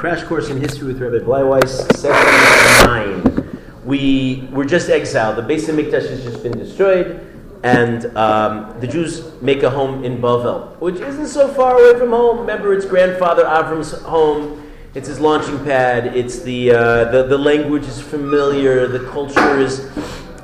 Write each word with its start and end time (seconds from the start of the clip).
Crash 0.00 0.24
Course 0.24 0.48
in 0.48 0.58
History 0.58 0.86
with 0.94 1.02
Rabbi 1.02 1.18
Bleiweiss, 1.18 1.94
session 1.98 2.86
nine. 2.86 3.60
We 3.84 4.48
were 4.50 4.64
just 4.64 4.88
exiled. 4.88 5.36
The 5.36 5.42
Beis 5.42 5.68
Hamikdash 5.68 6.08
has 6.08 6.24
just 6.24 6.42
been 6.42 6.56
destroyed, 6.56 7.20
and 7.62 8.06
um, 8.16 8.80
the 8.80 8.86
Jews 8.86 9.30
make 9.42 9.62
a 9.62 9.68
home 9.68 10.02
in 10.02 10.16
Bavel, 10.16 10.74
which 10.80 10.94
isn't 11.00 11.26
so 11.26 11.52
far 11.52 11.78
away 11.78 11.98
from 11.98 12.08
home. 12.08 12.38
Remember, 12.38 12.72
it's 12.72 12.86
grandfather 12.86 13.44
Avram's 13.44 13.92
home. 13.92 14.72
It's 14.94 15.06
his 15.06 15.20
launching 15.20 15.62
pad. 15.64 16.16
It's 16.16 16.38
the 16.38 16.70
uh, 16.70 17.04
the, 17.10 17.24
the 17.24 17.36
language 17.36 17.84
is 17.84 18.00
familiar. 18.00 18.86
The 18.86 19.06
culture 19.10 19.58
is. 19.58 19.86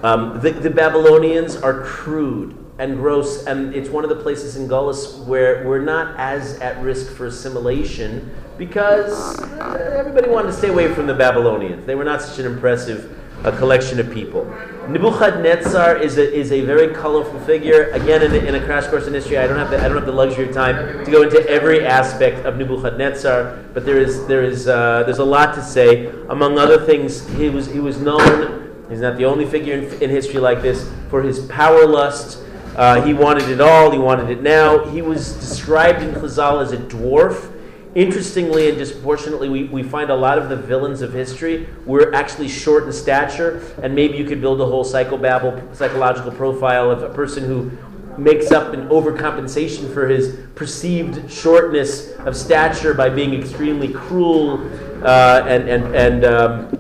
Um, 0.03 0.39
the, 0.43 0.51
the 0.51 0.69
Babylonians 0.69 1.57
are 1.57 1.83
crude 1.83 2.66
and 2.79 2.97
gross, 2.97 3.47
and 3.47 3.75
it's 3.75 3.89
one 3.89 4.05
of 4.05 4.11
the 4.11 4.17
places 4.17 4.57
in 4.57 4.69
Gullus 4.69 5.25
where 5.25 5.67
we're 5.67 5.81
not 5.81 6.19
as 6.19 6.59
at 6.61 6.81
risk 6.83 7.13
for 7.13 7.27
assimilation 7.27 8.31
because 8.59 9.41
everybody 9.61 10.29
wanted 10.29 10.49
to 10.49 10.53
stay 10.53 10.69
away 10.69 10.93
from 10.93 11.07
the 11.07 11.15
Babylonians. 11.15 11.87
They 11.87 11.95
were 11.95 12.05
not 12.05 12.23
such 12.23 12.39
an 12.39 12.47
impressive 12.47 13.17
a 13.45 13.53
collection 13.57 14.01
of 14.01 14.11
people. 14.13 14.45
Nebuchadnezzar 14.89 15.97
is 15.97 16.19
a, 16.19 16.35
is 16.35 16.53
a 16.53 16.63
very 16.63 16.95
colorful 16.95 17.39
figure. 17.41 17.91
Again, 17.91 18.23
in, 18.23 18.33
a, 18.33 18.39
in 18.39 18.55
a 18.55 18.65
crash 18.65 18.87
course 18.87 19.07
in 19.07 19.15
history, 19.15 19.37
I 19.39 19.47
don't 19.47 19.59
have 19.59 19.71
the, 19.71 19.79
I 19.79 19.89
don't 19.89 19.97
have 19.97 20.07
the 20.07 20.13
luxury 20.13 20.49
of 20.49 20.55
time 20.55 21.05
to 21.05 21.11
go 21.11 21.23
into 21.23 21.47
every 21.49 21.85
aspect 21.85 22.47
of 22.47 22.57
Nebuchadnezzar, 22.57 23.65
but 23.75 23.85
there 23.85 23.99
is 23.99 24.27
there 24.27 24.43
is 24.43 24.69
uh, 24.69 25.03
there's 25.05 25.19
a 25.19 25.25
lot 25.25 25.55
to 25.55 25.63
say. 25.63 26.07
Among 26.29 26.59
other 26.59 26.85
things, 26.85 27.29
he 27.37 27.49
was 27.49 27.67
he 27.67 27.81
was 27.81 28.01
known. 28.01 28.85
He's 28.89 29.01
not 29.01 29.17
the 29.17 29.25
only 29.25 29.45
figure 29.45 29.75
in, 29.75 30.03
in 30.03 30.11
history 30.11 30.41
like 30.41 30.63
this 30.63 30.91
for 31.11 31.23
his 31.23 31.41
power 31.47 31.87
lust. 31.87 32.43
Uh, 32.77 33.03
he 33.03 33.15
wanted 33.15 33.49
it 33.49 33.61
all. 33.61 33.91
He 33.91 33.99
wanted 33.99 34.31
it 34.31 34.43
now. 34.43 34.85
He 34.85 35.03
was 35.03 35.33
described 35.35 36.03
in 36.03 36.15
Chazal 36.15 36.63
as 36.63 36.73
a 36.73 36.77
dwarf 36.77 37.53
Interestingly 37.97 38.69
and 38.69 38.77
disproportionately, 38.77 39.49
we, 39.49 39.65
we 39.65 39.83
find 39.83 40.11
a 40.11 40.15
lot 40.15 40.37
of 40.37 40.51
the 40.51 40.57
villains 40.57 41.01
of 41.01 41.15
history 41.15 41.67
were 41.87 42.15
actually 42.15 42.47
short 42.47 42.85
in 42.85 42.93
stature, 42.93 43.63
and 43.83 43.95
maybe 43.95 44.19
you 44.19 44.27
could 44.27 44.39
build 44.43 44.61
a 44.61 44.67
whole 44.67 44.85
psychobabble, 44.85 45.75
psychological 45.75 46.31
profile 46.31 46.91
of 46.91 47.03
a 47.03 47.09
person 47.09 47.43
who 47.45 47.71
makes 48.19 48.53
up 48.53 48.75
an 48.75 48.87
overcompensation 48.91 49.91
for 49.95 50.07
his 50.07 50.37
perceived 50.55 51.33
shortness 51.33 52.13
of 52.27 52.37
stature 52.37 52.93
by 52.93 53.09
being 53.09 53.33
extremely 53.33 53.91
cruel 53.91 54.61
uh, 55.03 55.43
and 55.47 55.67
and 55.67 55.97
and 55.97 56.25
um, 56.27 56.79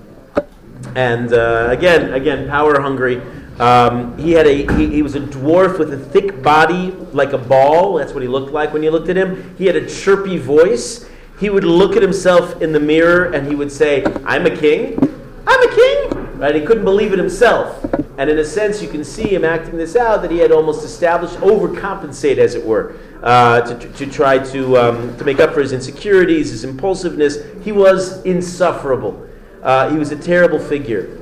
and 0.96 1.32
uh, 1.32 1.68
again 1.70 2.12
again 2.12 2.46
power 2.46 2.78
hungry. 2.78 3.22
Um, 3.58 4.18
he 4.18 4.32
had 4.32 4.46
a 4.46 4.66
he, 4.76 4.88
he, 4.88 5.02
was 5.02 5.14
a 5.14 5.20
dwarf 5.20 5.78
with 5.78 5.92
a 5.92 5.98
thick 5.98 6.42
body 6.42 6.90
like 7.12 7.32
a 7.32 7.38
ball. 7.38 7.94
That's 7.94 8.12
what 8.12 8.22
he 8.22 8.28
looked 8.28 8.52
like 8.52 8.72
when 8.74 8.82
you 8.82 8.90
looked 8.90 9.08
at 9.08 9.16
him. 9.16 9.54
He 9.56 9.66
had 9.66 9.76
a 9.76 9.88
chirpy 9.88 10.36
voice. 10.36 11.08
He 11.40 11.48
would 11.48 11.64
look 11.64 11.96
at 11.96 12.02
himself 12.02 12.60
in 12.60 12.72
the 12.72 12.80
mirror 12.80 13.32
and 13.32 13.46
he 13.46 13.54
would 13.54 13.72
say, 13.72 14.04
"I'm 14.26 14.44
a 14.44 14.54
king. 14.54 14.98
I'm 15.46 15.62
a 15.62 15.74
king." 15.74 16.38
Right? 16.38 16.54
He 16.54 16.60
couldn't 16.60 16.84
believe 16.84 17.14
it 17.14 17.18
himself. 17.18 17.82
And 18.18 18.28
in 18.28 18.38
a 18.38 18.44
sense, 18.44 18.82
you 18.82 18.88
can 18.88 19.04
see 19.04 19.34
him 19.34 19.42
acting 19.42 19.78
this 19.78 19.96
out 19.96 20.20
that 20.22 20.30
he 20.30 20.38
had 20.38 20.52
almost 20.52 20.84
established, 20.84 21.36
overcompensate, 21.36 22.36
as 22.36 22.54
it 22.54 22.64
were, 22.64 22.96
uh, 23.22 23.62
to, 23.62 23.92
to, 23.92 24.06
try 24.06 24.38
to, 24.38 24.76
um, 24.76 25.16
to 25.16 25.24
make 25.24 25.40
up 25.40 25.52
for 25.52 25.60
his 25.60 25.72
insecurities, 25.72 26.50
his 26.50 26.64
impulsiveness. 26.64 27.38
He 27.62 27.72
was 27.72 28.22
insufferable. 28.24 29.26
Uh, 29.62 29.90
he 29.90 29.98
was 29.98 30.12
a 30.12 30.16
terrible 30.16 30.58
figure 30.58 31.20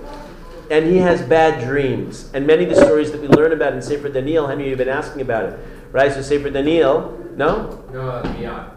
and 0.71 0.87
he 0.87 0.99
has 0.99 1.23
bad 1.23 1.65
dreams. 1.65 2.31
And 2.35 2.47
many 2.47 2.65
of 2.65 2.71
the 2.71 2.77
stories 2.77 3.13
that 3.13 3.21
we 3.21 3.29
learn 3.29 3.53
about 3.53 3.73
in 3.73 3.83
Sefer 3.83 4.09
Daniel, 4.09 4.47
Henry, 4.47 4.69
you've 4.69 4.79
been 4.79 4.89
asking 4.89 5.23
about 5.23 5.45
it, 5.47 5.59
right? 5.93 6.13
So 6.13 6.23
Sefer 6.23 6.51
Daniel, 6.51 7.19
no? 7.37 7.85
No, 7.93 8.09
uh, 8.09 8.23
Miyad. 8.35 8.71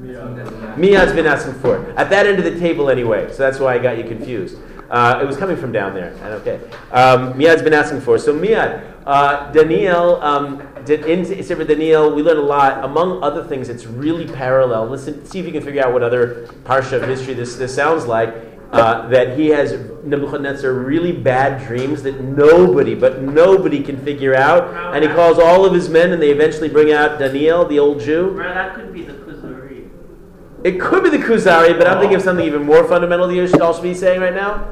Miyad's 0.00 1.12
been 1.12 1.26
asking 1.26 1.54
for 1.54 1.76
it. 1.76 1.96
At 1.96 2.08
that 2.10 2.26
end 2.26 2.38
of 2.38 2.44
the 2.44 2.58
table, 2.58 2.88
anyway. 2.88 3.30
So 3.30 3.38
that's 3.38 3.58
why 3.58 3.74
I 3.74 3.78
got 3.78 3.98
you 3.98 4.04
confused. 4.04 4.58
Uh, 4.90 5.20
it 5.22 5.26
was 5.26 5.36
coming 5.36 5.56
from 5.56 5.70
down 5.72 5.94
there. 5.94 6.12
Okay. 6.40 6.58
Um, 6.90 7.34
Miyad's 7.34 7.62
been 7.62 7.74
asking 7.74 8.00
for 8.00 8.16
it. 8.16 8.20
So 8.20 8.34
Miyad, 8.34 8.94
uh, 9.06 9.52
Daniel, 9.52 10.20
um, 10.22 10.66
in 10.88 11.24
Sefer 11.44 11.64
Daniel, 11.64 12.12
we 12.14 12.22
learn 12.22 12.38
a 12.38 12.42
lot. 12.42 12.82
Among 12.82 13.22
other 13.22 13.44
things, 13.44 13.68
it's 13.68 13.86
really 13.86 14.26
parallel. 14.26 14.88
Listen, 14.88 15.24
see 15.26 15.38
if 15.38 15.46
you 15.46 15.52
can 15.52 15.62
figure 15.62 15.84
out 15.84 15.92
what 15.92 16.02
other 16.02 16.48
parsha 16.64 17.00
of 17.00 17.08
history 17.08 17.34
this, 17.34 17.56
this 17.56 17.74
sounds 17.74 18.06
like 18.06 18.49
uh, 18.72 19.08
that 19.08 19.36
he 19.36 19.48
has 19.48 19.72
Nebuchadnezzar 20.04 20.72
really 20.72 21.12
bad 21.12 21.66
dreams 21.66 22.02
that 22.04 22.20
nobody, 22.20 22.94
but 22.94 23.20
nobody 23.20 23.82
can 23.82 24.02
figure 24.04 24.34
out. 24.34 24.94
And 24.94 25.04
he 25.04 25.10
calls 25.10 25.38
all 25.38 25.64
of 25.64 25.74
his 25.74 25.88
men, 25.88 26.12
and 26.12 26.22
they 26.22 26.30
eventually 26.30 26.68
bring 26.68 26.92
out 26.92 27.18
Daniel, 27.18 27.64
the 27.64 27.78
old 27.78 28.00
Jew. 28.00 28.34
that 28.36 28.74
could 28.74 28.92
be 28.92 29.02
the 29.02 29.14
Kuzari. 29.14 29.88
It 30.62 30.80
could 30.80 31.02
be 31.02 31.10
the 31.10 31.18
Kuzari, 31.18 31.76
but 31.76 31.88
I'm 31.88 31.98
thinking 31.98 32.16
of 32.16 32.22
something 32.22 32.46
even 32.46 32.62
more 32.62 32.86
fundamental 32.86 33.26
that 33.26 33.34
you 33.34 33.48
should 33.48 33.60
also 33.60 33.82
be 33.82 33.94
saying 33.94 34.20
right 34.20 34.34
now. 34.34 34.68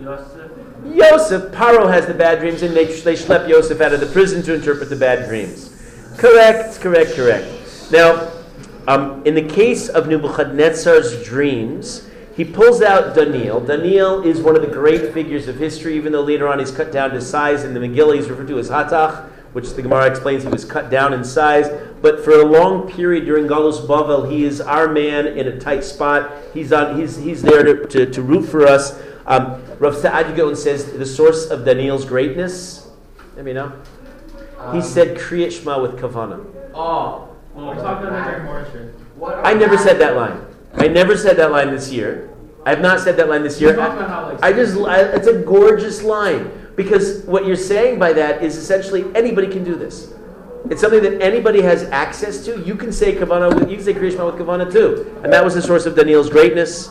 Yosef. 0.00 0.50
Yosef, 0.86 1.52
Paro 1.52 1.90
has 1.90 2.06
the 2.06 2.14
bad 2.14 2.40
dreams, 2.40 2.62
and 2.62 2.74
they, 2.74 2.86
they 2.86 3.14
schlep 3.14 3.48
Yosef 3.48 3.80
out 3.80 3.92
of 3.92 4.00
the 4.00 4.06
prison 4.06 4.42
to 4.42 4.54
interpret 4.54 4.88
the 4.88 4.96
bad 4.96 5.28
dreams. 5.28 5.70
Correct, 6.16 6.80
correct, 6.80 7.12
correct. 7.12 7.46
Now, 7.90 8.30
um, 8.86 9.22
in 9.26 9.34
the 9.34 9.42
case 9.42 9.88
of 9.88 10.08
Nebuchadnezzar's 10.08 11.24
dreams, 11.24 12.08
he 12.36 12.44
pulls 12.44 12.82
out 12.82 13.14
Daniel. 13.14 13.60
Daniel 13.60 14.22
is 14.22 14.40
one 14.40 14.56
of 14.56 14.62
the 14.62 14.68
great 14.68 15.12
figures 15.12 15.46
of 15.46 15.56
history, 15.56 15.96
even 15.96 16.12
though 16.12 16.22
later 16.22 16.48
on 16.48 16.58
he's 16.58 16.72
cut 16.72 16.90
down 16.90 17.10
to 17.10 17.20
size. 17.20 17.62
In 17.62 17.74
the 17.74 17.80
Megillah, 17.80 18.16
he's 18.16 18.28
referred 18.28 18.48
to 18.48 18.58
as 18.58 18.68
Hatach, 18.70 19.28
which 19.52 19.72
the 19.74 19.82
Gemara 19.82 20.06
explains 20.06 20.42
he 20.42 20.48
was 20.48 20.64
cut 20.64 20.90
down 20.90 21.12
in 21.12 21.22
size. 21.22 21.68
But 22.02 22.24
for 22.24 22.32
a 22.32 22.44
long 22.44 22.90
period 22.90 23.24
during 23.24 23.46
Galus 23.46 23.86
Bavel, 23.86 24.30
he 24.30 24.44
is 24.44 24.60
our 24.60 24.88
man 24.88 25.26
in 25.28 25.46
a 25.46 25.60
tight 25.60 25.84
spot. 25.84 26.32
He's, 26.52 26.72
on, 26.72 26.98
he's, 26.98 27.16
he's 27.16 27.40
there 27.40 27.62
to, 27.62 27.86
to, 27.86 28.06
to 28.06 28.22
root 28.22 28.46
for 28.46 28.66
us. 28.66 29.00
Um, 29.26 29.62
Rav 29.78 29.96
Sa'ad 29.96 30.58
says 30.58 30.92
the 30.92 31.06
source 31.06 31.46
of 31.46 31.64
Daniel's 31.64 32.04
greatness, 32.04 32.90
let 33.36 33.44
me 33.44 33.52
know. 33.52 33.72
Um, 34.58 34.74
he 34.74 34.82
said 34.82 35.16
Kriyat 35.16 35.52
Shema 35.52 35.80
with 35.80 35.98
Kavana. 35.98 36.44
Oh, 36.74 37.28
well, 37.54 37.66
we're 37.66 37.74
talking 37.76 38.08
about 38.08 39.46
I 39.46 39.54
never 39.54 39.78
said 39.78 39.98
that 40.00 40.16
line. 40.16 40.53
I 40.76 40.88
never 40.88 41.16
said 41.16 41.36
that 41.36 41.50
line 41.50 41.70
this 41.70 41.92
year. 41.92 42.30
I 42.66 42.70
have 42.70 42.80
not 42.80 43.00
said 43.00 43.16
that 43.18 43.28
line 43.28 43.42
this 43.42 43.60
year. 43.60 43.78
I, 44.42 44.52
just, 44.52 44.76
I, 44.78 45.00
it's 45.00 45.26
a 45.26 45.42
gorgeous 45.42 46.02
line 46.02 46.50
because 46.76 47.22
what 47.24 47.46
you're 47.46 47.56
saying 47.56 47.98
by 47.98 48.12
that 48.14 48.42
is 48.42 48.56
essentially 48.56 49.04
anybody 49.14 49.48
can 49.48 49.64
do 49.64 49.74
this. 49.74 50.14
It's 50.70 50.80
something 50.80 51.02
that 51.02 51.20
anybody 51.20 51.60
has 51.60 51.84
access 51.84 52.42
to. 52.46 52.58
You 52.62 52.74
can 52.74 52.90
say 52.90 53.14
Kavana, 53.14 53.68
you 53.70 53.76
can 53.76 53.84
say 53.84 53.92
Krishma 53.92 54.32
with 54.32 54.40
Kavana 54.40 54.70
too, 54.72 55.20
and 55.22 55.30
that 55.30 55.44
was 55.44 55.54
the 55.54 55.60
source 55.60 55.84
of 55.84 55.94
Daniel's 55.94 56.30
greatness. 56.30 56.90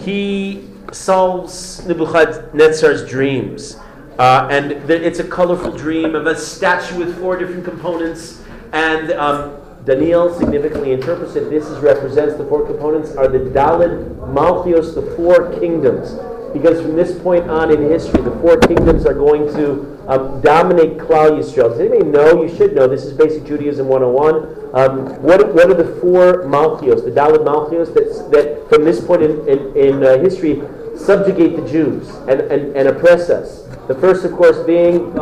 He 0.00 0.68
solves 0.92 1.86
Nebuchadnezzar's 1.86 3.08
dreams, 3.08 3.76
uh, 4.18 4.48
and 4.50 4.72
it's 4.90 5.20
a 5.20 5.24
colorful 5.24 5.70
dream 5.70 6.16
of 6.16 6.26
a 6.26 6.36
statue 6.36 6.98
with 6.98 7.20
four 7.20 7.36
different 7.36 7.64
components, 7.64 8.42
and 8.72 9.12
um, 9.12 9.56
Daniel 9.86 10.34
significantly 10.34 10.90
interprets 10.90 11.36
it. 11.36 11.48
This 11.48 11.64
is, 11.66 11.78
represents 11.78 12.36
the 12.36 12.44
four 12.46 12.66
components 12.66 13.14
are 13.14 13.28
the 13.28 13.38
Dalid 13.38 14.16
Malchios, 14.34 14.96
the 14.96 15.14
four 15.14 15.56
kingdoms. 15.60 16.10
Because 16.52 16.80
from 16.80 16.96
this 16.96 17.16
point 17.20 17.48
on 17.48 17.70
in 17.70 17.82
history, 17.82 18.20
the 18.20 18.32
four 18.40 18.58
kingdoms 18.58 19.06
are 19.06 19.14
going 19.14 19.46
to 19.54 20.02
um, 20.08 20.40
dominate 20.40 20.98
Klal 20.98 21.38
Yisrael. 21.38 21.68
Does 21.70 21.78
anybody 21.78 22.04
know? 22.04 22.42
You 22.42 22.56
should 22.56 22.74
know. 22.74 22.88
This 22.88 23.04
is 23.04 23.12
basic 23.12 23.44
Judaism 23.46 23.86
101. 23.86 24.74
Um, 24.74 25.22
what, 25.22 25.54
what 25.54 25.70
are 25.70 25.74
the 25.74 26.00
four 26.00 26.42
Malchios, 26.44 27.04
the 27.04 27.12
Dalid 27.12 27.44
Malchios, 27.44 27.94
that, 27.94 28.30
that 28.32 28.68
from 28.68 28.84
this 28.84 29.00
point 29.00 29.22
in, 29.22 29.48
in, 29.48 29.76
in 29.76 30.02
uh, 30.02 30.18
history 30.18 30.62
subjugate 30.96 31.54
the 31.54 31.68
Jews 31.70 32.08
and, 32.28 32.40
and, 32.40 32.76
and 32.76 32.88
oppress 32.88 33.30
us? 33.30 33.62
The 33.86 33.94
first, 33.94 34.24
of 34.24 34.32
course, 34.32 34.58
being 34.66 35.12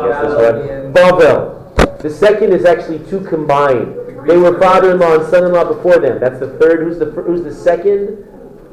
Babel. 0.91 1.61
The 1.99 2.09
second 2.09 2.51
is 2.53 2.65
actually 2.65 2.99
two 3.09 3.21
combined. 3.21 4.04
They 4.25 4.37
were 4.37 4.59
father-in-law 4.59 5.19
and 5.19 5.29
son-in-law 5.29 5.73
before 5.73 5.99
them. 5.99 6.19
That's 6.19 6.39
the 6.39 6.57
third. 6.57 6.81
Who's 6.81 6.97
the 6.97 7.05
who's 7.05 7.43
the 7.43 7.53
second? 7.53 8.25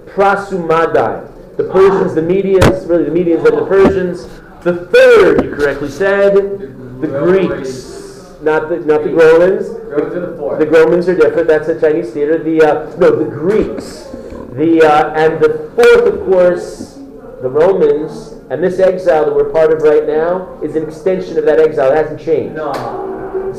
Prasumadai. 0.06 1.56
The 1.56 1.64
Persians, 1.64 2.14
the 2.14 2.22
Medians, 2.22 2.88
really 2.88 3.04
the 3.04 3.10
Medians 3.10 3.46
and 3.46 3.58
the 3.58 3.66
Persians. 3.66 4.24
The 4.62 4.86
third, 4.86 5.44
you 5.44 5.54
correctly 5.54 5.90
said, 5.90 6.34
the 6.34 7.06
Greeks, 7.06 8.40
not 8.40 8.70
the 8.70 8.80
not 8.80 9.04
the 9.04 9.12
Romans. 9.12 9.68
The, 9.68 10.56
the 10.58 10.70
Romans 10.70 11.08
are 11.08 11.16
different. 11.16 11.48
That's 11.48 11.68
a 11.68 11.78
Chinese 11.78 12.12
theater. 12.12 12.42
The 12.42 12.62
uh, 12.62 12.96
no, 12.96 13.14
the 13.16 13.26
Greeks. 13.26 14.08
The 14.54 14.82
uh, 14.82 15.12
and 15.14 15.42
the 15.42 15.70
fourth, 15.74 16.14
of 16.14 16.26
course, 16.26 16.94
the 17.42 17.50
Romans. 17.50 18.28
And 18.50 18.62
this 18.62 18.78
exile 18.80 19.26
that 19.26 19.34
we're 19.34 19.50
part 19.50 19.72
of 19.72 19.82
right 19.82 20.06
now 20.06 20.60
is 20.62 20.76
an 20.76 20.86
extension 20.86 21.38
of 21.38 21.44
that 21.46 21.58
exile. 21.58 21.90
It 21.90 21.96
hasn't 21.96 22.20
changed. 22.20 22.54
No 22.54 22.72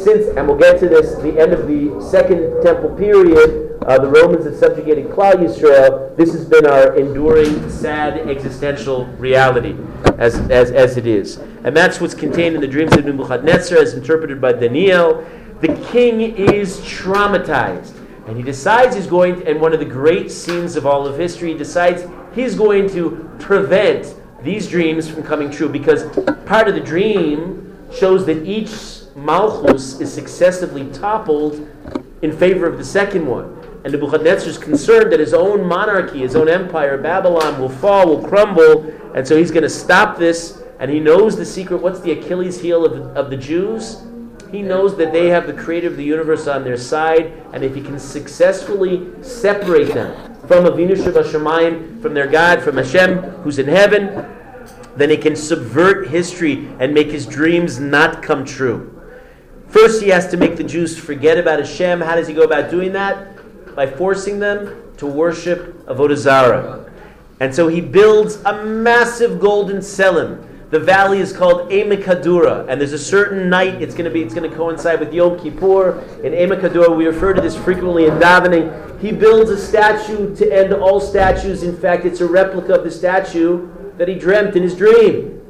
since, 0.03 0.27
and 0.38 0.47
we'll 0.47 0.57
get 0.57 0.79
to 0.79 0.89
this, 0.89 1.15
the 1.21 1.39
end 1.39 1.53
of 1.53 1.67
the 1.67 2.01
Second 2.01 2.61
Temple 2.63 2.95
period, 2.95 3.77
uh, 3.85 3.97
the 3.97 4.07
Romans 4.07 4.45
have 4.45 4.55
subjugated 4.55 5.07
Klal 5.07 5.33
Yisrael. 5.33 6.15
This 6.15 6.31
has 6.33 6.45
been 6.45 6.65
our 6.65 6.95
enduring, 6.95 7.69
sad, 7.69 8.29
existential 8.29 9.05
reality, 9.17 9.75
as, 10.17 10.35
as, 10.50 10.71
as 10.71 10.97
it 10.97 11.05
is. 11.05 11.38
And 11.38 11.75
that's 11.75 12.00
what's 12.00 12.13
contained 12.13 12.55
in 12.55 12.61
the 12.61 12.67
dreams 12.67 12.95
of 12.95 13.05
Nebuchadnezzar, 13.05 13.77
as 13.77 13.94
interpreted 13.94 14.39
by 14.39 14.53
Daniel. 14.53 15.25
The 15.61 15.75
king 15.91 16.21
is 16.21 16.79
traumatized. 16.81 17.99
And 18.27 18.38
he 18.38 18.44
decides 18.44 18.95
he's 18.95 19.07
going, 19.07 19.41
to, 19.41 19.49
and 19.49 19.59
one 19.59 19.73
of 19.73 19.79
the 19.79 19.85
great 19.85 20.31
scenes 20.31 20.77
of 20.77 20.85
all 20.85 21.06
of 21.06 21.17
history, 21.17 21.51
he 21.51 21.57
decides 21.57 22.03
he's 22.33 22.56
going 22.56 22.89
to 22.91 23.29
prevent 23.39 24.15
these 24.41 24.67
dreams 24.69 25.09
from 25.09 25.23
coming 25.23 25.49
true 25.49 25.69
because 25.69 26.03
part 26.45 26.67
of 26.67 26.75
the 26.75 26.81
dream 26.81 27.77
shows 27.94 28.25
that 28.25 28.45
each 28.45 29.02
Malchus 29.23 30.01
is 30.01 30.13
successively 30.13 30.89
toppled 30.91 31.67
in 32.21 32.35
favor 32.35 32.67
of 32.67 32.77
the 32.77 32.83
second 32.83 33.25
one. 33.25 33.57
And 33.83 33.93
Nebuchadnezzar 33.93 34.49
is 34.49 34.57
concerned 34.57 35.11
that 35.11 35.19
his 35.19 35.33
own 35.33 35.65
monarchy, 35.65 36.19
his 36.19 36.35
own 36.35 36.49
empire, 36.49 36.97
Babylon, 36.97 37.59
will 37.59 37.69
fall, 37.69 38.07
will 38.07 38.27
crumble, 38.27 38.89
and 39.15 39.25
so 39.27 39.37
he's 39.37 39.51
going 39.51 39.63
to 39.63 39.69
stop 39.69 40.17
this. 40.17 40.61
And 40.79 40.91
he 40.91 40.99
knows 40.99 41.37
the 41.37 41.45
secret. 41.45 41.81
What's 41.81 42.01
the 42.01 42.11
Achilles 42.11 42.59
heel 42.59 42.85
of, 42.85 43.15
of 43.15 43.29
the 43.29 43.37
Jews? 43.37 44.03
He 44.51 44.61
knows 44.61 44.97
that 44.97 45.13
they 45.13 45.27
have 45.29 45.47
the 45.47 45.53
creator 45.53 45.87
of 45.87 45.97
the 45.97 46.03
universe 46.03 46.47
on 46.47 46.63
their 46.63 46.77
side, 46.77 47.33
and 47.53 47.63
if 47.63 47.73
he 47.73 47.81
can 47.81 47.97
successfully 47.97 49.09
separate 49.23 49.93
them 49.93 50.35
from 50.47 50.65
Avinu 50.65 50.95
Shabbat 50.95 52.01
from 52.01 52.13
their 52.13 52.27
God, 52.27 52.61
from 52.61 52.77
Hashem, 52.77 53.17
who's 53.43 53.57
in 53.57 53.67
heaven, 53.67 54.25
then 54.95 55.09
he 55.09 55.17
can 55.17 55.35
subvert 55.35 56.09
history 56.09 56.69
and 56.79 56.93
make 56.93 57.09
his 57.09 57.25
dreams 57.25 57.79
not 57.79 58.21
come 58.21 58.45
true. 58.45 59.02
First, 59.73 60.03
he 60.03 60.09
has 60.09 60.27
to 60.27 60.37
make 60.37 60.55
the 60.55 60.63
Jews 60.63 60.99
forget 60.99 61.39
about 61.39 61.57
Hashem. 61.57 61.99
How 61.99 62.15
does 62.15 62.27
he 62.27 62.33
go 62.35 62.43
about 62.43 62.69
doing 62.69 62.93
that? 62.93 63.75
By 63.75 63.87
forcing 63.87 64.37
them 64.37 64.93
to 64.97 65.07
worship 65.07 65.87
Avodah 65.87 66.15
Zarah. 66.15 66.91
And 67.39 67.55
so 67.55 67.67
he 67.67 67.81
builds 67.81 68.35
a 68.45 68.63
massive 68.63 69.39
golden 69.39 69.77
tselem. 69.77 70.47
The 70.69 70.79
valley 70.79 71.21
is 71.21 71.33
called 71.33 71.71
Emekadura, 71.71 72.67
and 72.69 72.79
there's 72.79 72.93
a 72.93 72.99
certain 72.99 73.49
night 73.49 73.81
it's 73.81 73.95
going 73.95 74.05
to 74.05 74.11
be. 74.11 74.21
It's 74.21 74.35
going 74.35 74.47
to 74.47 74.55
coincide 74.55 74.99
with 74.99 75.11
Yom 75.11 75.39
Kippur 75.39 76.01
in 76.23 76.33
Emekadura. 76.33 76.95
We 76.95 77.07
refer 77.07 77.33
to 77.33 77.41
this 77.41 77.57
frequently 77.57 78.05
in 78.05 78.13
davening. 78.19 78.99
He 79.01 79.11
builds 79.11 79.49
a 79.49 79.57
statue 79.57 80.35
to 80.35 80.53
end 80.53 80.71
all 80.73 80.99
statues. 80.99 81.63
In 81.63 81.75
fact, 81.75 82.05
it's 82.05 82.21
a 82.21 82.27
replica 82.27 82.75
of 82.75 82.83
the 82.83 82.91
statue 82.91 83.67
that 83.97 84.07
he 84.07 84.13
dreamt 84.13 84.55
in 84.55 84.61
his 84.61 84.75
dream, 84.77 85.41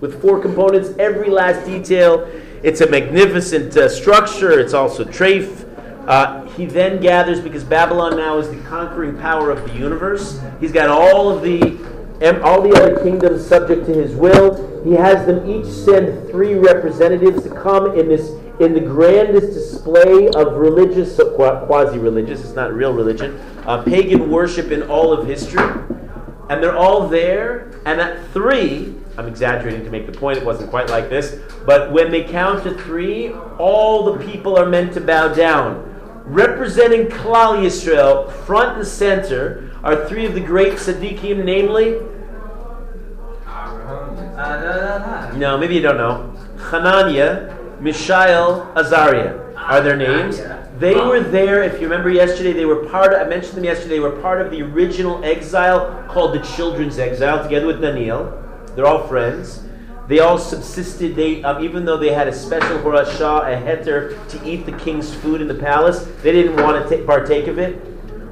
with 0.00 0.22
four 0.22 0.40
components, 0.40 0.94
every 0.98 1.28
last 1.28 1.66
detail. 1.66 2.26
It's 2.66 2.80
a 2.80 2.90
magnificent 2.90 3.76
uh, 3.76 3.88
structure. 3.88 4.58
It's 4.58 4.74
also 4.74 5.04
treif. 5.04 5.62
Uh, 6.08 6.44
he 6.56 6.66
then 6.66 7.00
gathers 7.00 7.40
because 7.40 7.62
Babylon 7.62 8.16
now 8.16 8.38
is 8.38 8.50
the 8.50 8.60
conquering 8.62 9.16
power 9.18 9.52
of 9.52 9.64
the 9.68 9.72
universe. 9.78 10.40
He's 10.58 10.72
got 10.72 10.88
all 10.88 11.30
of 11.30 11.42
the 11.42 11.78
all 12.42 12.60
the 12.62 12.70
other 12.70 12.98
kingdoms 13.04 13.46
subject 13.46 13.86
to 13.86 13.94
his 13.94 14.16
will. 14.16 14.82
He 14.82 14.94
has 14.94 15.24
them 15.26 15.48
each 15.48 15.66
send 15.66 16.28
three 16.28 16.54
representatives 16.54 17.44
to 17.44 17.50
come 17.50 17.96
in 17.96 18.08
this 18.08 18.30
in 18.58 18.72
the 18.72 18.80
grandest 18.80 19.52
display 19.52 20.28
of 20.30 20.54
religious, 20.54 21.20
quasi-religious. 21.36 22.40
It's 22.40 22.54
not 22.54 22.74
real 22.74 22.92
religion, 22.92 23.38
uh, 23.64 23.84
pagan 23.84 24.28
worship 24.28 24.72
in 24.72 24.82
all 24.90 25.12
of 25.12 25.28
history, 25.28 25.62
and 26.50 26.60
they're 26.60 26.76
all 26.76 27.06
there. 27.06 27.70
And 27.84 28.00
at 28.00 28.28
three, 28.32 28.96
I'm 29.18 29.28
exaggerating 29.28 29.84
to 29.84 29.90
make 29.90 30.06
the 30.06 30.12
point, 30.12 30.38
it 30.38 30.44
wasn't 30.44 30.70
quite 30.70 30.90
like 30.90 31.08
this. 31.08 31.40
But 31.64 31.90
when 31.92 32.10
they 32.10 32.24
count 32.24 32.64
to 32.64 32.74
three, 32.74 33.32
all 33.58 34.12
the 34.12 34.24
people 34.24 34.58
are 34.58 34.66
meant 34.66 34.92
to 34.94 35.00
bow 35.00 35.32
down. 35.32 35.94
Representing 36.24 37.06
Klal 37.06 37.58
Yisrael, 37.62 38.30
front 38.44 38.78
and 38.78 38.86
center, 38.86 39.70
are 39.82 40.06
three 40.08 40.26
of 40.26 40.34
the 40.34 40.40
great 40.40 40.74
tzaddikim, 40.74 41.44
namely. 41.44 42.00
No, 45.38 45.56
maybe 45.56 45.76
you 45.76 45.80
don't 45.80 45.96
know. 45.96 46.34
Hananiah, 46.70 47.56
Mishael, 47.80 48.70
Azariah 48.74 49.54
are 49.56 49.80
their 49.80 49.96
names. 49.96 50.40
They 50.78 50.94
were 50.94 51.20
there, 51.20 51.62
if 51.62 51.80
you 51.80 51.88
remember 51.88 52.10
yesterday, 52.10 52.52
they 52.52 52.66
were 52.66 52.84
part 52.86 53.14
of, 53.14 53.20
I 53.20 53.28
mentioned 53.28 53.56
them 53.56 53.64
yesterday, 53.64 53.94
they 53.94 54.00
were 54.00 54.20
part 54.20 54.42
of 54.42 54.50
the 54.50 54.60
original 54.62 55.24
exile 55.24 56.04
called 56.08 56.34
the 56.34 56.40
Children's 56.40 56.98
Exile, 56.98 57.42
together 57.42 57.66
with 57.66 57.80
Daniel. 57.80 58.42
They're 58.76 58.86
all 58.86 59.08
friends. 59.08 59.62
They 60.06 60.20
all 60.20 60.38
subsisted. 60.38 61.16
They, 61.16 61.42
um, 61.42 61.64
even 61.64 61.84
though 61.84 61.96
they 61.96 62.12
had 62.12 62.28
a 62.28 62.32
special 62.32 62.78
horashah, 62.78 63.52
a 63.52 63.56
heter, 63.60 64.28
to 64.28 64.48
eat 64.48 64.66
the 64.66 64.72
king's 64.72 65.12
food 65.12 65.40
in 65.40 65.48
the 65.48 65.54
palace, 65.54 66.06
they 66.22 66.30
didn't 66.30 66.62
want 66.62 66.88
to 66.88 67.04
partake 67.04 67.48
of 67.48 67.58
it. 67.58 67.82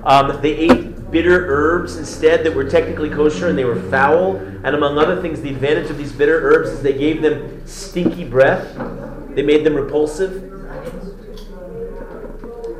Um, 0.04 0.40
they 0.42 0.54
ate 0.54 1.10
bitter 1.10 1.46
herbs 1.48 1.96
instead 1.96 2.44
that 2.44 2.54
were 2.54 2.68
technically 2.68 3.08
kosher 3.08 3.48
and 3.48 3.56
they 3.56 3.64
were 3.64 3.80
foul. 3.90 4.36
And 4.36 4.68
among 4.68 4.98
other 4.98 5.20
things, 5.20 5.40
the 5.40 5.48
advantage 5.48 5.90
of 5.90 5.96
these 5.96 6.12
bitter 6.12 6.38
herbs 6.40 6.70
is 6.70 6.82
they 6.82 6.96
gave 6.96 7.22
them 7.22 7.66
stinky 7.66 8.24
breath. 8.24 8.76
They 9.34 9.42
made 9.42 9.64
them 9.64 9.74
repulsive. 9.74 10.50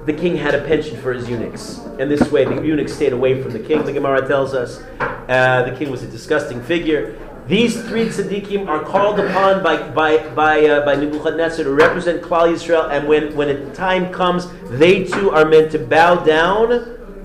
The 0.06 0.12
king 0.12 0.36
had 0.36 0.54
a 0.54 0.62
penchant 0.66 0.98
for 1.00 1.14
his 1.14 1.30
eunuchs. 1.30 1.78
And 1.98 2.10
this 2.10 2.30
way, 2.30 2.44
the 2.44 2.62
eunuchs 2.62 2.92
stayed 2.92 3.12
away 3.12 3.42
from 3.42 3.52
the 3.52 3.58
king, 3.58 3.84
the 3.84 3.92
Gemara 3.92 4.26
tells 4.28 4.52
us. 4.52 4.82
Uh, 5.00 5.62
the 5.62 5.74
king 5.78 5.90
was 5.90 6.02
a 6.02 6.06
disgusting 6.06 6.62
figure. 6.62 7.16
These 7.46 7.82
three 7.82 8.06
tzaddikim 8.06 8.68
are 8.68 8.82
called 8.82 9.20
upon 9.20 9.62
by, 9.62 9.86
by, 9.90 10.16
by, 10.30 10.64
uh, 10.66 10.84
by 10.86 10.94
Nebuchadnezzar 10.94 11.64
to 11.64 11.74
represent 11.74 12.22
Klal 12.22 12.50
Yisrael, 12.50 12.90
and 12.90 13.06
when, 13.06 13.36
when 13.36 13.50
a 13.50 13.74
time 13.74 14.10
comes, 14.10 14.48
they 14.70 15.04
too 15.04 15.30
are 15.30 15.44
meant 15.44 15.70
to 15.72 15.78
bow 15.78 16.24
down. 16.24 16.72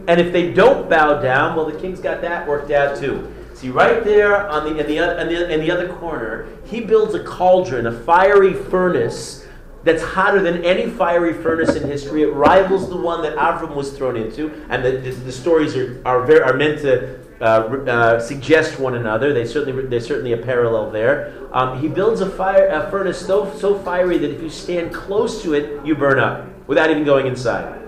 And 0.10 0.20
if 0.20 0.34
they 0.34 0.52
don't 0.52 0.90
bow 0.90 1.22
down, 1.22 1.56
well, 1.56 1.66
the 1.66 1.80
king's 1.80 2.02
got 2.02 2.20
that 2.22 2.46
worked 2.46 2.70
out 2.70 2.98
too. 2.98 3.34
See, 3.54 3.70
right 3.70 4.04
there 4.04 4.46
on 4.50 4.66
the, 4.66 4.80
in, 4.80 4.88
the, 4.88 5.22
in, 5.22 5.28
the, 5.30 5.54
in 5.54 5.60
the 5.62 5.72
other 5.72 5.88
corner, 5.88 6.50
he 6.66 6.82
builds 6.82 7.14
a 7.14 7.24
cauldron, 7.24 7.86
a 7.86 7.92
fiery 8.04 8.54
furnace 8.54 9.46
that's 9.86 10.04
hotter 10.04 10.42
than 10.42 10.66
any 10.66 10.90
fiery 10.90 11.34
furnace 11.34 11.76
in 11.76 11.88
history. 11.88 12.24
It 12.24 12.34
rivals 12.34 12.90
the 12.90 12.98
one 12.98 13.22
that 13.22 13.38
Avram 13.38 13.74
was 13.74 13.98
thrown 13.98 14.18
into, 14.18 14.66
and 14.70 14.84
the, 14.84 14.92
the, 14.92 15.12
the 15.12 15.32
stories 15.32 15.78
are, 15.78 16.02
are, 16.06 16.26
very, 16.26 16.42
are 16.42 16.54
meant 16.54 16.82
to 16.82 17.19
uh, 17.42 17.44
uh, 17.44 18.20
suggest 18.20 18.80
one 18.80 18.96
another. 18.96 19.34
They 19.34 19.46
certainly, 19.46 19.86
there's 19.88 20.06
certainly 20.06 20.34
a 20.34 20.38
parallel 20.38 20.92
there. 20.92 21.48
Um, 21.54 21.82
he 21.82 21.88
builds 21.88 22.22
a, 22.22 22.30
fire, 22.30 22.68
a 22.68 22.90
furnace 22.92 23.26
so, 23.26 23.56
so 23.58 23.80
fiery 23.80 24.18
that 24.18 24.30
if 24.30 24.42
you 24.42 24.50
stand 24.50 24.94
close 24.94 25.42
to 25.44 25.54
it, 25.54 25.86
you 25.86 25.96
burn 25.96 26.20
up 26.20 26.48
without 26.68 26.90
even 26.92 27.04
going 27.04 27.28
inside. 27.28 27.80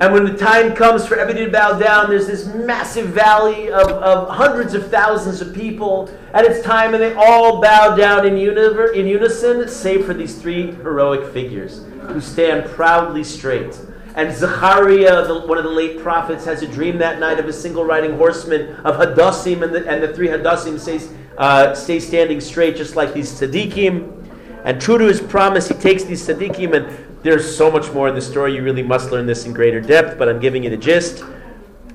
And 0.00 0.12
when 0.12 0.24
the 0.24 0.36
time 0.36 0.74
comes 0.74 1.06
for 1.06 1.16
everybody 1.16 1.44
to 1.46 1.52
bow 1.52 1.78
down, 1.78 2.10
there's 2.10 2.26
this 2.26 2.46
massive 2.46 3.10
valley 3.10 3.70
of, 3.70 3.88
of 3.88 4.28
hundreds 4.30 4.74
of 4.74 4.90
thousands 4.90 5.40
of 5.40 5.54
people, 5.54 6.10
at 6.32 6.44
it's 6.44 6.64
time, 6.64 6.94
and 6.94 7.00
they 7.00 7.14
all 7.14 7.60
bow 7.60 7.94
down 7.94 8.26
in, 8.26 8.34
univer- 8.34 8.92
in 8.96 9.06
unison, 9.06 9.68
save 9.68 10.04
for 10.04 10.12
these 10.12 10.34
three 10.40 10.72
heroic 10.72 11.32
figures 11.32 11.84
who 12.08 12.20
stand 12.20 12.68
proudly 12.70 13.22
straight. 13.22 13.78
And 14.14 14.34
Zechariah, 14.34 15.26
the, 15.26 15.40
one 15.46 15.56
of 15.56 15.64
the 15.64 15.70
late 15.70 15.98
prophets, 16.00 16.44
has 16.44 16.62
a 16.62 16.66
dream 16.66 16.98
that 16.98 17.18
night 17.18 17.38
of 17.38 17.46
a 17.46 17.52
single 17.52 17.84
riding 17.84 18.16
horseman 18.16 18.76
of 18.84 18.96
Hadassim, 18.96 19.62
and 19.62 19.74
the, 19.74 19.88
and 19.88 20.02
the 20.02 20.12
three 20.12 20.28
Hadassim 20.28 20.78
stays, 20.78 21.08
uh, 21.38 21.74
stay 21.74 21.98
standing 21.98 22.40
straight, 22.40 22.76
just 22.76 22.94
like 22.94 23.14
these 23.14 23.32
tzaddikim. 23.32 24.18
And 24.64 24.80
true 24.80 24.98
to 24.98 25.04
his 25.04 25.20
promise, 25.20 25.68
he 25.68 25.74
takes 25.74 26.04
these 26.04 26.26
tzaddikim, 26.26 26.74
and 26.74 27.22
there's 27.22 27.56
so 27.56 27.70
much 27.70 27.90
more 27.92 28.08
in 28.08 28.14
the 28.14 28.20
story. 28.20 28.54
You 28.54 28.62
really 28.62 28.82
must 28.82 29.10
learn 29.10 29.26
this 29.26 29.46
in 29.46 29.54
greater 29.54 29.80
depth, 29.80 30.18
but 30.18 30.28
I'm 30.28 30.40
giving 30.40 30.64
you 30.64 30.70
the 30.70 30.76
gist. 30.76 31.24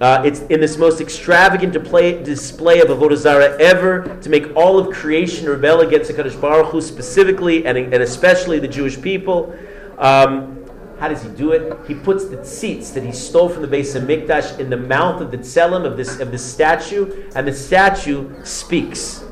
Uh, 0.01 0.21
it's 0.25 0.41
in 0.41 0.59
this 0.59 0.77
most 0.77 1.01
extravagant 1.01 1.73
display, 1.73 2.23
display 2.23 2.81
of 2.81 2.87
Avodah 2.87 3.17
Zarah 3.17 3.57
ever 3.59 4.17
to 4.21 4.29
make 4.29 4.55
all 4.55 4.77
of 4.77 4.93
creation 4.93 5.47
rebel 5.49 5.81
against 5.81 6.15
the 6.15 6.23
Kadosh 6.23 6.39
Baruch 6.39 6.67
Hu 6.67 6.81
specifically 6.81 7.65
and, 7.65 7.77
and 7.77 7.95
especially 7.95 8.59
the 8.59 8.67
Jewish 8.67 9.01
people. 9.01 9.57
Um, 9.97 10.56
how 10.99 11.07
does 11.07 11.21
he 11.21 11.29
do 11.29 11.51
it? 11.51 11.77
He 11.87 11.93
puts 11.93 12.25
the 12.25 12.43
seats 12.43 12.91
that 12.91 13.03
he 13.03 13.11
stole 13.11 13.49
from 13.49 13.61
the 13.61 13.67
Beis 13.67 13.99
Hamikdash 13.99 14.59
in 14.59 14.69
the 14.69 14.77
mouth 14.77 15.21
of 15.21 15.31
the 15.31 15.37
tselem 15.37 15.85
of 15.85 15.95
this 15.95 16.19
of 16.19 16.31
this 16.31 16.43
statue, 16.43 17.29
and 17.35 17.47
the 17.47 17.53
statue 17.53 18.43
speaks. 18.43 19.23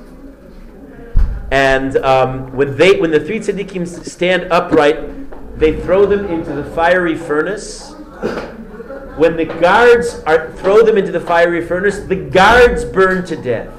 And 1.51 1.97
um, 1.97 2.55
when 2.55 2.77
they 2.77 2.99
when 2.99 3.11
the 3.11 3.19
three 3.19 3.39
tzaddikim 3.39 3.87
stand 3.87 4.51
upright, 4.51 5.59
they 5.59 5.79
throw 5.81 6.05
them 6.05 6.25
into 6.25 6.53
the 6.53 6.63
fiery 6.71 7.15
furnace. 7.15 7.93
When 9.17 9.37
the 9.37 9.45
guards 9.45 10.21
are 10.25 10.51
throw 10.53 10.83
them 10.83 10.97
into 10.97 11.11
the 11.11 11.21
fiery 11.21 11.65
furnace, 11.65 11.99
the 11.99 12.15
guards 12.15 12.83
burn 12.83 13.25
to 13.25 13.35
death. 13.35 13.69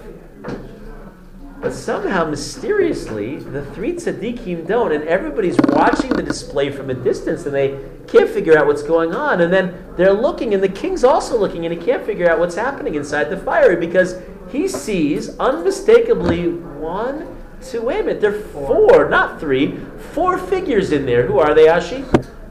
But 1.66 1.74
somehow, 1.74 2.24
mysteriously, 2.30 3.38
the 3.38 3.66
three 3.72 3.94
tzaddikim 3.94 4.68
don't, 4.68 4.92
and 4.92 5.02
everybody's 5.02 5.56
watching 5.64 6.10
the 6.10 6.22
display 6.22 6.70
from 6.70 6.90
a 6.90 6.94
distance, 6.94 7.44
and 7.44 7.52
they 7.52 7.76
can't 8.06 8.30
figure 8.30 8.56
out 8.56 8.68
what's 8.68 8.84
going 8.84 9.12
on. 9.16 9.40
And 9.40 9.52
then 9.52 9.74
they're 9.96 10.12
looking, 10.12 10.54
and 10.54 10.62
the 10.62 10.68
king's 10.68 11.02
also 11.02 11.36
looking, 11.36 11.66
and 11.66 11.76
he 11.76 11.84
can't 11.84 12.06
figure 12.06 12.30
out 12.30 12.38
what's 12.38 12.54
happening 12.54 12.94
inside 12.94 13.30
the 13.30 13.36
fire 13.36 13.76
because 13.76 14.22
he 14.48 14.68
sees 14.68 15.36
unmistakably 15.40 16.50
one, 16.50 17.36
two, 17.60 17.82
wait 17.82 17.98
a 17.98 18.04
minute, 18.04 18.20
there 18.20 18.36
are 18.36 18.40
four, 18.40 19.08
not 19.08 19.40
three, 19.40 19.76
four 20.12 20.38
figures 20.38 20.92
in 20.92 21.04
there. 21.04 21.26
Who 21.26 21.40
are 21.40 21.52
they, 21.52 21.66
Ashi? 21.66 22.04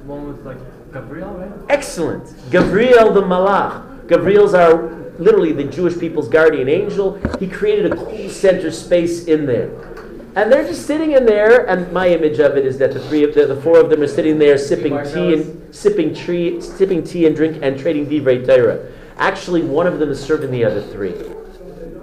One 0.04 0.28
was 0.28 0.46
like 0.46 0.58
Gabriel, 0.92 1.32
right? 1.36 1.54
Excellent. 1.70 2.34
Gabriel 2.52 3.14
the 3.14 3.22
Malach. 3.22 4.10
Gabriel's 4.10 4.54
our 4.54 4.90
literally 5.20 5.52
the 5.54 5.64
Jewish 5.64 6.00
people's 6.00 6.30
guardian 6.30 6.70
angel. 6.70 7.16
He 7.40 7.48
created 7.48 7.92
a 7.92 7.96
cool 7.96 8.30
center 8.30 8.72
space 8.72 9.26
in 9.26 9.46
there. 9.46 9.70
And 10.36 10.52
they're 10.52 10.68
just 10.68 10.86
sitting 10.86 11.14
in 11.14 11.26
there, 11.26 11.66
and 11.70 11.92
my 11.94 12.10
image 12.10 12.40
of 12.40 12.58
it 12.58 12.66
is 12.66 12.78
that 12.80 12.94
the 12.94 13.00
three 13.08 13.24
of 13.24 13.34
the, 13.34 13.46
the 13.46 13.62
four 13.62 13.80
of 13.80 13.90
them 13.90 14.02
are 14.02 14.08
sitting 14.08 14.38
there 14.38 14.58
sipping 14.58 15.02
tea 15.06 15.34
and 15.34 15.74
sipping 15.74 16.14
tree, 16.14 16.60
sipping 16.60 17.04
tea 17.04 17.26
and 17.26 17.36
drink 17.36 17.60
and 17.62 17.80
trading 17.80 18.06
divrei 18.06 18.46
Torah. 18.46 18.92
Actually, 19.18 19.62
one 19.62 19.88
of 19.88 19.98
them 19.98 20.10
is 20.10 20.22
serving 20.22 20.52
the 20.52 20.66
other 20.66 20.82
three. 20.82 21.14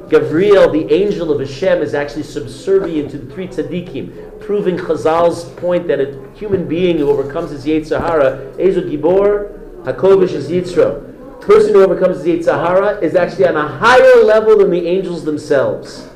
Gabriel, 0.08 0.70
the 0.70 0.90
angel 0.92 1.30
of 1.30 1.40
Hashem, 1.40 1.82
is 1.82 1.92
actually 1.92 2.22
subservient 2.22 3.10
to 3.10 3.18
the 3.18 3.34
three 3.34 3.48
tzaddikim, 3.48 4.40
proving 4.40 4.78
Chazal's 4.78 5.44
point 5.60 5.86
that 5.88 6.00
a 6.00 6.30
human 6.34 6.66
being 6.66 6.96
who 6.98 7.10
overcomes 7.10 7.50
his 7.50 7.66
Yetzer 7.66 8.00
Hara, 8.00 8.52
Ezu 8.56 8.90
Gibor, 8.90 9.84
Hakovish 9.84 10.32
is 10.32 10.48
Yitzro. 10.48 11.11
Person 11.42 11.74
who 11.74 11.82
overcomes 11.82 12.22
his 12.22 12.46
Yetzer 12.46 12.54
Hara 12.54 13.00
is 13.00 13.16
actually 13.16 13.48
on 13.48 13.56
a 13.56 13.66
higher 13.66 14.22
level 14.22 14.58
than 14.58 14.70
the 14.70 14.86
angels 14.86 15.24
themselves. 15.24 16.08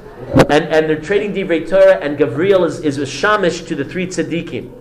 And, 0.49 0.65
and 0.65 0.89
they're 0.89 1.01
trading 1.01 1.35
Divrei 1.35 1.69
Torah, 1.69 1.97
and 1.97 2.17
Gabriel 2.17 2.63
is, 2.65 2.79
is 2.81 2.99
a 2.99 3.03
shamish 3.03 3.67
to 3.67 3.75
the 3.75 3.85
three 3.85 4.07
tzaddikim. 4.07 4.73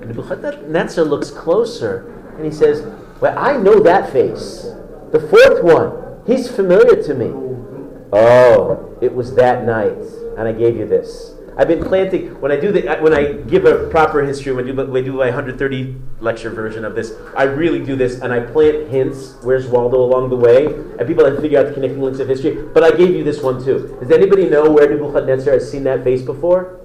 And 0.00 0.08
Nebuchadnezzar 0.08 1.04
looks 1.04 1.30
closer, 1.30 2.12
and 2.36 2.44
he 2.44 2.50
says, 2.50 2.84
Well, 3.20 3.38
I 3.38 3.56
know 3.56 3.78
that 3.80 4.12
face. 4.12 4.62
The 5.12 5.20
fourth 5.20 5.62
one, 5.62 6.22
he's 6.26 6.50
familiar 6.50 7.00
to 7.04 7.14
me. 7.14 7.26
Oh, 8.12 8.98
it 9.00 9.14
was 9.14 9.36
that 9.36 9.64
night, 9.64 9.98
and 10.36 10.48
I 10.48 10.52
gave 10.52 10.76
you 10.76 10.86
this. 10.86 11.35
I've 11.58 11.68
been 11.68 11.82
planting 11.82 12.38
when 12.40 12.52
I 12.52 12.56
do 12.60 12.70
the 12.70 12.82
when 13.00 13.14
I 13.14 13.32
give 13.32 13.64
a 13.64 13.88
proper 13.88 14.22
history 14.22 14.52
when 14.52 14.64
I 14.68 14.72
do, 14.72 14.74
when 14.76 15.02
I 15.02 15.06
do 15.06 15.12
my 15.12 15.26
130 15.26 15.96
lecture 16.20 16.50
version 16.50 16.84
of 16.84 16.94
this. 16.94 17.12
I 17.34 17.44
really 17.44 17.82
do 17.82 17.96
this, 17.96 18.20
and 18.20 18.30
I 18.32 18.40
plant 18.40 18.88
hints. 18.90 19.36
Where's 19.42 19.66
Waldo 19.66 19.96
along 19.96 20.28
the 20.28 20.36
way, 20.36 20.66
and 20.66 21.06
people 21.06 21.24
have 21.24 21.36
to 21.36 21.40
figure 21.40 21.58
out 21.58 21.66
the 21.68 21.72
connecting 21.72 22.00
links 22.02 22.18
of 22.20 22.28
history. 22.28 22.62
But 22.74 22.84
I 22.84 22.90
gave 22.90 23.10
you 23.16 23.24
this 23.24 23.42
one 23.42 23.64
too. 23.64 23.96
Does 24.00 24.10
anybody 24.10 24.50
know 24.50 24.70
where 24.70 24.88
Nebuchadnezzar 24.88 25.54
has 25.54 25.70
seen 25.70 25.84
that 25.84 26.04
face 26.04 26.20
before? 26.22 26.80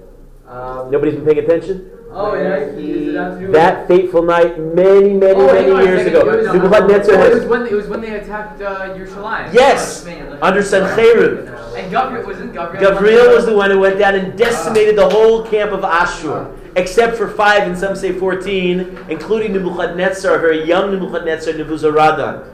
Um, 0.47 0.89
Nobody's 0.91 1.15
been 1.15 1.25
paying 1.25 1.39
attention. 1.39 1.91
oh, 2.11 2.33
yeah. 2.35 2.75
He, 2.77 3.11
That 3.51 3.87
fateful 3.87 4.21
night, 4.23 4.59
many, 4.59 5.13
many, 5.13 5.33
Oh, 5.33 5.47
many 5.47 5.71
on 5.71 5.83
years 5.85 6.05
ago, 6.07 6.29
It 6.29 6.37
was- 6.43 6.53
Nebuchadnezzar 6.53 7.15
it 7.27 7.33
was 7.35 7.45
when 7.45 7.67
it 7.67 7.73
was 7.73 7.87
when 7.87 8.01
they 8.01 8.15
attacked 8.19 8.61
uh, 8.61 8.89
Yerushalayim. 8.95 9.53
Yes, 9.53 10.05
under 10.41 10.61
Sancherib. 10.61 11.50
And 11.75 11.91
Gabriel 11.91 12.25
wasn't 12.25 12.53
Gabriel. 12.53 12.91
Gabriel 12.93 13.35
was 13.35 13.45
the 13.45 13.55
one 13.55 13.71
who 13.71 13.79
went 13.79 13.99
down 13.99 14.15
and 14.15 14.37
decimated 14.37 14.97
the 14.97 15.09
whole 15.09 15.45
camp 15.45 15.71
of 15.71 15.83
Ashur, 15.83 16.55
except 16.75 17.17
for 17.17 17.29
five, 17.29 17.63
and 17.63 17.77
some 17.77 17.95
say 17.95 18.11
14, 18.11 19.05
including 19.09 19.53
Nebuchadnezzar, 19.53 20.39
very 20.39 20.63
young 20.63 20.91
Nebuchadnezzar, 20.91 21.53
Nebuzaradan. 21.53 22.47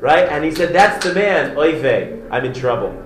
Right? 0.00 0.28
And 0.28 0.44
he 0.44 0.50
said, 0.50 0.74
That's 0.74 1.04
the 1.04 1.14
man, 1.14 1.56
Oive, 1.56 2.28
I'm 2.30 2.44
in 2.44 2.52
trouble. 2.52 3.00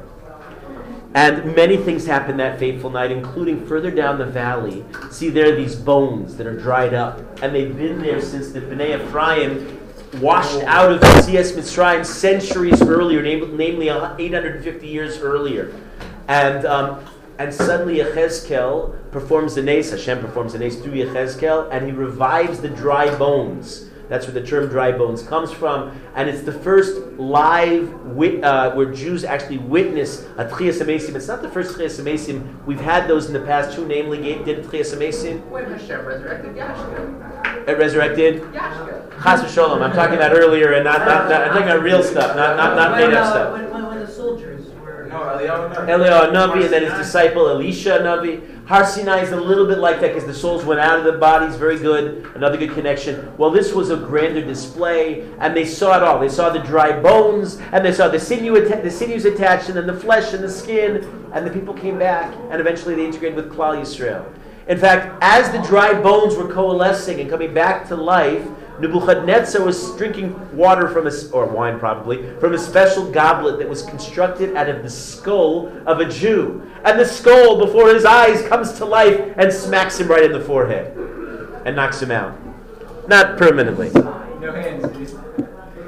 And 1.14 1.56
many 1.56 1.78
things 1.78 2.04
happened 2.04 2.38
that 2.38 2.58
fateful 2.58 2.90
night, 2.90 3.10
including 3.10 3.66
further 3.66 3.90
down 3.90 4.18
the 4.18 4.26
valley. 4.26 4.84
See, 5.10 5.30
there 5.30 5.52
are 5.52 5.56
these 5.56 5.74
bones 5.74 6.36
that 6.36 6.46
are 6.46 6.58
dried 6.58 6.92
up, 6.92 7.20
and 7.42 7.54
they've 7.54 7.74
been 7.74 8.00
there 8.00 8.20
since 8.20 8.52
the 8.52 8.60
Bnei 8.60 9.02
Ephraim 9.02 9.77
washed 10.16 10.62
out 10.64 10.92
of 10.92 11.00
Yetzias 11.00 11.52
Mitzrayim 11.52 12.04
centuries 12.04 12.80
earlier, 12.82 13.22
namely 13.22 13.88
850 13.88 14.86
years 14.86 15.18
earlier. 15.18 15.74
And, 16.28 16.64
um, 16.66 17.04
and 17.38 17.52
suddenly 17.52 17.98
Yechezkel 17.98 19.10
performs 19.12 19.54
the 19.54 19.62
nes, 19.62 19.90
Hashem 19.90 20.20
performs 20.20 20.52
the 20.52 20.58
nes 20.58 20.76
through 20.76 20.92
Yechezkel, 20.92 21.68
and 21.70 21.86
he 21.86 21.92
revives 21.92 22.60
the 22.60 22.68
dry 22.68 23.16
bones. 23.16 23.87
That's 24.08 24.26
where 24.26 24.34
the 24.34 24.46
term 24.46 24.68
dry 24.68 24.92
bones 24.92 25.22
comes 25.22 25.52
from. 25.52 25.98
And 26.14 26.28
it's 26.28 26.42
the 26.42 26.52
first 26.52 26.96
live 27.18 27.92
wit, 28.04 28.42
uh, 28.42 28.72
where 28.74 28.92
Jews 28.92 29.24
actually 29.24 29.58
witness 29.58 30.24
a 30.36 30.44
Tchias 30.44 30.82
Amesim. 30.82 31.14
It's 31.14 31.28
not 31.28 31.42
the 31.42 31.50
first 31.50 31.76
Tchias 31.76 32.00
Amesim. 32.00 32.64
We've 32.64 32.80
had 32.80 33.08
those 33.08 33.26
in 33.26 33.32
the 33.32 33.40
past. 33.40 33.74
Who 33.74 33.86
namely 33.86 34.22
gave, 34.22 34.44
did 34.44 34.64
Tchias 34.64 34.94
Amesim? 34.96 35.46
When 35.48 35.64
Hashem 35.64 36.04
resurrected 36.04 36.56
Yashka. 36.56 37.68
It 37.68 37.78
resurrected? 37.78 38.42
Yashka. 38.52 38.98
Chas 39.22 39.42
v'sholom. 39.42 39.82
I'm 39.82 39.92
talking 39.92 40.16
about 40.16 40.32
earlier 40.32 40.72
and 40.72 40.84
not, 40.84 41.00
not, 41.00 41.28
not 41.28 41.42
I'm 41.42 41.48
talking 41.48 41.64
about 41.64 41.82
real 41.82 42.02
stuff, 42.02 42.36
not, 42.36 42.56
not, 42.56 42.76
not 42.76 42.96
made 42.96 43.12
up 43.12 43.26
stuff. 43.26 43.52
When, 43.52 43.70
when, 43.70 43.86
when 43.86 43.98
the 43.98 44.06
soldiers 44.06 44.57
were. 44.57 44.57
No, 45.08 45.20
Eliyahu. 45.20 46.32
Navi 46.32 46.64
and 46.64 46.72
then 46.72 46.82
his 46.84 46.92
disciple 46.94 47.48
Elisha 47.48 48.00
Navi. 48.00 48.66
Har 48.66 48.84
Sinai 48.84 49.20
is 49.22 49.32
a 49.32 49.40
little 49.40 49.66
bit 49.66 49.78
like 49.78 49.98
that 50.00 50.08
because 50.08 50.26
the 50.26 50.34
souls 50.34 50.62
went 50.64 50.78
out 50.78 50.98
of 50.98 51.04
the 51.04 51.12
bodies. 51.18 51.56
Very 51.56 51.78
good. 51.78 52.26
Another 52.34 52.58
good 52.58 52.72
connection. 52.72 53.32
Well, 53.38 53.50
this 53.50 53.72
was 53.72 53.88
a 53.88 53.96
grander 53.96 54.44
display, 54.44 55.26
and 55.38 55.56
they 55.56 55.64
saw 55.64 55.96
it 55.96 56.02
all. 56.02 56.18
They 56.18 56.28
saw 56.28 56.50
the 56.50 56.58
dry 56.58 57.00
bones, 57.00 57.58
and 57.72 57.82
they 57.82 57.92
saw 57.92 58.08
the 58.08 58.20
sinew, 58.20 58.56
atta- 58.56 58.82
the 58.82 58.90
sinews 58.90 59.24
attached, 59.24 59.68
and 59.68 59.76
then 59.78 59.86
the 59.86 59.94
flesh 59.98 60.34
and 60.34 60.44
the 60.44 60.50
skin, 60.50 61.30
and 61.32 61.46
the 61.46 61.50
people 61.50 61.72
came 61.72 61.98
back, 61.98 62.34
and 62.50 62.60
eventually 62.60 62.94
they 62.94 63.06
integrated 63.06 63.36
with 63.36 63.50
Klal 63.50 63.80
Yisrael. 63.80 64.26
In 64.66 64.76
fact, 64.76 65.16
as 65.22 65.50
the 65.50 65.66
dry 65.66 65.94
bones 65.94 66.36
were 66.36 66.46
coalescing 66.52 67.20
and 67.20 67.30
coming 67.30 67.54
back 67.54 67.88
to 67.88 67.96
life, 67.96 68.46
Nebuchadnezzar 68.80 69.62
was 69.64 69.96
drinking 69.96 70.56
water 70.56 70.88
from 70.88 71.06
a, 71.06 71.10
s- 71.10 71.30
or 71.30 71.46
wine 71.46 71.78
probably, 71.78 72.30
from 72.38 72.54
a 72.54 72.58
special 72.58 73.10
goblet 73.10 73.58
that 73.58 73.68
was 73.68 73.82
constructed 73.82 74.54
out 74.56 74.68
of 74.68 74.82
the 74.82 74.90
skull 74.90 75.68
of 75.86 76.00
a 76.00 76.04
Jew. 76.08 76.62
And 76.84 76.98
the 76.98 77.04
skull 77.04 77.58
before 77.64 77.88
his 77.92 78.04
eyes 78.04 78.46
comes 78.48 78.72
to 78.74 78.84
life 78.84 79.20
and 79.36 79.52
smacks 79.52 79.98
him 79.98 80.08
right 80.08 80.22
in 80.24 80.32
the 80.32 80.40
forehead 80.40 80.96
and 81.66 81.74
knocks 81.76 82.00
him 82.00 82.10
out. 82.10 82.38
Not 83.08 83.36
permanently. 83.38 83.90
No 83.90 84.52
hands, 84.52 84.86
please. 84.92 85.14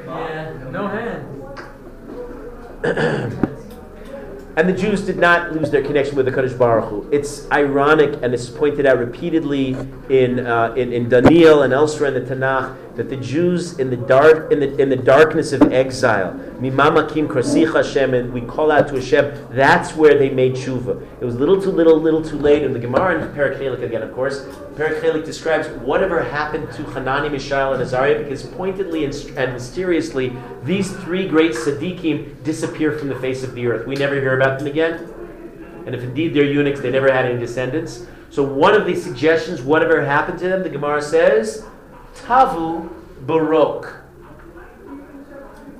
Yeah. 0.06 0.52
No 0.70 0.88
hands. 0.88 1.26
And 4.57 4.69
the 4.69 4.73
Jews 4.73 5.02
did 5.02 5.16
not 5.16 5.52
lose 5.52 5.71
their 5.71 5.83
connection 5.83 6.16
with 6.16 6.26
the 6.26 6.33
Kadosh 6.33 6.59
Baruch 6.59 6.88
Hu. 6.88 7.09
It's 7.12 7.49
ironic, 7.52 8.19
and 8.23 8.35
it's 8.35 8.50
pointed 8.50 8.85
out 8.85 8.99
repeatedly 8.99 9.76
in, 10.09 10.45
uh, 10.45 10.75
in, 10.76 10.92
in 10.92 11.09
Daniel 11.09 11.62
and 11.62 11.73
elsewhere 11.73 12.14
in 12.14 12.25
the 12.25 12.35
Tanakh, 12.35 12.76
that 13.00 13.09
the 13.09 13.16
Jews 13.16 13.78
in 13.78 13.88
the 13.88 13.97
dark 13.97 14.52
in 14.52 14.61
the, 14.61 14.76
in 14.76 14.90
the 14.90 14.97
darkness 14.97 15.54
of 15.54 15.73
exile, 15.73 16.35
Mimamakim 16.59 17.28
Krasich 17.28 17.73
Hashem, 17.73 18.12
and 18.12 18.30
we 18.30 18.42
call 18.42 18.71
out 18.71 18.88
to 18.88 18.97
Hashem, 18.97 19.49
that's 19.52 19.97
where 19.97 20.19
they 20.19 20.28
made 20.28 20.52
tshuva. 20.52 21.02
It 21.19 21.25
was 21.25 21.35
little 21.37 21.62
too 21.62 21.71
little, 21.71 21.99
little 21.99 22.23
too 22.23 22.37
late. 22.37 22.62
And 22.62 22.75
the 22.75 22.78
Gemara 22.78 23.23
in 23.23 23.35
Perak 23.35 23.59
Chelik 23.59 23.83
again, 23.83 24.02
of 24.02 24.12
course, 24.12 24.47
Perak 24.76 25.02
Chelik 25.02 25.25
describes 25.25 25.66
whatever 25.78 26.23
happened 26.23 26.71
to 26.73 26.83
Hanani, 26.83 27.30
Mishael, 27.30 27.73
and 27.73 27.83
Azariah, 27.83 28.19
because 28.19 28.42
pointedly 28.42 29.07
and, 29.07 29.14
and 29.38 29.54
mysteriously, 29.54 30.37
these 30.64 30.95
three 30.99 31.26
great 31.26 31.52
tzaddikim 31.52 32.45
disappear 32.45 32.92
from 32.99 33.09
the 33.09 33.19
face 33.19 33.42
of 33.42 33.54
the 33.54 33.66
earth. 33.66 33.87
We 33.87 33.95
never 33.95 34.16
hear 34.16 34.37
about 34.38 34.59
them 34.59 34.69
again. 34.69 35.11
And 35.87 35.95
if 35.95 36.02
indeed 36.02 36.35
they're 36.35 36.45
eunuchs, 36.45 36.80
they 36.83 36.90
never 36.90 37.11
had 37.11 37.25
any 37.25 37.38
descendants. 37.38 38.04
So 38.28 38.42
one 38.42 38.75
of 38.75 38.85
the 38.85 38.95
suggestions, 38.95 39.62
whatever 39.62 40.04
happened 40.04 40.38
to 40.40 40.49
them, 40.49 40.62
the 40.62 40.69
Gemara 40.69 41.00
says, 41.00 41.64
Tavu 42.14 42.90
B'rok. 43.26 43.97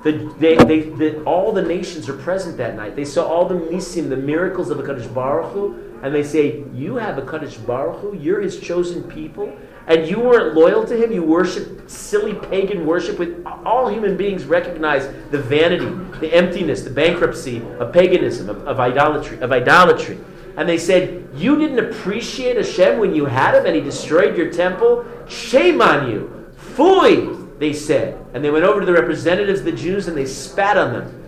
The, 0.03 0.33
they, 0.39 0.55
they, 0.55 0.79
the, 0.79 1.23
all 1.25 1.51
the 1.51 1.61
nations 1.61 2.09
are 2.09 2.17
present 2.17 2.57
that 2.57 2.75
night. 2.75 2.95
They 2.95 3.05
saw 3.05 3.27
all 3.27 3.47
the 3.47 3.55
misim, 3.55 4.09
the 4.09 4.17
miracles 4.17 4.71
of 4.71 4.77
the 4.77 4.83
Kadosh 4.83 5.13
Baruch 5.13 5.53
Hu, 5.53 5.99
and 6.01 6.13
they 6.13 6.23
say, 6.23 6.63
You 6.73 6.95
have 6.95 7.19
a 7.19 7.21
Kadosh 7.21 7.63
Baruch 7.67 7.99
Hu, 7.99 8.15
you're 8.15 8.41
his 8.41 8.59
chosen 8.59 9.03
people, 9.03 9.55
and 9.85 10.07
you 10.07 10.19
weren't 10.19 10.55
loyal 10.55 10.85
to 10.85 10.95
him, 10.95 11.11
you 11.11 11.23
worship 11.23 11.87
silly 11.89 12.33
pagan 12.33 12.85
worship. 12.85 13.19
With 13.19 13.45
all 13.63 13.89
human 13.89 14.17
beings 14.17 14.45
recognize 14.45 15.07
the 15.29 15.37
vanity, 15.37 15.85
the 16.19 16.33
emptiness, 16.33 16.81
the 16.81 16.89
bankruptcy 16.89 17.61
of 17.79 17.93
paganism, 17.93 18.49
of, 18.49 18.67
of 18.67 18.79
idolatry, 18.79 19.39
of 19.39 19.51
idolatry. 19.51 20.17
And 20.57 20.67
they 20.67 20.77
said, 20.77 21.27
You 21.35 21.57
didn't 21.57 21.79
appreciate 21.79 22.57
Hashem 22.57 22.99
when 22.99 23.15
you 23.15 23.25
had 23.25 23.55
him 23.55 23.65
and 23.65 23.75
he 23.75 23.81
destroyed 23.81 24.37
your 24.37 24.51
temple? 24.51 25.05
Shame 25.27 25.81
on 25.81 26.09
you. 26.09 26.51
Fui, 26.57 27.37
they 27.59 27.73
said. 27.73 28.23
And 28.33 28.43
they 28.43 28.49
went 28.49 28.65
over 28.65 28.79
to 28.79 28.85
the 28.85 28.93
representatives 28.93 29.59
of 29.59 29.65
the 29.65 29.71
Jews 29.71 30.07
and 30.07 30.17
they 30.17 30.25
spat 30.25 30.77
on 30.77 30.93
them. 30.93 31.23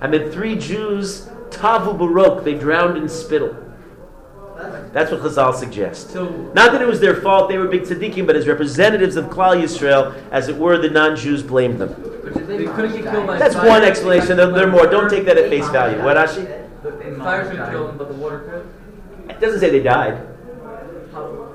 And 0.00 0.12
then 0.12 0.30
three 0.30 0.56
Jews, 0.56 1.28
Tavu 1.50 1.96
B'rok, 1.96 2.44
they 2.44 2.54
drowned 2.54 2.96
in 2.96 3.08
spittle. 3.08 3.56
That's 4.92 5.10
what 5.10 5.20
Chazal 5.20 5.54
suggests. 5.54 6.12
So 6.12 6.28
Not 6.54 6.72
that 6.72 6.80
it 6.80 6.86
was 6.86 7.00
their 7.00 7.20
fault, 7.20 7.48
they 7.48 7.58
were 7.58 7.66
big 7.66 7.82
tzaddikim, 7.82 8.26
but 8.26 8.36
as 8.36 8.46
representatives 8.46 9.16
of 9.16 9.26
Klal 9.26 9.60
Yisrael, 9.60 10.14
as 10.30 10.48
it 10.48 10.56
were, 10.56 10.78
the 10.78 10.90
non 10.90 11.16
Jews 11.16 11.42
blamed 11.42 11.80
them. 11.80 11.90
they 12.46 12.64
couldn't 12.66 12.92
get 12.92 13.10
killed 13.10 13.26
by 13.26 13.38
That's 13.38 13.56
one 13.56 13.82
explanation. 13.82 14.36
There, 14.36 14.50
there 14.52 14.68
are 14.68 14.70
more. 14.70 14.86
Don't 14.86 15.10
take 15.10 15.24
that 15.26 15.36
at 15.36 15.50
face 15.50 15.68
value. 15.70 16.02
What, 16.02 16.16
Ashi? 16.16 16.63
Fire 17.24 17.50
should 17.50 17.70
kill 17.70 17.86
them, 17.86 17.98
but 17.98 18.08
the 18.08 18.14
water 18.14 18.40
could. 18.40 19.30
It 19.30 19.40
doesn't 19.40 19.60
say 19.60 19.70
they 19.70 19.82
died. 19.82 20.20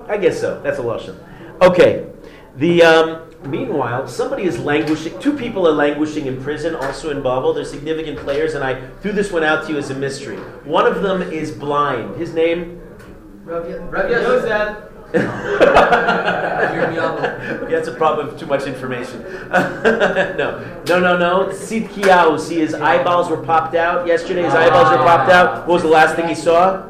I 0.08 0.18
guess 0.18 0.40
so. 0.40 0.60
That's 0.62 0.80
a 0.80 0.82
lotion. 0.82 1.18
Okay. 1.62 2.08
The 2.56 2.82
um, 2.84 3.30
meanwhile, 3.44 4.08
somebody 4.08 4.44
is 4.44 4.58
languishing. 4.60 5.18
Two 5.20 5.34
people 5.38 5.68
are 5.68 5.72
languishing 5.72 6.26
in 6.26 6.42
prison, 6.42 6.76
also 6.76 7.12
in 7.12 7.22
Babel. 7.22 7.54
They're 7.54 7.64
significant 7.64 8.18
players, 8.18 8.56
and 8.56 8.64
I 8.64 8.82
threw 9.02 9.12
this 9.12 9.32
one 9.32 9.44
out 9.44 9.66
to 9.68 9.74
you 9.74 9.78
as 9.78 9.92
a 9.92 9.96
mystery. 9.96 10.38
One 10.66 10.88
of 10.88 11.04
them 11.04 11.22
is 11.22 11.52
blind. 11.52 12.16
His 12.18 12.34
name. 12.34 12.82
Rabbi 13.46 14.10
Yosef. 14.10 14.90
Yeah, 15.14 17.00
That's 17.70 17.88
a 17.88 17.94
problem 17.94 18.30
of 18.30 18.40
too 18.40 18.46
much 18.46 18.66
information. 18.68 19.22
no, 19.52 20.82
no, 20.88 21.00
no, 21.00 21.18
no. 21.18 21.48
Tzidkiyahu. 21.50 22.40
See, 22.40 22.60
his 22.60 22.74
eyeballs 22.74 23.30
were 23.30 23.44
popped 23.44 23.76
out 23.76 24.08
yesterday. 24.08 24.44
His 24.44 24.54
eyeballs 24.54 24.90
were 24.92 24.98
popped 25.04 25.32
out. 25.32 25.68
What 25.68 25.76
was 25.76 25.84
the 25.84 25.90
last 25.90 26.16
thing 26.16 26.28
he 26.28 26.36
saw? 26.36 26.88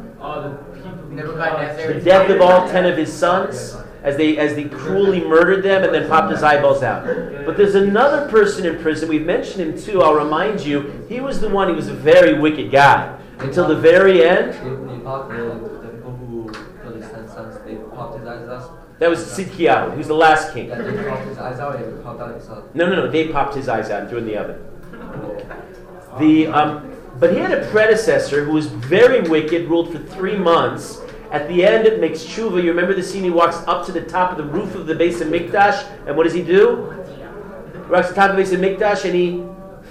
The 1.93 2.01
death 2.01 2.29
of 2.29 2.41
all 2.41 2.67
ten 2.69 2.85
of 2.85 2.97
his 2.97 3.11
sons 3.11 3.75
as 4.03 4.15
they 4.15 4.37
as 4.37 4.55
they 4.55 4.65
cruelly 4.65 5.23
murdered 5.25 5.63
them 5.63 5.83
and 5.83 5.93
then 5.93 6.07
popped 6.09 6.31
his 6.31 6.41
eyeballs 6.43 6.83
out. 6.83 7.05
But 7.45 7.57
there's 7.57 7.75
another 7.75 8.29
person 8.29 8.65
in 8.65 8.81
prison. 8.81 9.09
We've 9.09 9.25
mentioned 9.25 9.61
him 9.61 9.77
too. 9.81 10.01
I'll 10.01 10.15
remind 10.15 10.61
you. 10.61 11.05
He 11.09 11.19
was 11.19 11.39
the 11.41 11.49
one. 11.49 11.67
He 11.69 11.75
was 11.75 11.87
a 11.89 11.93
very 11.93 12.39
wicked 12.39 12.71
guy 12.71 13.17
until 13.39 13.67
the 13.67 13.75
very 13.75 14.23
end. 14.27 14.53
That 18.99 19.09
was 19.09 19.25
Tzidkiyahu. 19.25 19.91
He 19.93 19.97
was 19.97 20.07
the 20.07 20.13
last 20.13 20.53
king. 20.53 20.69
No, 22.73 22.85
no, 22.85 22.95
no. 22.95 23.09
They 23.09 23.29
popped 23.29 23.55
his 23.55 23.69
eyes 23.69 23.89
out 23.89 24.01
and 24.01 24.09
threw 24.09 24.19
in 24.19 24.25
the 24.25 24.37
oven. 24.37 24.61
The 26.19 26.47
um, 26.47 26.95
but 27.19 27.33
he 27.33 27.39
had 27.39 27.51
a 27.51 27.65
predecessor 27.69 28.45
who 28.45 28.53
was 28.53 28.67
very 28.67 29.21
wicked, 29.27 29.69
ruled 29.69 29.91
for 29.91 29.99
three 29.99 30.37
months. 30.37 30.99
At 31.31 31.47
the 31.47 31.63
end, 31.65 31.85
it 31.85 31.99
makes 32.01 32.19
tshuva. 32.23 32.61
You 32.63 32.69
remember 32.69 32.93
the 32.93 33.03
scene? 33.03 33.23
He 33.23 33.29
walks 33.29 33.57
up 33.67 33.85
to 33.85 33.91
the 33.91 34.01
top 34.01 34.31
of 34.31 34.37
the 34.37 34.45
roof 34.45 34.75
of 34.75 34.87
the 34.87 34.95
Beis 34.95 35.21
Hamikdash, 35.21 36.07
and 36.07 36.17
what 36.17 36.23
does 36.23 36.33
he 36.33 36.43
do? 36.43 36.91
He 37.73 37.91
walks 37.91 38.07
to 38.07 38.13
the 38.13 38.19
top 38.19 38.31
of 38.31 38.35
the 38.35 38.43
Beis 38.43 38.53
Hamikdash, 38.57 39.05
and 39.05 39.13
he 39.13 39.43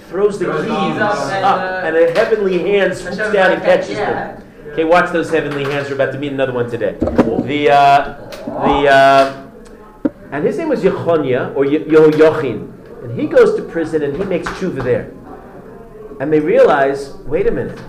throws 0.09 0.37
the 0.37 0.45
keys 0.45 0.67
up, 1.01 1.83
and 1.83 1.95
a 1.95 2.11
heavenly 2.11 2.59
hand 2.59 2.95
swoops 2.95 3.17
down 3.17 3.53
and 3.53 3.61
catches 3.61 3.95
them. 3.95 4.43
Okay, 4.71 4.83
watch 4.83 5.11
those 5.11 5.29
heavenly 5.29 5.63
hands. 5.63 5.89
We're 5.89 5.95
about 5.95 6.13
to 6.13 6.19
meet 6.19 6.31
another 6.31 6.53
one 6.53 6.69
today. 6.69 6.97
The 6.99 7.71
uh, 7.71 8.29
the 8.45 8.87
uh, 8.89 9.49
and 10.31 10.45
his 10.45 10.57
name 10.57 10.69
was 10.69 10.83
Yechonia 10.83 11.55
or 11.55 11.65
Yehoiachin, 11.65 13.03
and 13.03 13.19
he 13.19 13.27
goes 13.27 13.55
to 13.55 13.63
prison 13.63 14.03
and 14.03 14.15
he 14.15 14.23
makes 14.23 14.47
tshuva 14.47 14.83
there 14.83 15.11
and 16.19 16.31
they 16.31 16.39
realize, 16.39 17.13
wait 17.25 17.47
a 17.47 17.51
minute, 17.51 17.79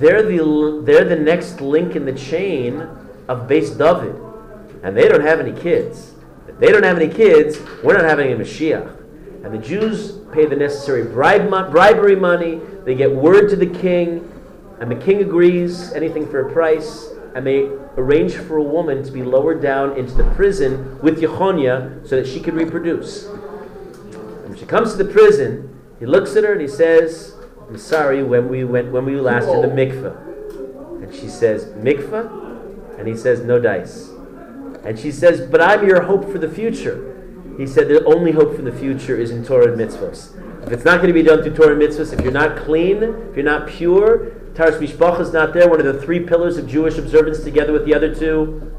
they're 0.00 0.22
the, 0.22 0.82
they're 0.84 1.04
the 1.04 1.16
next 1.16 1.60
link 1.60 1.94
in 1.94 2.04
the 2.04 2.12
chain 2.12 2.80
of 3.28 3.46
Beis 3.46 3.76
David, 3.76 4.16
and 4.82 4.96
they 4.96 5.08
don't 5.08 5.20
have 5.20 5.40
any 5.40 5.52
kids. 5.52 6.14
If 6.48 6.58
they 6.58 6.68
don't 6.68 6.82
have 6.82 6.96
any 6.96 7.12
kids, 7.12 7.58
we're 7.82 7.94
not 7.94 8.04
having 8.04 8.32
a 8.32 8.36
Mashiach. 8.36 9.44
And 9.44 9.52
the 9.52 9.58
Jews 9.58 10.18
pay 10.32 10.46
the 10.46 10.56
necessary 10.56 11.04
bribe, 11.04 11.48
bribery 11.70 12.16
money, 12.16 12.60
they 12.84 12.94
get 12.94 13.14
word 13.14 13.50
to 13.50 13.56
the 13.56 13.66
king, 13.66 14.30
and 14.84 14.92
the 14.92 15.02
king 15.02 15.22
agrees, 15.22 15.94
anything 15.94 16.28
for 16.28 16.46
a 16.46 16.52
price, 16.52 17.08
and 17.34 17.46
they 17.46 17.70
arrange 17.96 18.34
for 18.34 18.58
a 18.58 18.62
woman 18.62 19.02
to 19.02 19.10
be 19.10 19.22
lowered 19.22 19.62
down 19.62 19.96
into 19.96 20.12
the 20.12 20.24
prison 20.34 21.00
with 21.00 21.22
Yechonia 21.22 22.06
so 22.06 22.16
that 22.16 22.26
she 22.26 22.38
can 22.38 22.54
reproduce. 22.54 23.24
And 23.24 24.50
when 24.50 24.58
she 24.58 24.66
comes 24.66 24.94
to 24.94 25.02
the 25.02 25.10
prison, 25.10 25.80
he 25.98 26.04
looks 26.04 26.36
at 26.36 26.44
her 26.44 26.52
and 26.52 26.60
he 26.60 26.68
says, 26.68 27.34
I'm 27.66 27.78
sorry, 27.78 28.22
when 28.22 28.50
we 28.50 28.62
went 28.64 28.92
when 28.92 29.06
we 29.06 29.16
last 29.16 29.48
in 29.48 29.62
the 29.62 29.70
oh. 29.70 29.74
mikveh. 29.74 31.02
And 31.02 31.14
she 31.14 31.30
says, 31.30 31.64
Mikveh? 31.64 32.98
And 32.98 33.08
he 33.08 33.16
says, 33.16 33.40
No 33.40 33.58
dice. 33.58 34.10
And 34.84 34.98
she 34.98 35.10
says, 35.10 35.50
But 35.50 35.62
I'm 35.62 35.88
your 35.88 36.02
hope 36.02 36.30
for 36.30 36.36
the 36.36 36.50
future. 36.50 37.10
He 37.56 37.66
said, 37.66 37.88
The 37.88 38.04
only 38.04 38.32
hope 38.32 38.54
for 38.54 38.60
the 38.60 38.72
future 38.72 39.16
is 39.16 39.30
in 39.30 39.46
Torah 39.46 39.72
and 39.72 39.80
mitzvahs. 39.80 40.38
If 40.66 40.72
it's 40.72 40.84
not 40.84 40.96
going 40.96 41.08
to 41.08 41.14
be 41.14 41.22
done 41.22 41.42
through 41.42 41.54
Torah 41.54 41.72
and 41.72 41.80
mitzvahs, 41.80 42.12
if 42.12 42.20
you're 42.20 42.32
not 42.32 42.58
clean, 42.58 43.02
if 43.02 43.34
you're 43.34 43.44
not 43.46 43.66
pure, 43.66 44.33
Taras 44.54 44.76
Mishpach 44.76 45.20
is 45.20 45.32
not 45.32 45.52
there, 45.52 45.68
one 45.68 45.80
of 45.80 45.86
the 45.86 46.00
three 46.00 46.20
pillars 46.20 46.56
of 46.56 46.68
Jewish 46.68 46.96
observance 46.96 47.42
together 47.42 47.72
with 47.72 47.84
the 47.84 47.94
other 47.94 48.14
two. 48.14 48.72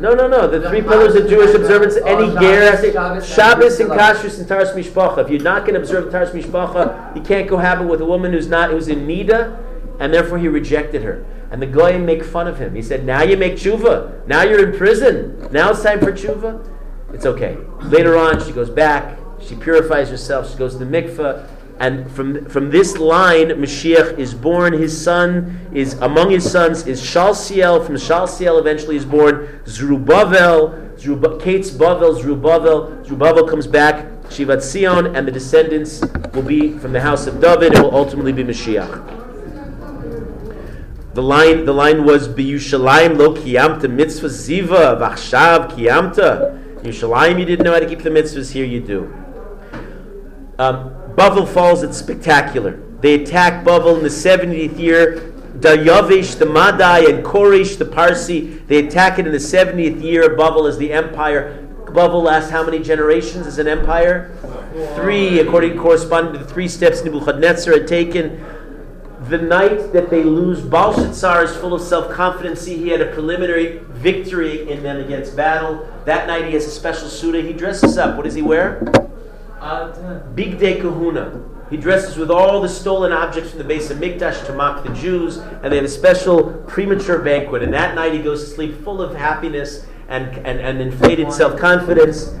No, 0.00 0.14
no, 0.14 0.26
no. 0.26 0.48
The 0.48 0.68
three 0.68 0.82
pillars 0.82 1.14
of 1.14 1.28
Jewish 1.28 1.54
observance, 1.54 1.96
any 1.96 2.32
ger, 2.40 3.22
Shabbos 3.22 3.78
and 3.78 3.90
Kashrus 3.90 4.38
and 4.38 4.48
Taras 4.48 4.70
Mishpacha. 4.70 5.18
If 5.24 5.30
you're 5.30 5.42
not 5.42 5.62
going 5.62 5.74
to 5.74 5.80
observe 5.80 6.10
Taras 6.10 6.30
Mishpacha, 6.30 7.14
you 7.14 7.22
can't 7.22 7.48
cohabit 7.48 7.86
with 7.86 8.00
a 8.00 8.04
woman 8.04 8.32
who's 8.32 8.48
not, 8.48 8.70
who's 8.70 8.88
in 8.88 9.06
Nida, 9.06 9.60
and 10.00 10.12
therefore 10.12 10.38
he 10.38 10.48
rejected 10.48 11.02
her. 11.02 11.24
And 11.50 11.62
the 11.62 11.66
goyim 11.66 12.04
make 12.04 12.24
fun 12.24 12.48
of 12.48 12.58
him. 12.58 12.74
He 12.74 12.82
said, 12.82 13.04
now 13.04 13.22
you 13.22 13.36
make 13.36 13.54
tshuva. 13.54 14.26
Now 14.26 14.42
you're 14.42 14.70
in 14.70 14.76
prison. 14.76 15.48
Now 15.52 15.70
it's 15.70 15.82
time 15.82 16.00
for 16.00 16.10
tshuva. 16.10 16.68
It's 17.12 17.26
okay. 17.26 17.56
Later 17.82 18.16
on, 18.16 18.44
she 18.44 18.50
goes 18.50 18.70
back. 18.70 19.18
She 19.40 19.54
purifies 19.54 20.08
herself. 20.08 20.50
She 20.50 20.56
goes 20.56 20.76
to 20.76 20.84
the 20.84 20.86
mikveh. 20.86 21.46
And 21.80 22.10
from, 22.10 22.44
from 22.46 22.70
this 22.70 22.98
line, 22.98 23.48
Mashiach 23.48 24.16
is 24.18 24.32
born. 24.32 24.72
His 24.74 24.98
son 24.98 25.60
is, 25.72 25.94
among 25.94 26.30
his 26.30 26.48
sons, 26.50 26.86
is 26.86 27.02
Shalsiel. 27.02 27.84
From 27.84 27.96
Shalsiel, 27.96 28.60
eventually 28.60 28.96
is 28.96 29.04
born 29.04 29.60
Zerubbabel. 29.66 30.70
Zerub- 30.96 31.42
Kate's 31.42 31.70
Bavel, 31.70 32.20
Zerubbabel. 32.20 33.04
Zerubbabel 33.04 33.48
comes 33.48 33.66
back, 33.66 34.06
Shivat 34.28 34.62
Zion, 34.62 35.16
and 35.16 35.26
the 35.26 35.32
descendants 35.32 36.00
will 36.32 36.42
be 36.42 36.78
from 36.78 36.92
the 36.92 37.00
house 37.00 37.26
of 37.26 37.40
David. 37.40 37.74
It 37.74 37.82
will 37.82 37.94
ultimately 37.94 38.32
be 38.32 38.44
Mashiach. 38.44 39.22
The 41.14 41.22
line, 41.22 41.64
the 41.64 41.74
line 41.74 42.04
was 42.04 42.28
B'Yushalayim 42.28 43.16
lo 43.16 43.34
kiyamta 43.34 43.88
mitzvah 43.90 44.28
ziva 44.28 44.98
v'achshav 44.98 45.70
kiyamta. 45.70 46.82
Yushalayim, 46.82 47.38
you 47.38 47.44
didn't 47.44 47.64
know 47.64 47.72
how 47.72 47.78
to 47.78 47.86
keep 47.86 48.02
the 48.02 48.10
mitzvahs. 48.10 48.52
Here 48.52 48.64
you 48.64 48.80
do. 48.80 49.14
Um, 50.58 51.03
Bavel 51.16 51.46
falls, 51.46 51.82
it's 51.82 51.96
spectacular. 51.96 52.80
They 53.00 53.22
attack 53.22 53.64
Bavel 53.64 53.96
in 53.98 54.02
the 54.02 54.08
70th 54.08 54.78
year. 54.78 55.32
Daryavish, 55.58 56.38
the 56.38 56.46
Madai, 56.46 57.04
and 57.08 57.24
Koresh, 57.24 57.78
the 57.78 57.84
Parsi, 57.84 58.58
they 58.66 58.86
attack 58.86 59.18
it 59.18 59.26
in 59.26 59.32
the 59.32 59.38
70th 59.38 60.02
year 60.02 60.36
Bavel 60.36 60.68
as 60.68 60.76
the 60.78 60.92
empire. 60.92 61.64
Bavel 61.86 62.24
lasts 62.24 62.50
how 62.50 62.64
many 62.64 62.80
generations 62.80 63.46
as 63.46 63.58
an 63.58 63.68
empire? 63.68 64.36
Three, 64.96 65.38
according 65.38 65.74
to 65.74 65.78
corresponding 65.78 66.32
to 66.32 66.38
the 66.40 66.52
three 66.52 66.66
steps 66.66 67.04
Nebuchadnezzar 67.04 67.72
had 67.74 67.86
taken. 67.86 68.44
The 69.28 69.38
night 69.38 69.92
that 69.92 70.10
they 70.10 70.24
lose, 70.24 70.60
Belshazzar 70.60 71.44
is 71.44 71.56
full 71.56 71.72
of 71.72 71.80
self 71.80 72.10
confidence. 72.12 72.66
He 72.66 72.88
had 72.88 73.00
a 73.00 73.12
preliminary 73.12 73.78
victory 73.90 74.68
in 74.68 74.82
them 74.82 74.98
against 74.98 75.36
battle. 75.36 75.88
That 76.04 76.26
night 76.26 76.46
he 76.46 76.54
has 76.54 76.66
a 76.66 76.70
special 76.70 77.08
suit. 77.08 77.42
He 77.44 77.52
dresses 77.52 77.96
up. 77.96 78.16
What 78.16 78.24
does 78.24 78.34
he 78.34 78.42
wear? 78.42 78.82
Big 80.34 80.58
day 80.58 80.78
kahuna. 80.80 81.42
He 81.70 81.78
dresses 81.78 82.18
with 82.18 82.30
all 82.30 82.60
the 82.60 82.68
stolen 82.68 83.12
objects 83.12 83.50
from 83.50 83.60
the 83.60 83.64
Beis 83.64 83.90
Hamikdash 83.90 84.44
to 84.46 84.52
mock 84.52 84.84
the 84.84 84.92
Jews, 84.92 85.38
and 85.38 85.72
they 85.72 85.76
have 85.76 85.86
a 85.86 85.88
special 85.88 86.52
premature 86.66 87.18
banquet. 87.18 87.62
And 87.62 87.72
that 87.72 87.94
night 87.94 88.12
he 88.12 88.20
goes 88.22 88.44
to 88.44 88.50
sleep 88.50 88.84
full 88.84 89.00
of 89.00 89.16
happiness 89.16 89.86
and, 90.08 90.36
and, 90.46 90.60
and 90.60 90.82
inflated 90.82 91.32
self 91.32 91.58
confidence. 91.58 92.34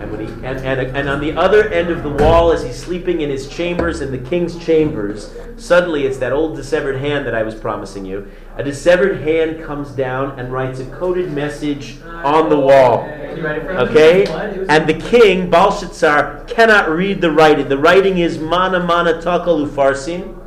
And, 0.00 0.10
when 0.10 0.26
he, 0.26 0.32
and, 0.44 0.58
and, 0.58 0.96
and 0.96 1.08
on 1.08 1.20
the 1.20 1.32
other 1.36 1.68
end 1.68 1.90
of 1.90 2.02
the 2.02 2.10
wall, 2.10 2.52
as 2.52 2.62
he's 2.62 2.76
sleeping 2.76 3.20
in 3.20 3.30
his 3.30 3.48
chambers, 3.48 4.00
in 4.00 4.10
the 4.10 4.18
king's 4.18 4.58
chambers, 4.64 5.32
suddenly 5.56 6.04
it's 6.04 6.18
that 6.18 6.32
old 6.32 6.56
dissevered 6.56 6.96
hand 6.96 7.26
that 7.26 7.34
I 7.34 7.42
was 7.42 7.54
promising 7.54 8.04
you. 8.04 8.30
A 8.56 8.62
dissevered 8.62 9.20
hand 9.22 9.64
comes 9.64 9.90
down 9.90 10.38
and 10.38 10.52
writes 10.52 10.80
a 10.80 10.86
coded 10.86 11.32
message 11.32 12.00
on 12.02 12.48
the 12.48 12.58
wall. 12.58 13.08
Okay? 13.08 14.26
And 14.68 14.88
the 14.88 14.98
king, 14.98 15.50
Belshazzar, 15.50 16.44
cannot 16.44 16.90
read 16.90 17.20
the 17.20 17.30
writing. 17.30 17.68
The 17.68 17.78
writing 17.78 18.18
is 18.18 18.38
mana 18.38 18.80
mana 18.80 19.14
takalu 19.14 19.68
farsin. 19.68 20.43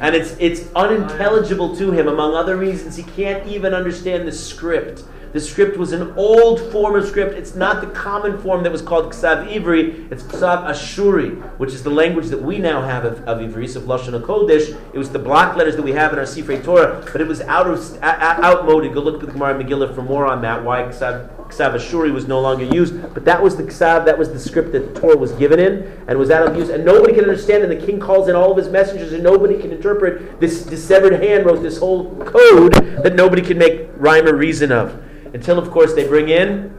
And 0.00 0.14
it's, 0.14 0.36
it's 0.38 0.68
unintelligible 0.74 1.76
to 1.76 1.92
him, 1.92 2.08
among 2.08 2.34
other 2.34 2.56
reasons. 2.56 2.96
He 2.96 3.02
can't 3.02 3.46
even 3.46 3.74
understand 3.74 4.26
the 4.26 4.32
script. 4.32 5.04
The 5.34 5.40
script 5.40 5.76
was 5.76 5.90
an 5.90 6.12
old 6.16 6.60
form 6.70 6.94
of 6.94 7.08
script. 7.08 7.36
It's 7.36 7.56
not 7.56 7.80
the 7.80 7.88
common 7.88 8.38
form 8.38 8.62
that 8.62 8.70
was 8.70 8.80
called 8.80 9.12
Ksav 9.12 9.48
Ivri. 9.48 10.08
It's 10.12 10.22
Ksav 10.22 10.64
Ashuri, 10.64 11.42
which 11.58 11.72
is 11.72 11.82
the 11.82 11.90
language 11.90 12.26
that 12.26 12.40
we 12.40 12.58
now 12.58 12.82
have 12.82 13.04
of, 13.04 13.18
of 13.24 13.38
Ivris, 13.38 13.74
of 13.74 13.82
Lashon 13.82 14.20
HaKodesh. 14.20 14.78
It 14.92 14.96
was 14.96 15.10
the 15.10 15.18
block 15.18 15.56
letters 15.56 15.74
that 15.74 15.82
we 15.82 15.90
have 15.90 16.12
in 16.12 16.20
our 16.20 16.24
Sifrei 16.24 16.62
Torah, 16.62 17.04
but 17.10 17.20
it 17.20 17.26
was 17.26 17.40
out 17.40 17.66
of, 17.66 18.00
outmoded. 18.00 18.94
Go 18.94 19.00
look 19.00 19.14
at 19.14 19.26
the 19.26 19.32
Gemara 19.32 19.60
Megillah 19.60 19.92
for 19.92 20.02
more 20.02 20.24
on 20.24 20.40
that, 20.42 20.62
why 20.62 20.82
Ksav, 20.82 21.28
Ksav 21.48 21.74
Ashuri 21.74 22.12
was 22.12 22.26
no 22.26 22.40
longer 22.40 22.64
used. 22.64 23.14
But 23.14 23.24
that 23.24 23.42
was 23.42 23.56
the 23.56 23.62
Ksav, 23.62 24.04
that 24.04 24.18
was 24.18 24.32
the 24.32 24.38
script 24.38 24.72
that 24.72 24.94
the 24.94 25.00
Torah 25.00 25.16
was 25.16 25.32
given 25.32 25.58
in, 25.58 26.04
and 26.08 26.18
was 26.18 26.30
out 26.30 26.46
of 26.46 26.56
use. 26.56 26.68
And 26.68 26.84
nobody 26.84 27.14
can 27.14 27.24
understand, 27.24 27.62
and 27.62 27.70
the 27.70 27.86
king 27.86 28.00
calls 28.00 28.28
in 28.28 28.36
all 28.36 28.50
of 28.50 28.56
his 28.56 28.68
messengers, 28.68 29.12
and 29.12 29.22
nobody 29.22 29.60
can 29.60 29.70
interpret. 29.70 30.40
This 30.40 30.64
this 30.64 30.82
severed 30.82 31.22
hand 31.22 31.46
wrote 31.46 31.62
this 31.62 31.78
whole 31.78 32.16
code 32.24 32.74
that 33.02 33.14
nobody 33.14 33.42
can 33.42 33.58
make 33.58 33.88
rhyme 33.96 34.26
or 34.26 34.34
reason 34.36 34.72
of. 34.72 35.02
Until, 35.32 35.58
of 35.58 35.70
course, 35.70 35.94
they 35.94 36.06
bring 36.06 36.28
in 36.28 36.72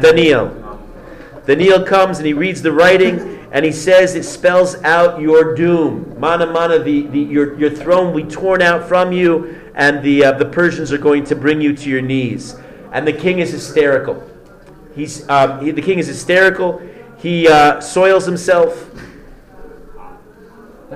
Daniel. 0.00 0.80
Daniel 1.46 1.84
comes 1.84 2.18
and 2.18 2.26
he 2.26 2.32
reads 2.32 2.62
the 2.62 2.72
writing 2.72 3.34
and 3.54 3.64
he 3.64 3.70
says 3.70 4.16
it 4.16 4.24
spells 4.24 4.74
out 4.82 5.20
your 5.20 5.54
doom. 5.54 6.16
Mana 6.18 6.46
mana, 6.46 6.80
the, 6.80 7.06
the, 7.06 7.20
your, 7.20 7.56
your 7.56 7.70
throne 7.70 8.12
will 8.12 8.24
be 8.24 8.28
torn 8.28 8.60
out 8.60 8.88
from 8.88 9.12
you, 9.12 9.70
and 9.76 10.02
the, 10.02 10.24
uh, 10.24 10.32
the 10.32 10.44
Persians 10.44 10.90
are 10.90 10.98
going 10.98 11.22
to 11.24 11.36
bring 11.36 11.60
you 11.60 11.72
to 11.76 11.88
your 11.88 12.02
knees. 12.02 12.56
And 12.94 13.06
the 13.06 13.12
king 13.12 13.40
is 13.40 13.50
hysterical. 13.50 14.22
He's, 14.94 15.28
um, 15.28 15.62
he, 15.62 15.72
the 15.72 15.82
king 15.82 15.98
is 15.98 16.06
hysterical. 16.06 16.80
He 17.18 17.48
uh, 17.48 17.80
soils 17.80 18.24
himself. 18.24 18.90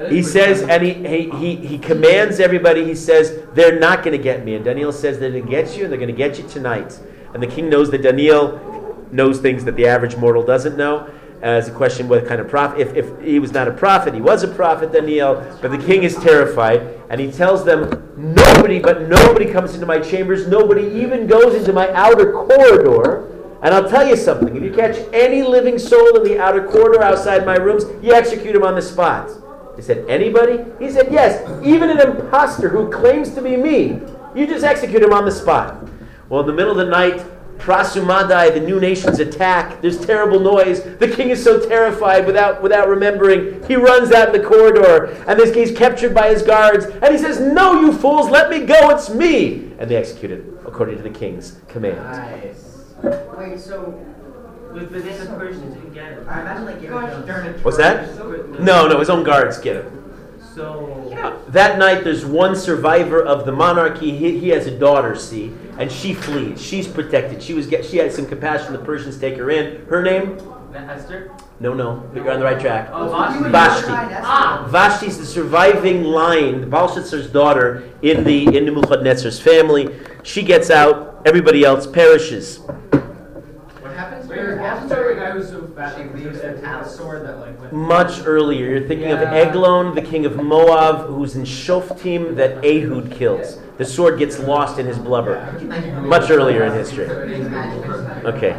He 0.08 0.22
says, 0.22 0.62
and 0.62 0.80
he, 0.82 0.94
he, 0.94 1.30
he, 1.30 1.56
he 1.56 1.78
commands 1.78 2.38
everybody, 2.38 2.84
he 2.84 2.94
says, 2.94 3.42
they're 3.54 3.80
not 3.80 4.04
going 4.04 4.16
to 4.16 4.22
get 4.22 4.44
me. 4.44 4.54
And 4.54 4.64
Daniel 4.64 4.92
says, 4.92 5.18
they're 5.18 5.30
going 5.30 5.44
to 5.44 5.50
get 5.50 5.76
you, 5.76 5.82
and 5.84 5.92
they're 5.92 5.98
going 5.98 6.10
to 6.10 6.16
get 6.16 6.38
you 6.38 6.48
tonight. 6.48 6.98
And 7.34 7.42
the 7.42 7.48
king 7.48 7.68
knows 7.68 7.90
that 7.90 8.02
Daniel 8.02 9.06
knows 9.10 9.40
things 9.40 9.64
that 9.64 9.74
the 9.74 9.88
average 9.88 10.14
mortal 10.16 10.44
doesn't 10.44 10.76
know. 10.76 11.10
As 11.40 11.68
a 11.68 11.72
question, 11.72 12.08
what 12.08 12.26
kind 12.26 12.40
of 12.40 12.48
prophet? 12.48 12.80
If, 12.80 12.96
if 12.96 13.20
he 13.22 13.38
was 13.38 13.52
not 13.52 13.68
a 13.68 13.72
prophet, 13.72 14.12
he 14.12 14.20
was 14.20 14.42
a 14.42 14.48
prophet, 14.48 14.92
Daniel. 14.92 15.36
But 15.62 15.70
the 15.70 15.78
king 15.78 16.02
is 16.02 16.16
terrified, 16.16 17.00
And 17.10 17.20
he 17.20 17.30
tells 17.30 17.64
them, 17.64 18.12
Nobody, 18.16 18.80
but 18.80 19.02
nobody 19.02 19.50
comes 19.50 19.74
into 19.74 19.86
my 19.86 20.00
chambers, 20.00 20.48
nobody 20.48 20.82
even 21.00 21.28
goes 21.28 21.54
into 21.54 21.72
my 21.72 21.92
outer 21.92 22.32
corridor. 22.32 23.28
And 23.62 23.72
I'll 23.72 23.88
tell 23.88 24.06
you 24.06 24.16
something 24.16 24.56
if 24.56 24.62
you 24.62 24.72
catch 24.72 24.98
any 25.12 25.42
living 25.42 25.78
soul 25.78 26.16
in 26.16 26.24
the 26.24 26.40
outer 26.40 26.66
corridor 26.66 27.02
outside 27.02 27.46
my 27.46 27.56
rooms, 27.56 27.84
you 28.02 28.12
execute 28.12 28.54
him 28.54 28.64
on 28.64 28.74
the 28.74 28.82
spot. 28.82 29.30
He 29.76 29.82
said, 29.82 30.08
Anybody? 30.08 30.64
He 30.80 30.90
said, 30.90 31.12
Yes, 31.12 31.48
even 31.64 31.90
an 31.90 32.00
impostor 32.00 32.68
who 32.68 32.90
claims 32.90 33.32
to 33.34 33.42
be 33.42 33.56
me, 33.56 34.00
you 34.34 34.46
just 34.46 34.64
execute 34.64 35.02
him 35.02 35.12
on 35.12 35.24
the 35.24 35.30
spot. 35.30 35.88
Well, 36.28 36.40
in 36.40 36.46
the 36.48 36.52
middle 36.52 36.72
of 36.72 36.78
the 36.78 36.90
night, 36.90 37.24
Prasumadai, 37.58 38.54
the 38.54 38.60
new 38.60 38.80
nations 38.80 39.18
attack. 39.18 39.80
There's 39.82 39.98
terrible 40.04 40.40
noise. 40.40 40.82
The 40.82 41.08
king 41.08 41.30
is 41.30 41.42
so 41.42 41.68
terrified 41.68 42.24
without, 42.26 42.62
without 42.62 42.88
remembering. 42.88 43.62
He 43.66 43.76
runs 43.76 44.12
out 44.12 44.34
in 44.34 44.40
the 44.40 44.46
corridor, 44.48 45.06
and 45.26 45.38
this 45.38 45.54
guy's 45.54 45.76
captured 45.76 46.14
by 46.14 46.30
his 46.30 46.42
guards. 46.42 46.86
And 46.86 47.12
he 47.12 47.18
says, 47.18 47.40
No, 47.40 47.80
you 47.80 47.92
fools, 47.92 48.30
let 48.30 48.48
me 48.48 48.64
go, 48.64 48.90
it's 48.90 49.10
me. 49.10 49.72
And 49.78 49.90
they 49.90 49.96
execute 49.96 50.30
him 50.30 50.58
according 50.64 50.96
to 50.96 51.02
the 51.02 51.10
king's 51.10 51.60
command. 51.68 51.96
Nice. 51.96 52.84
Wait, 53.02 53.58
so 53.58 53.92
But 54.72 54.92
but 54.92 55.04
the 55.04 55.34
Persians 55.36 55.74
didn't 55.74 55.94
get 55.94 56.12
it. 56.12 56.26
I 56.28 56.40
imagine 56.40 56.64
like 56.64 56.80
Game 56.80 56.90
during 57.26 57.48
a 57.48 57.58
What's 57.58 57.76
that? 57.76 58.16
No, 58.60 58.88
no, 58.88 58.98
his 58.98 59.10
own 59.10 59.24
guards 59.24 59.58
get 59.58 59.76
him. 59.76 59.94
So 60.54 61.44
That 61.48 61.78
night, 61.78 62.04
there's 62.04 62.24
one 62.24 62.56
survivor 62.56 63.22
of 63.22 63.46
the 63.46 63.52
monarchy. 63.52 64.16
He, 64.16 64.38
he 64.38 64.48
has 64.48 64.66
a 64.66 64.76
daughter, 64.76 65.14
see, 65.14 65.52
and 65.78 65.90
she 65.90 66.12
flees. 66.12 66.60
She's 66.60 66.86
protected. 66.86 67.42
She 67.42 67.54
was 67.54 67.66
get, 67.66 67.84
she 67.84 67.96
had 67.96 68.12
some 68.12 68.26
compassion. 68.26 68.72
The 68.72 68.80
Persians 68.80 69.18
take 69.18 69.36
her 69.36 69.50
in. 69.50 69.86
Her 69.86 70.02
name? 70.02 70.38
Esther? 70.74 71.32
No, 71.60 71.74
no, 71.74 72.08
but 72.12 72.22
you're 72.22 72.32
on 72.32 72.38
the 72.38 72.44
right 72.44 72.60
track. 72.60 72.90
Oh, 72.92 73.08
Vashti. 73.08 73.50
Vashti. 73.50 74.14
Ah. 74.22 74.68
Vashti's 74.70 75.18
the 75.18 75.26
surviving 75.26 76.04
line, 76.04 76.68
Belshazzar's 76.70 77.30
daughter 77.30 77.88
in 78.02 78.22
the 78.22 78.56
in 78.56 78.64
Nebuchadnezzar's 78.64 79.40
family. 79.40 79.98
She 80.22 80.42
gets 80.42 80.70
out. 80.70 81.22
Everybody 81.26 81.64
else 81.64 81.86
perishes. 81.86 82.60
What 84.38 84.58
happens? 84.58 84.90
Wait, 84.90 84.98
when- 84.98 85.08
wasn't 85.08 85.18
a 85.18 85.20
guy 85.20 85.30
who 85.30 85.38
was 85.38 85.48
so 85.48 85.66
fat 85.76 85.98
he 85.98 86.04
leaves 86.04 86.24
leaves 86.24 86.40
the 86.40 86.80
a 86.80 86.84
sword 86.88 87.26
that 87.26 87.38
like 87.40 87.60
went 87.60 87.72
Much 87.72 88.20
earlier, 88.24 88.66
you're 88.66 88.86
thinking 88.88 89.10
of 89.10 89.20
Yeah. 89.20 89.34
Eglon, 89.34 89.94
the 89.94 90.02
king 90.02 90.26
of 90.26 90.36
Moab, 90.36 91.06
who's 91.06 91.36
in 91.36 91.44
Shoftim 91.44 92.36
that 92.36 92.64
Ehud 92.64 93.10
kills. 93.10 93.58
The 93.78 93.84
sword 93.84 94.18
gets 94.18 94.38
lost 94.38 94.78
in 94.78 94.86
his 94.86 94.98
blubber. 94.98 95.40
Much 96.02 96.30
earlier 96.30 96.64
in 96.64 96.72
history. 96.72 97.08
Okay. 98.24 98.56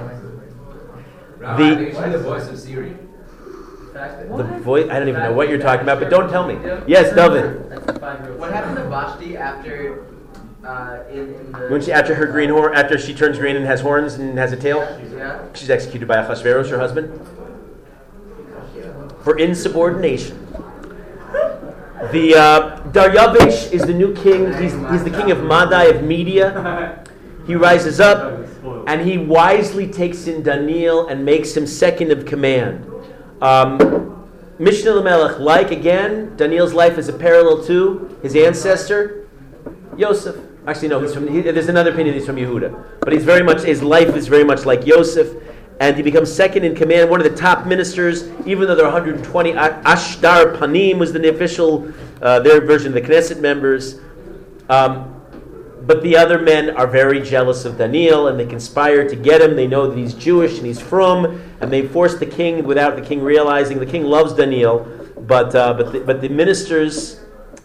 Rabbi, 1.37 1.91
the 2.09 2.17
voice 2.19 2.49
of 2.49 2.57
Siri. 2.57 2.95
The 3.93 4.43
voice, 4.61 4.87
I 4.89 4.99
don't 4.99 5.09
even 5.09 5.21
know 5.23 5.33
what 5.33 5.49
you're 5.49 5.57
talking 5.59 5.81
about, 5.81 5.99
but 5.99 6.09
don't 6.09 6.29
tell 6.29 6.47
me. 6.47 6.57
Yes, 6.87 7.13
David. 7.13 7.59
What 8.39 8.51
happened 8.53 8.77
to 8.77 8.83
Vashti 8.85 9.35
after 9.35 10.05
uh, 10.63 11.03
in, 11.11 11.27
When 11.69 11.81
she, 11.81 11.91
after 11.91 12.15
her 12.15 12.25
green 12.25 12.49
horn, 12.49 12.75
after 12.75 12.97
she 12.97 13.13
turns 13.13 13.37
green 13.37 13.55
and 13.55 13.65
has 13.65 13.81
horns 13.81 14.15
and 14.15 14.37
has 14.37 14.51
a 14.51 14.57
tail, 14.57 14.79
Yeah. 15.15 15.41
she's 15.53 15.69
executed 15.69 16.07
by 16.07 16.17
Ahasuerus, 16.17 16.69
her 16.69 16.79
husband, 16.79 17.19
for 19.23 19.37
insubordination. 19.37 20.45
The 22.11 22.35
uh, 22.35 22.81
Daryavish 22.91 23.71
is 23.73 23.81
the 23.83 23.93
new 23.93 24.15
king. 24.15 24.53
He's, 24.53 24.71
he's 24.71 25.03
the 25.03 25.11
king 25.11 25.31
of 25.31 25.43
Madai 25.43 25.85
of 25.85 26.03
Media. 26.03 27.03
He 27.45 27.55
rises 27.55 27.99
up 27.99 28.39
and 28.87 29.01
he 29.01 29.17
wisely 29.17 29.87
takes 29.91 30.27
in 30.27 30.41
Daniel 30.41 31.07
and 31.07 31.25
makes 31.25 31.55
him 31.55 31.67
second 31.67 32.11
of 32.11 32.25
command. 32.25 32.85
Um, 33.41 34.27
Mishnah 34.59 34.91
Lamelech, 34.91 35.39
like 35.39 35.71
again, 35.71 36.35
Daniel's 36.37 36.73
life 36.73 36.97
is 36.97 37.09
a 37.09 37.13
parallel 37.13 37.63
to 37.65 38.17
his 38.21 38.35
ancestor, 38.35 39.27
Yosef. 39.97 40.35
Actually, 40.67 40.89
no, 40.89 40.99
he's 40.99 41.13
from. 41.13 41.27
He, 41.27 41.41
there's 41.41 41.69
another 41.69 41.91
opinion. 41.91 42.15
He's 42.15 42.25
from 42.25 42.35
Yehuda, 42.35 42.99
but 43.01 43.13
he's 43.13 43.23
very 43.23 43.43
much. 43.43 43.63
His 43.63 43.81
life 43.81 44.15
is 44.15 44.27
very 44.27 44.43
much 44.43 44.65
like 44.65 44.85
Yosef, 44.85 45.35
and 45.79 45.95
he 45.95 46.03
becomes 46.03 46.31
second 46.31 46.65
in 46.65 46.75
command, 46.75 47.09
one 47.09 47.21
of 47.25 47.31
the 47.31 47.37
top 47.37 47.65
ministers. 47.65 48.29
Even 48.45 48.67
though 48.67 48.75
there 48.75 48.85
are 48.85 48.91
120, 48.91 49.51
A- 49.51 49.81
Ashdar 49.83 50.57
Panim 50.57 50.99
was 50.99 51.13
the 51.13 51.29
official, 51.29 51.91
uh, 52.21 52.39
their 52.39 52.61
version 52.61 52.87
of 52.89 52.93
the 52.93 53.01
Knesset 53.01 53.39
members. 53.39 53.99
Um, 54.67 55.15
but 55.81 56.03
the 56.03 56.17
other 56.17 56.37
men 56.39 56.69
are 56.71 56.85
very 56.85 57.21
jealous 57.21 57.65
of 57.65 57.77
Daniel, 57.77 58.27
and 58.27 58.39
they 58.39 58.45
conspire 58.45 59.07
to 59.07 59.15
get 59.15 59.41
him. 59.41 59.55
They 59.55 59.65
know 59.65 59.87
that 59.87 59.97
he's 59.97 60.13
Jewish 60.13 60.57
and 60.57 60.65
he's 60.67 60.79
from, 60.79 61.41
and 61.61 61.71
they 61.71 61.87
force 61.87 62.19
the 62.19 62.27
king 62.27 62.63
without 62.65 62.95
the 62.95 63.01
king 63.01 63.21
realizing. 63.21 63.79
The 63.79 63.85
king 63.85 64.03
loves 64.03 64.33
Daniel, 64.33 64.85
but 65.21 65.55
uh, 65.55 65.73
but 65.73 65.93
the, 65.93 65.99
but 66.01 66.21
the 66.21 66.29
ministers 66.29 67.21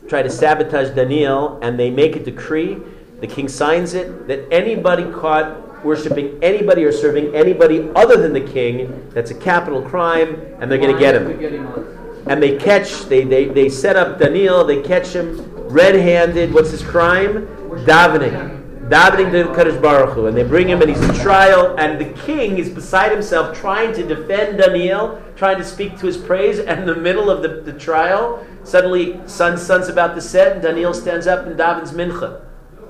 try 0.08 0.22
to 0.22 0.30
sabotage 0.30 0.94
Daniel, 0.94 1.58
and 1.62 1.78
they 1.78 1.90
make 1.90 2.16
a 2.16 2.20
decree. 2.20 2.78
The 3.20 3.26
king 3.26 3.48
signs 3.48 3.94
it 3.94 4.26
that 4.28 4.46
anybody 4.52 5.04
caught 5.12 5.84
worshiping 5.84 6.38
anybody 6.42 6.84
or 6.84 6.92
serving 6.92 7.34
anybody 7.34 7.90
other 7.94 8.16
than 8.16 8.32
the 8.32 8.40
king, 8.40 9.10
that's 9.12 9.30
a 9.30 9.34
capital 9.34 9.82
crime, 9.82 10.40
and 10.60 10.70
they're 10.70 10.78
going 10.78 10.94
to 10.94 10.98
get 10.98 11.14
him 11.14 12.00
and 12.26 12.42
they 12.42 12.56
catch, 12.56 13.02
they, 13.02 13.24
they, 13.24 13.46
they 13.46 13.68
set 13.68 13.96
up 13.96 14.18
Daniel, 14.18 14.64
they 14.64 14.82
catch 14.82 15.08
him 15.08 15.40
red 15.68 15.94
handed. 15.94 16.52
What's 16.54 16.70
his 16.70 16.82
crime? 16.82 17.46
Davening. 17.84 18.63
Davening 18.88 19.32
to 19.32 19.44
Kadosh 19.54 19.80
Baruch 19.80 20.14
Hu. 20.14 20.26
And 20.26 20.36
they 20.36 20.42
bring 20.42 20.68
him 20.68 20.82
and 20.82 20.90
he's 20.90 21.00
in 21.00 21.14
trial, 21.14 21.74
and 21.78 21.98
the 21.98 22.12
king 22.20 22.58
is 22.58 22.68
beside 22.68 23.12
himself 23.12 23.56
trying 23.56 23.94
to 23.94 24.06
defend 24.06 24.58
Daniel, 24.58 25.22
trying 25.36 25.56
to 25.56 25.64
speak 25.64 25.98
to 26.00 26.06
his 26.06 26.18
praise, 26.18 26.58
and 26.58 26.80
in 26.80 26.86
the 26.86 26.94
middle 26.94 27.30
of 27.30 27.42
the, 27.42 27.62
the 27.62 27.78
trial, 27.78 28.46
suddenly 28.62 29.20
sun, 29.26 29.56
sun's 29.56 29.88
about 29.88 30.14
to 30.14 30.20
set, 30.20 30.52
and 30.52 30.62
Daniel 30.62 30.92
stands 30.92 31.26
up 31.26 31.46
and 31.46 31.58
davens 31.58 31.94
mincha. 31.94 32.44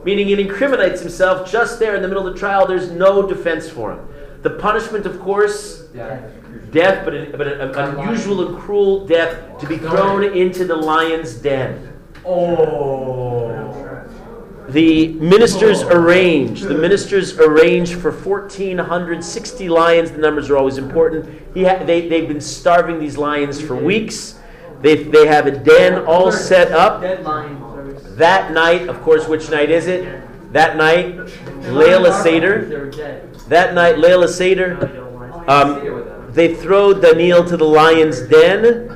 Meaning 0.05 0.31
it 0.31 0.41
incriminates 0.41 1.01
himself 1.01 1.51
just 1.51 1.79
there 1.79 1.95
in 1.95 2.03
the 2.03 2.09
middle 2.09 2.27
of 2.27 2.35
the 2.35 2.39
trial. 2.39 2.67
There's 2.67 2.91
no 2.91 3.27
defense 3.27 3.71
for 3.71 3.93
him. 3.93 4.09
The 4.43 4.51
punishment, 4.51 5.07
of 5.07 5.21
course, 5.21 5.85
death, 6.73 7.05
but, 7.05 7.15
an, 7.15 7.33
but 7.33 7.47
an, 7.47 7.75
unusual 7.75 8.49
and 8.49 8.59
cruel 8.59 9.07
death 9.07 9.59
to 9.61 9.67
be 9.67 9.79
thrown 9.79 10.25
into 10.25 10.65
the 10.65 10.77
lion's 10.77 11.35
den. 11.35 11.93
Oh. 12.27 13.84
The 14.75 15.07
ministers 15.09 15.83
arrange. 15.83 16.63
The 16.63 16.75
ministers 16.75 17.39
arrange 17.39 17.95
for 17.95 18.11
1,460 18.11 19.69
lions. 19.69 20.11
The 20.11 20.19
numbers 20.19 20.51
are 20.51 20.57
always 20.57 20.79
important. 20.79 21.27
Ha- 21.57 21.85
they, 21.85 22.09
they've 22.09 22.27
been 22.27 22.41
starving 22.41 22.99
these 22.99 23.17
lions 23.17 23.61
for 23.61 23.77
weeks. 23.77 24.37
They, 24.81 25.05
they 25.05 25.29
have 25.29 25.47
a 25.47 25.53
den 25.53 26.05
all 26.07 26.33
set 26.33 26.73
up. 26.73 27.03
That 28.17 28.53
night, 28.53 28.89
of 28.89 29.01
course, 29.03 29.29
which 29.29 29.49
night 29.49 29.71
is 29.71 29.87
it? 29.87 30.53
That 30.53 30.77
night, 30.77 31.19
Layla 31.71 32.23
Seder. 32.25 32.91
That 33.47 33.75
night, 33.75 33.95
Layla 33.95 34.29
Seder. 34.29 35.05
Um, 35.47 36.33
they 36.33 36.53
throw 36.53 36.93
Daniel 36.93 37.45
to 37.45 37.57
the 37.57 37.65
lion's 37.65 38.23
den. 38.23 38.91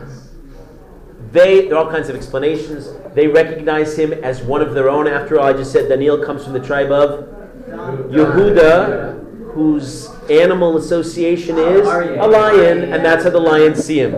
They, 1.30 1.68
there 1.68 1.76
are 1.76 1.84
all 1.84 1.90
kinds 1.90 2.08
of 2.08 2.16
explanations. 2.16 2.88
They 3.18 3.26
recognize 3.26 3.98
him 3.98 4.12
as 4.12 4.42
one 4.42 4.60
of 4.60 4.74
their 4.74 4.88
own. 4.88 5.08
After 5.08 5.40
all, 5.40 5.46
I 5.46 5.52
just 5.52 5.72
said 5.72 5.88
Daniel 5.88 6.24
comes 6.24 6.44
from 6.44 6.52
the 6.52 6.60
tribe 6.60 6.92
of 6.92 7.24
Yehuda, 7.66 9.50
whose 9.54 10.08
animal 10.30 10.76
association 10.76 11.58
is 11.58 11.84
a 11.84 12.28
lion, 12.28 12.92
and 12.92 13.04
that's 13.04 13.24
how 13.24 13.30
the 13.30 13.40
lions 13.40 13.82
see 13.82 13.98
him. 13.98 14.14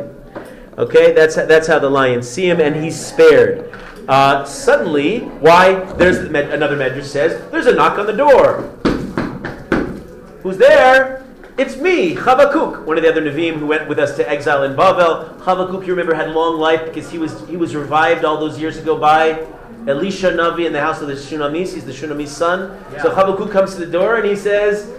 Okay, 0.77 1.15
that's 1.15 1.35
that's 1.37 1.67
how 1.67 1.79
the 1.79 1.89
lions 1.89 2.29
see 2.29 2.45
him, 2.45 2.61
and 2.61 2.77
he's 2.77 2.95
spared. 2.95 3.75
Uh, 4.07 4.45
suddenly, 4.45 5.21
why? 5.41 5.77
There's 5.95 6.19
another 6.19 6.77
medrash 6.77 7.05
says 7.05 7.51
there's 7.51 7.69
a 7.69 7.75
knock 7.75 7.99
on 7.99 8.05
the 8.05 8.13
door. 8.13 8.65
Who's 10.43 10.59
there? 10.59 11.20
It's 11.59 11.77
me, 11.77 12.15
Chavakuk, 12.15 12.85
one 12.85 12.97
of 12.97 13.03
the 13.03 13.11
other 13.11 13.21
Nevi'im 13.21 13.59
who 13.59 13.67
went 13.67 13.89
with 13.89 13.99
us 13.99 14.17
to 14.17 14.29
exile 14.29 14.63
in 14.63 14.75
Bavel. 14.75 15.39
Chavakuk, 15.41 15.87
you 15.87 15.93
remember, 15.93 16.15
had 16.15 16.31
long 16.31 16.59
life 16.59 16.85
because 16.85 17.11
he 17.11 17.19
was 17.19 17.47
he 17.49 17.57
was 17.57 17.75
revived 17.75 18.25
all 18.25 18.39
those 18.39 18.59
years 18.59 18.77
ago 18.77 18.99
by 18.99 19.47
Elisha 19.87 20.31
Navi 20.31 20.67
in 20.67 20.73
the 20.73 20.81
house 20.81 21.01
of 21.01 21.09
the 21.09 21.15
Shunamis. 21.15 21.75
He's 21.75 21.85
the 21.85 21.93
Shunamis 21.93 22.29
son. 22.29 22.83
So 23.03 23.11
Chavakuk 23.11 23.51
comes 23.51 23.75
to 23.75 23.81
the 23.85 23.91
door 23.91 24.17
and 24.17 24.27
he 24.27 24.37
says, 24.37 24.91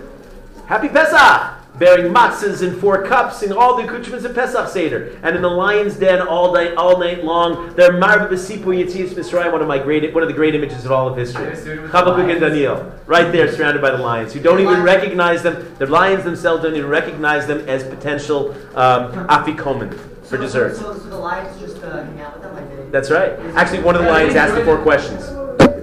Happy 0.68 0.90
Pesach! 0.90 1.61
Bearing 1.78 2.14
matzahs 2.14 2.62
and 2.62 2.80
four 2.80 3.04
cups 3.08 3.42
and 3.42 3.54
all 3.54 3.76
the 3.76 3.84
accoutrements 3.84 4.26
of 4.26 4.36
Pesach 4.36 4.68
Seder. 4.68 5.18
And 5.24 5.36
in 5.36 5.42
the 5.42 5.50
lion's 5.50 5.96
den 5.96 6.22
all 6.22 6.54
night, 6.54 6.76
all 6.76 7.00
night 7.00 7.24
long, 7.24 7.74
they're 7.76 7.98
Marv 7.98 8.30
Besipu 8.30 8.66
Yetzias 8.66 9.10
Mitzrayim, 9.14 9.52
one 9.52 9.62
of 9.62 9.68
my 9.68 9.80
great, 9.80 10.14
one 10.14 10.22
of 10.22 10.30
the 10.30 10.36
great 10.36 10.54
images 10.54 10.86
of 10.86 10.92
all 10.92 11.08
of 11.08 11.18
history. 11.18 11.56
Habakkuk 11.88 12.30
and 12.30 12.40
Daniel, 12.40 12.94
right 13.08 13.32
there, 13.32 13.52
surrounded 13.52 13.82
by 13.82 13.92
the 13.92 13.98
lions, 13.98 14.34
who 14.34 14.40
don't 14.40 14.60
even 14.60 14.84
recognize 14.84 15.42
them. 15.42 15.76
The 15.80 15.88
lions 15.88 16.24
themselves 16.24 16.62
don't 16.62 16.76
even 16.76 16.90
recognize 16.90 17.48
them 17.48 17.68
as 17.68 17.84
potential 17.84 18.52
um, 18.76 19.12
afikomen 19.28 19.98
for 20.24 20.38
dessert. 20.38 20.76
So, 20.76 20.94
so 20.94 21.10
the 21.10 21.18
lions 21.18 21.60
just 21.60 21.82
uh, 21.84 22.04
hang 22.04 22.22
out 22.22 22.34
with 22.34 22.44
them 22.44 22.54
like 22.54 22.70
they. 22.70 22.90
That's 22.92 23.10
right. 23.10 23.32
Actually, 23.56 23.84
one 23.84 23.96
of 23.96 24.04
the 24.04 24.10
lions 24.10 24.36
asked 24.36 24.56
the 24.56 24.64
four 24.64 24.78
questions. 24.78 25.30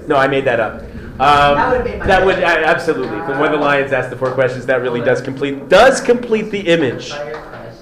No, 0.07 0.17
I 0.17 0.29
made 0.29 0.45
that 0.45 0.61
up. 0.61 0.83
Um, 1.21 1.57
That 1.57 1.73
would've 1.73 1.85
made 1.85 1.99
my 1.99 2.07
that 2.07 2.25
would 2.25 2.43
uh, 2.43 2.47
absolutely. 2.47 3.19
When 3.19 3.51
the 3.51 3.59
lions 3.59 3.93
asked 3.93 4.11
the 4.11 4.17
four 4.17 4.31
questions, 4.31 4.67
that 4.67 4.83
really 4.83 5.01
does 5.01 5.21
complete 5.21 5.69
does 5.69 6.01
complete 6.01 6.51
the 6.51 6.61
image. 6.61 7.11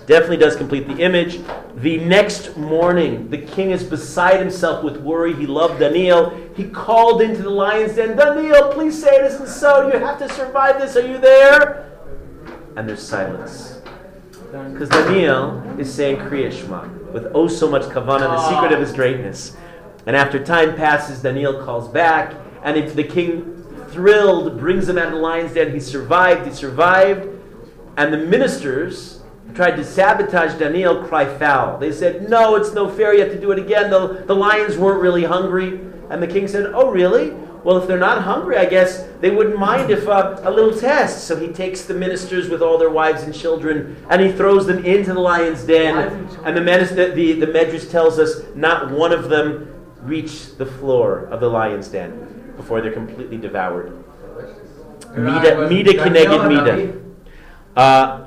Definitely 0.06 0.36
does 0.38 0.56
complete 0.56 0.86
the 0.86 1.02
image. 1.02 1.40
The 1.74 1.98
next 1.98 2.56
morning, 2.56 3.28
the 3.28 3.38
king 3.38 3.72
is 3.72 3.82
beside 3.82 4.38
himself 4.38 4.84
with 4.84 4.98
worry. 4.98 5.34
He 5.34 5.46
loved 5.46 5.80
Daniel. 5.80 6.30
He 6.54 6.68
called 6.68 7.20
into 7.20 7.42
the 7.42 7.50
lion's 7.50 7.96
den, 7.96 8.16
Daniel, 8.16 8.72
please 8.72 9.02
say 9.02 9.16
it 9.16 9.24
isn't 9.26 9.48
so. 9.48 9.88
You 9.92 9.98
have 9.98 10.18
to 10.20 10.28
survive 10.32 10.80
this. 10.80 10.96
Are 10.96 11.06
you 11.06 11.18
there? 11.18 11.98
And 12.76 12.88
there's 12.88 13.02
silence. 13.02 13.82
Because 14.52 14.88
Daniel 14.88 15.60
is 15.78 15.92
saying 15.92 16.18
Kriya 16.18 16.52
Shema 16.52 16.88
with 17.12 17.26
oh 17.34 17.48
so 17.48 17.68
much 17.68 17.82
kavanah, 17.82 18.20
the 18.20 18.48
secret 18.48 18.72
of 18.72 18.80
his 18.80 18.92
greatness. 18.92 19.56
And 20.06 20.14
after 20.14 20.42
time 20.42 20.76
passes, 20.76 21.20
Daniel 21.20 21.64
calls 21.64 21.88
back, 21.88 22.32
and 22.66 22.76
if 22.76 22.96
the 22.96 23.04
king, 23.04 23.64
thrilled, 23.90 24.58
brings 24.58 24.88
him 24.88 24.98
out 24.98 25.06
of 25.06 25.12
the 25.12 25.18
lion's 25.20 25.54
den. 25.54 25.72
He 25.72 25.78
survived, 25.78 26.48
he 26.48 26.52
survived. 26.52 27.28
And 27.96 28.12
the 28.12 28.18
ministers 28.18 29.22
tried 29.54 29.76
to 29.76 29.84
sabotage 29.84 30.58
Daniel, 30.58 31.04
cry 31.04 31.32
foul. 31.38 31.78
They 31.78 31.92
said, 31.92 32.28
No, 32.28 32.56
it's 32.56 32.74
no 32.74 32.88
fair, 32.88 33.14
you 33.14 33.20
have 33.20 33.30
to 33.30 33.40
do 33.40 33.52
it 33.52 33.60
again. 33.60 33.88
The, 33.88 34.24
the 34.26 34.34
lions 34.34 34.76
weren't 34.76 35.00
really 35.00 35.22
hungry. 35.22 35.80
And 36.10 36.20
the 36.20 36.26
king 36.26 36.48
said, 36.48 36.72
Oh, 36.74 36.90
really? 36.90 37.30
Well, 37.62 37.78
if 37.78 37.86
they're 37.86 37.98
not 37.98 38.22
hungry, 38.22 38.56
I 38.56 38.66
guess 38.66 39.06
they 39.20 39.30
wouldn't 39.30 39.58
mind 39.58 39.92
if 39.92 40.08
uh, 40.08 40.40
a 40.42 40.50
little 40.50 40.76
test. 40.76 41.28
So 41.28 41.36
he 41.36 41.52
takes 41.52 41.84
the 41.84 41.94
ministers 41.94 42.48
with 42.48 42.62
all 42.62 42.78
their 42.78 42.90
wives 42.90 43.22
and 43.22 43.32
children 43.32 43.96
and 44.10 44.20
he 44.20 44.32
throws 44.32 44.66
them 44.66 44.84
into 44.84 45.14
the 45.14 45.20
lion's 45.20 45.62
den. 45.62 46.28
And 46.44 46.56
the, 46.56 46.60
minister, 46.60 47.14
the, 47.14 47.32
the 47.34 47.46
Medrash 47.46 47.88
tells 47.92 48.18
us 48.18 48.42
not 48.56 48.90
one 48.90 49.12
of 49.12 49.28
them 49.28 49.72
reached 50.02 50.58
the 50.58 50.66
floor 50.66 51.26
of 51.26 51.38
the 51.38 51.48
lion's 51.48 51.88
den 51.88 52.35
before 52.56 52.80
they're 52.80 52.92
completely 52.92 53.36
devoured. 53.36 53.92
Mida, 55.16 55.68
mida 55.68 55.92
kineged 55.92 56.48
mida. 56.48 57.00
Uh, 57.76 58.22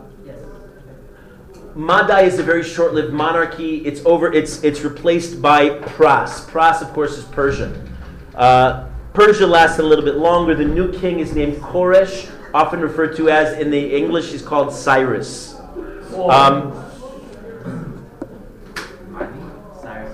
Madai 1.75 2.23
is 2.23 2.39
a 2.39 2.43
very 2.43 2.63
short-lived 2.63 3.13
monarchy. 3.13 3.77
It's 3.85 4.03
over. 4.05 4.33
It's 4.33 4.63
it's 4.63 4.81
replaced 4.81 5.41
by 5.41 5.69
Pras. 5.69 6.45
Pras, 6.45 6.81
of 6.81 6.91
course, 6.93 7.17
is 7.17 7.25
Persian. 7.25 7.95
Uh, 8.35 8.89
Persia 9.13 9.45
lasted 9.45 9.83
a 9.83 9.87
little 9.87 10.05
bit 10.05 10.15
longer. 10.15 10.55
The 10.55 10.65
new 10.65 10.91
king 10.91 11.19
is 11.19 11.33
named 11.33 11.57
Koresh, 11.57 12.29
often 12.53 12.79
referred 12.79 13.15
to 13.17 13.29
as 13.29 13.57
in 13.57 13.69
the 13.71 13.95
English, 13.95 14.31
he's 14.31 14.41
called 14.41 14.73
Cyrus. 14.73 15.55
Um, 16.15 16.88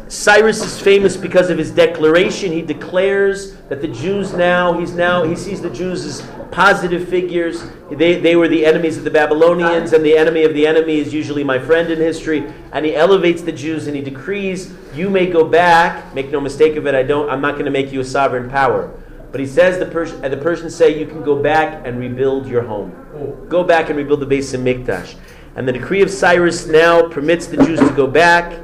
Cyrus 0.07 0.61
is 0.61 0.79
famous 0.79 1.17
because 1.17 1.49
of 1.49 1.57
his 1.57 1.71
declaration. 1.71 2.51
He 2.51 2.61
declares 2.61 3.55
that 3.69 3.81
the 3.81 3.87
Jews 3.87 4.33
now, 4.33 4.77
he's 4.77 4.93
now, 4.93 5.23
he 5.23 5.35
sees 5.35 5.61
the 5.61 5.69
Jews 5.69 6.05
as 6.05 6.29
positive 6.51 7.09
figures. 7.09 7.63
They, 7.89 8.19
they 8.19 8.35
were 8.35 8.47
the 8.47 8.65
enemies 8.65 8.97
of 8.97 9.03
the 9.03 9.09
Babylonians, 9.09 9.93
and 9.93 10.05
the 10.05 10.15
enemy 10.15 10.43
of 10.43 10.53
the 10.53 10.67
enemy 10.67 10.99
is 10.99 11.11
usually 11.11 11.43
my 11.43 11.57
friend 11.57 11.89
in 11.91 11.97
history. 11.99 12.45
And 12.71 12.85
he 12.85 12.95
elevates 12.95 13.41
the 13.41 13.51
Jews 13.51 13.87
and 13.87 13.95
he 13.95 14.01
decrees, 14.01 14.71
you 14.93 15.09
may 15.09 15.25
go 15.25 15.43
back, 15.43 16.13
make 16.13 16.29
no 16.29 16.39
mistake 16.39 16.75
of 16.75 16.85
it, 16.85 16.93
I 16.93 17.01
don't, 17.01 17.29
I'm 17.29 17.41
not 17.41 17.53
going 17.53 17.65
to 17.65 17.71
make 17.71 17.91
you 17.91 17.99
a 17.99 18.05
sovereign 18.05 18.49
power. 18.49 18.91
But 19.31 19.39
he 19.41 19.47
says 19.47 19.79
the, 19.79 19.87
Pers- 19.87 20.13
the 20.13 20.37
Persians 20.37 20.75
say 20.75 20.97
you 20.97 21.07
can 21.07 21.23
go 21.23 21.41
back 21.41 21.85
and 21.85 21.99
rebuild 21.99 22.47
your 22.47 22.61
home. 22.61 23.47
Go 23.49 23.63
back 23.63 23.89
and 23.89 23.97
rebuild 23.97 24.19
the 24.21 24.27
Beis 24.27 24.55
Hamikdash. 24.55 25.15
And 25.55 25.67
the 25.67 25.73
decree 25.73 26.01
of 26.01 26.11
Cyrus 26.11 26.67
now 26.67 27.09
permits 27.09 27.47
the 27.47 27.57
Jews 27.57 27.79
to 27.79 27.89
go 27.91 28.07
back. 28.07 28.61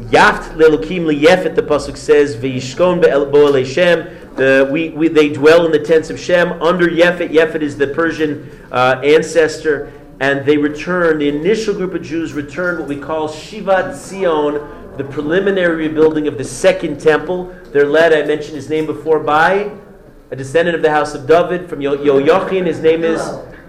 Yaft 0.00 0.54
lelukim 0.54 1.04
liyefet, 1.04 1.56
the 1.56 1.62
pasuk 1.62 1.96
says, 1.96 2.36
v'yishkon 2.36 3.02
be'el 3.02 3.64
Shem. 3.64 4.14
The, 4.36 4.68
we, 4.70 4.90
we, 4.90 5.08
they 5.08 5.28
dwell 5.30 5.66
in 5.66 5.72
the 5.72 5.80
tents 5.80 6.10
of 6.10 6.20
Shem 6.20 6.52
under 6.62 6.88
Yefet. 6.88 7.32
Yefet 7.32 7.60
is 7.60 7.76
the 7.76 7.88
Persian 7.88 8.48
uh, 8.70 9.00
ancestor, 9.02 9.92
and 10.20 10.46
they 10.46 10.56
return. 10.56 11.18
The 11.18 11.28
initial 11.28 11.74
group 11.74 11.94
of 11.94 12.02
Jews 12.02 12.32
returned 12.32 12.78
what 12.78 12.88
we 12.88 12.96
call 12.96 13.28
Shivat 13.28 13.94
Zion, 13.94 14.96
the 14.96 15.02
preliminary 15.02 15.88
rebuilding 15.88 16.28
of 16.28 16.38
the 16.38 16.44
second 16.44 17.00
temple. 17.00 17.52
They're 17.72 17.86
led, 17.86 18.12
I 18.12 18.24
mentioned 18.24 18.54
his 18.54 18.68
name 18.68 18.86
before, 18.86 19.18
by 19.18 19.72
a 20.30 20.36
descendant 20.36 20.76
of 20.76 20.82
the 20.82 20.90
house 20.90 21.14
of 21.14 21.26
David 21.26 21.68
from 21.68 21.80
Yo- 21.80 21.96
Yoachin. 21.96 22.66
His 22.66 22.78
name 22.80 23.02
is 23.02 23.20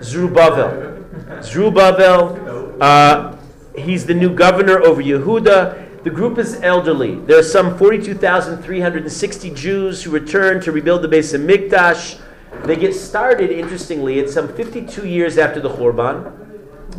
Zerubbabel. 0.03 1.41
Zerubbabel. 1.41 2.77
Uh, 2.79 3.35
he's 3.75 4.05
the 4.05 4.13
new 4.13 4.35
governor 4.35 4.79
over 4.81 5.01
Yehuda. 5.01 5.88
The 6.03 6.09
group 6.09 6.37
is 6.37 6.61
elderly. 6.61 7.15
There 7.15 7.37
are 7.37 7.43
some 7.43 7.77
42,360 7.77 9.49
Jews 9.49 10.03
who 10.03 10.11
return 10.11 10.61
to 10.61 10.71
rebuild 10.71 11.01
the 11.01 11.09
Beis 11.09 11.37
Hamikdash. 11.37 12.21
They 12.63 12.77
get 12.77 12.93
started, 12.93 13.51
interestingly, 13.51 14.19
it's 14.19 14.33
some 14.33 14.47
52 14.47 15.05
years 15.05 15.37
after 15.37 15.59
the 15.59 15.69
Churban. 15.69 16.35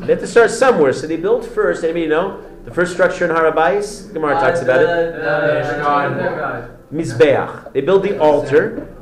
They 0.00 0.12
have 0.12 0.20
to 0.20 0.26
start 0.26 0.50
somewhere, 0.50 0.92
so 0.92 1.06
they 1.06 1.16
build 1.16 1.46
first. 1.46 1.82
Anybody 1.82 2.08
know? 2.08 2.44
The 2.64 2.70
first 2.70 2.92
structure 2.92 3.24
in 3.24 3.30
Harabais? 3.30 4.12
Gemara 4.12 4.34
talks 4.34 4.60
about 4.60 4.80
it. 4.82 5.14
Mizbeach. 6.92 7.72
They 7.72 7.80
build 7.80 8.02
the 8.02 8.18
altar. 8.18 8.94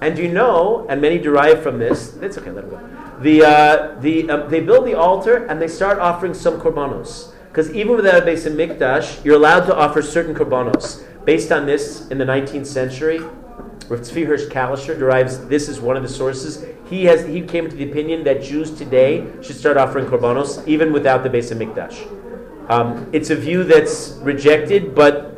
And 0.00 0.18
you 0.18 0.28
know, 0.32 0.86
and 0.88 1.00
many 1.00 1.18
derive 1.18 1.62
from 1.62 1.78
this, 1.78 2.16
it's 2.16 2.36
okay, 2.38 2.50
let 2.50 2.64
it 2.64 2.70
go. 2.70 2.80
The, 3.20 3.44
uh, 3.44 4.00
the, 4.00 4.28
uh, 4.28 4.46
they 4.48 4.60
build 4.60 4.86
the 4.86 4.94
altar 4.94 5.46
and 5.46 5.60
they 5.60 5.68
start 5.68 5.98
offering 6.00 6.34
some 6.34 6.60
korbanos. 6.60 7.31
Because 7.52 7.70
even 7.72 7.96
without 7.96 8.22
a 8.22 8.24
Beis 8.24 8.50
Hamikdash, 8.50 9.22
you're 9.26 9.36
allowed 9.36 9.66
to 9.66 9.76
offer 9.76 10.00
certain 10.00 10.34
korbanos. 10.34 11.04
Based 11.26 11.52
on 11.52 11.66
this, 11.66 12.08
in 12.08 12.16
the 12.16 12.24
19th 12.24 12.64
century, 12.64 13.18
Rav 13.18 14.00
Tzvi 14.00 14.26
Hirsch 14.26 14.46
Kalischer 14.46 14.98
derives 14.98 15.46
this 15.48 15.68
is 15.68 15.78
one 15.78 15.94
of 15.94 16.02
the 16.02 16.08
sources. 16.08 16.64
He 16.88 17.04
has 17.04 17.26
he 17.26 17.42
came 17.42 17.68
to 17.68 17.76
the 17.76 17.90
opinion 17.90 18.24
that 18.24 18.42
Jews 18.42 18.70
today 18.70 19.30
should 19.42 19.56
start 19.56 19.76
offering 19.76 20.06
korbanos 20.06 20.66
even 20.66 20.94
without 20.94 21.24
the 21.24 21.28
Beis 21.28 21.52
Hamikdash. 21.52 22.70
Um, 22.70 23.10
it's 23.12 23.28
a 23.28 23.36
view 23.36 23.64
that's 23.64 24.12
rejected, 24.22 24.94
but 24.94 25.36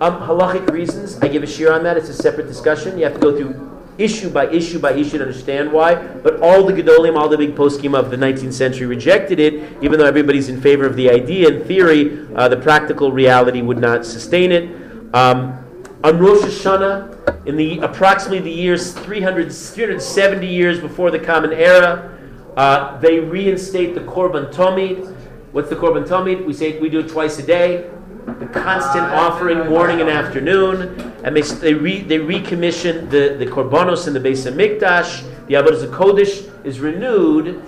um, 0.00 0.20
halachic 0.22 0.68
reasons. 0.72 1.20
I 1.20 1.28
give 1.28 1.44
a 1.44 1.46
shiur 1.46 1.72
on 1.72 1.84
that. 1.84 1.96
It's 1.96 2.08
a 2.08 2.14
separate 2.14 2.48
discussion. 2.48 2.98
You 2.98 3.04
have 3.04 3.14
to 3.14 3.20
go 3.20 3.36
through 3.36 3.73
issue 3.98 4.30
by 4.30 4.46
issue 4.48 4.78
by 4.78 4.92
issue 4.92 5.18
to 5.18 5.24
understand 5.24 5.72
why. 5.72 5.94
But 5.94 6.40
all 6.40 6.64
the 6.64 6.72
Gedolim, 6.72 7.16
all 7.16 7.28
the 7.28 7.38
big 7.38 7.54
poskim 7.54 7.96
of 7.98 8.10
the 8.10 8.16
19th 8.16 8.52
century 8.52 8.86
rejected 8.86 9.38
it, 9.38 9.82
even 9.82 9.98
though 9.98 10.06
everybody's 10.06 10.48
in 10.48 10.60
favor 10.60 10.86
of 10.86 10.96
the 10.96 11.10
idea. 11.10 11.48
In 11.48 11.64
theory, 11.64 12.26
uh, 12.34 12.48
the 12.48 12.56
practical 12.56 13.12
reality 13.12 13.62
would 13.62 13.78
not 13.78 14.04
sustain 14.04 14.52
it. 14.52 15.14
Um, 15.14 15.60
on 16.02 16.18
Rosh 16.18 16.42
Hashanah, 16.42 17.46
in 17.46 17.56
the 17.56 17.78
approximately 17.78 18.40
the 18.40 18.50
years 18.50 18.92
300, 18.92 19.52
370 19.52 20.46
years 20.46 20.80
before 20.80 21.10
the 21.10 21.18
Common 21.18 21.52
Era, 21.52 22.10
uh, 22.56 22.98
they 22.98 23.20
reinstate 23.20 23.94
the 23.94 24.00
Korban 24.00 24.52
Tomid. 24.52 25.14
What's 25.52 25.70
the 25.70 25.76
Korban 25.76 26.06
Tomid? 26.06 26.44
We 26.44 26.52
say 26.52 26.78
we 26.78 26.88
do 26.88 27.00
it 27.00 27.08
twice 27.08 27.38
a 27.38 27.42
day 27.42 27.90
the 28.26 28.46
constant 28.46 29.04
offering 29.04 29.68
morning 29.68 30.00
and 30.00 30.08
afternoon, 30.08 31.14
and 31.24 31.36
they 31.36 31.42
they, 31.42 31.74
re, 31.74 32.00
they 32.00 32.18
recommission 32.18 33.10
the, 33.10 33.36
the 33.38 33.46
korbanos 33.46 34.06
in 34.06 34.14
the 34.14 34.20
Beis 34.20 34.50
Hamikdash. 34.50 35.22
The 35.46 35.54
Avodah 35.54 35.90
Kodesh 35.90 36.50
is 36.64 36.80
renewed, 36.80 37.62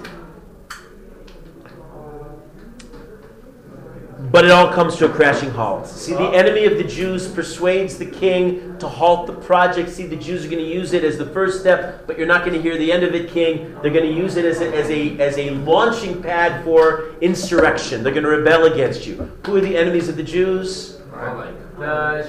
but 4.36 4.44
it 4.44 4.50
all 4.50 4.70
comes 4.70 4.96
to 4.96 5.06
a 5.06 5.08
crashing 5.08 5.48
halt. 5.48 5.86
See, 5.86 6.12
the 6.12 6.28
enemy 6.28 6.66
of 6.66 6.76
the 6.76 6.84
Jews 6.84 7.26
persuades 7.26 7.96
the 7.96 8.04
king 8.04 8.76
to 8.76 8.86
halt 8.86 9.26
the 9.26 9.32
project. 9.32 9.88
See, 9.88 10.04
the 10.04 10.14
Jews 10.14 10.44
are 10.44 10.50
going 10.50 10.62
to 10.62 10.70
use 10.70 10.92
it 10.92 11.04
as 11.04 11.16
the 11.16 11.24
first 11.24 11.58
step, 11.58 12.06
but 12.06 12.18
you're 12.18 12.26
not 12.26 12.44
going 12.44 12.52
to 12.52 12.60
hear 12.60 12.76
the 12.76 12.92
end 12.92 13.02
of 13.02 13.14
it, 13.14 13.30
king. 13.30 13.74
They're 13.80 13.90
going 13.90 14.04
to 14.04 14.12
use 14.12 14.36
it 14.36 14.44
as 14.44 14.60
a, 14.60 14.76
as 14.76 14.90
a, 14.90 15.18
as 15.20 15.38
a 15.38 15.52
launching 15.52 16.22
pad 16.22 16.62
for 16.64 17.14
insurrection. 17.22 18.02
They're 18.02 18.12
going 18.12 18.24
to 18.24 18.28
rebel 18.28 18.66
against 18.66 19.06
you. 19.06 19.14
Who 19.46 19.56
are 19.56 19.62
the 19.62 19.74
enemies 19.74 20.10
of 20.10 20.18
the 20.18 20.22
Jews? 20.22 20.98
The 20.98 22.28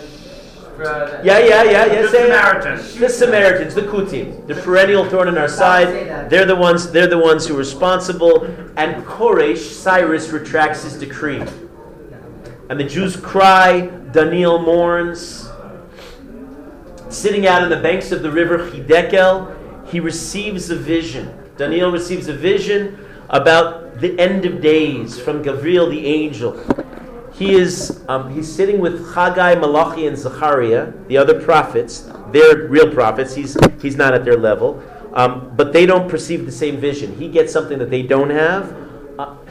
Yeah, 1.25 1.39
yeah, 1.39 1.63
yeah, 1.63 1.85
yeah. 1.87 2.01
The. 2.03 2.07
Samaritans. 2.07 2.95
The 2.95 3.09
Samaritans, 3.09 3.75
the 3.75 3.81
Kutim, 3.81 4.47
the 4.47 4.55
perennial 4.55 5.03
thorn 5.09 5.27
in 5.27 5.37
our 5.37 5.49
side. 5.49 6.29
They're 6.29 6.45
the 6.45 6.55
ones. 6.55 6.89
They're 6.89 7.07
the 7.07 7.17
ones 7.17 7.47
who 7.47 7.55
are 7.55 7.57
responsible. 7.57 8.45
And 8.77 9.03
Koresh, 9.05 9.57
Cyrus 9.57 10.29
retracts 10.29 10.83
his 10.83 10.97
decree, 10.97 11.43
and 12.69 12.79
the 12.79 12.83
Jews 12.83 13.15
cry. 13.15 13.87
Daniel 14.11 14.59
mourns. 14.59 15.49
Sitting 17.09 17.47
out 17.47 17.63
on 17.63 17.69
the 17.69 17.79
banks 17.79 18.11
of 18.11 18.21
the 18.21 18.31
river 18.31 18.57
Hidekel, 18.57 19.87
he 19.87 19.99
receives 19.99 20.69
a 20.69 20.75
vision. 20.75 21.33
Daniel 21.55 21.91
receives 21.91 22.27
a 22.27 22.33
vision 22.33 22.99
about 23.29 23.99
the 23.99 24.17
end 24.19 24.45
of 24.45 24.61
days 24.61 25.19
from 25.19 25.41
Gabriel 25.41 25.89
the 25.89 26.05
angel. 26.05 26.57
He 27.33 27.53
is 27.53 28.03
um, 28.07 28.33
he's 28.33 28.51
sitting 28.51 28.79
with 28.79 29.13
Haggai, 29.13 29.55
Malachi, 29.55 30.07
and 30.07 30.17
Zechariah, 30.17 30.91
the 31.07 31.17
other 31.17 31.39
prophets. 31.39 32.09
They're 32.31 32.67
real 32.67 32.91
prophets. 32.91 33.35
He's 33.35 33.55
he's 33.81 33.95
not 33.95 34.13
at 34.13 34.25
their 34.25 34.37
level, 34.37 34.83
um, 35.13 35.53
but 35.55 35.71
they 35.71 35.85
don't 35.85 36.09
perceive 36.09 36.45
the 36.45 36.51
same 36.51 36.77
vision. 36.77 37.15
He 37.17 37.29
gets 37.29 37.53
something 37.53 37.77
that 37.79 37.89
they 37.89 38.01
don't 38.01 38.31
have. 38.31 38.86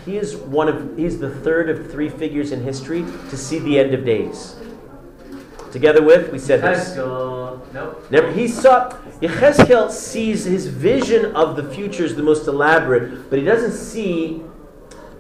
He 0.06 0.16
is 0.16 0.36
one 0.36 0.68
of 0.68 0.96
he's 0.96 1.18
the 1.18 1.28
third 1.28 1.68
of 1.68 1.90
three 1.90 2.08
figures 2.08 2.52
in 2.52 2.62
history 2.62 3.04
to 3.28 3.36
see 3.36 3.58
the 3.58 3.78
end 3.78 3.92
of 3.92 4.04
days. 4.04 4.54
Together 5.72 6.00
with 6.00 6.30
we 6.32 6.38
said 6.38 6.62
this. 6.62 6.96
Nope. 6.96 8.06
Never, 8.10 8.30
he 8.30 8.46
saw 8.46 8.90
Yechezkel 9.20 9.90
sees 9.90 10.44
his 10.44 10.68
vision 10.68 11.34
of 11.34 11.56
the 11.56 11.64
future 11.74 12.04
is 12.04 12.14
the 12.14 12.22
most 12.22 12.46
elaborate, 12.46 13.28
but 13.28 13.38
he 13.40 13.44
doesn't 13.44 13.72
see 13.72 14.42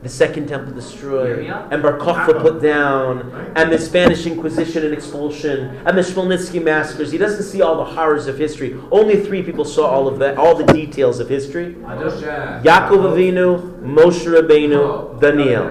the 0.06 0.12
Second 0.12 0.46
Temple 0.46 0.72
destroyed, 0.72 1.40
and 1.40 1.82
Bar 1.82 1.98
Kokhba 1.98 2.40
put 2.40 2.62
down, 2.62 3.52
and 3.56 3.72
the 3.72 3.78
Spanish 3.78 4.24
Inquisition 4.24 4.84
and 4.84 4.94
expulsion, 4.94 5.76
and 5.84 5.98
the 5.98 6.02
Shmelnitsky 6.02 6.62
massacres. 6.62 7.10
He 7.10 7.18
doesn't 7.18 7.42
see 7.42 7.60
all 7.60 7.76
the 7.76 7.84
horrors 7.84 8.28
of 8.28 8.38
history. 8.38 8.78
Only 8.92 9.20
three 9.24 9.42
people 9.42 9.64
saw 9.64 9.88
all 9.88 10.06
of 10.06 10.20
that, 10.20 10.38
all 10.38 10.54
the 10.54 10.72
details 10.72 11.18
of 11.18 11.28
history. 11.28 11.74
Yaakov 11.74 12.62
Avinu, 12.62 13.82
Moshe 13.82 14.24
Rabbeinu, 14.26 14.76
oh, 14.76 15.18
Daniel. 15.20 15.66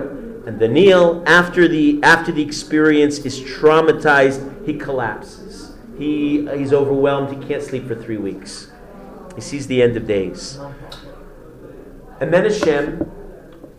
And 0.46 0.60
Daniel, 0.60 1.24
after 1.26 1.70
the 1.70 2.04
after 2.04 2.34
the 2.34 2.44
experience, 2.44 3.20
is 3.20 3.40
traumatized. 3.40 4.66
He 4.66 4.74
collapses. 4.78 5.72
He 5.98 6.46
he's 6.58 6.74
overwhelmed. 6.74 7.42
He 7.42 7.48
can't 7.48 7.64
sleep 7.64 7.88
for 7.88 7.96
three 7.96 8.18
weeks. 8.18 8.70
He 9.36 9.42
sees 9.42 9.68
the 9.68 9.82
end 9.82 9.96
of 9.96 10.06
days. 10.06 10.60
And 12.20 12.34
then 12.34 12.44
Hashem, 12.44 13.12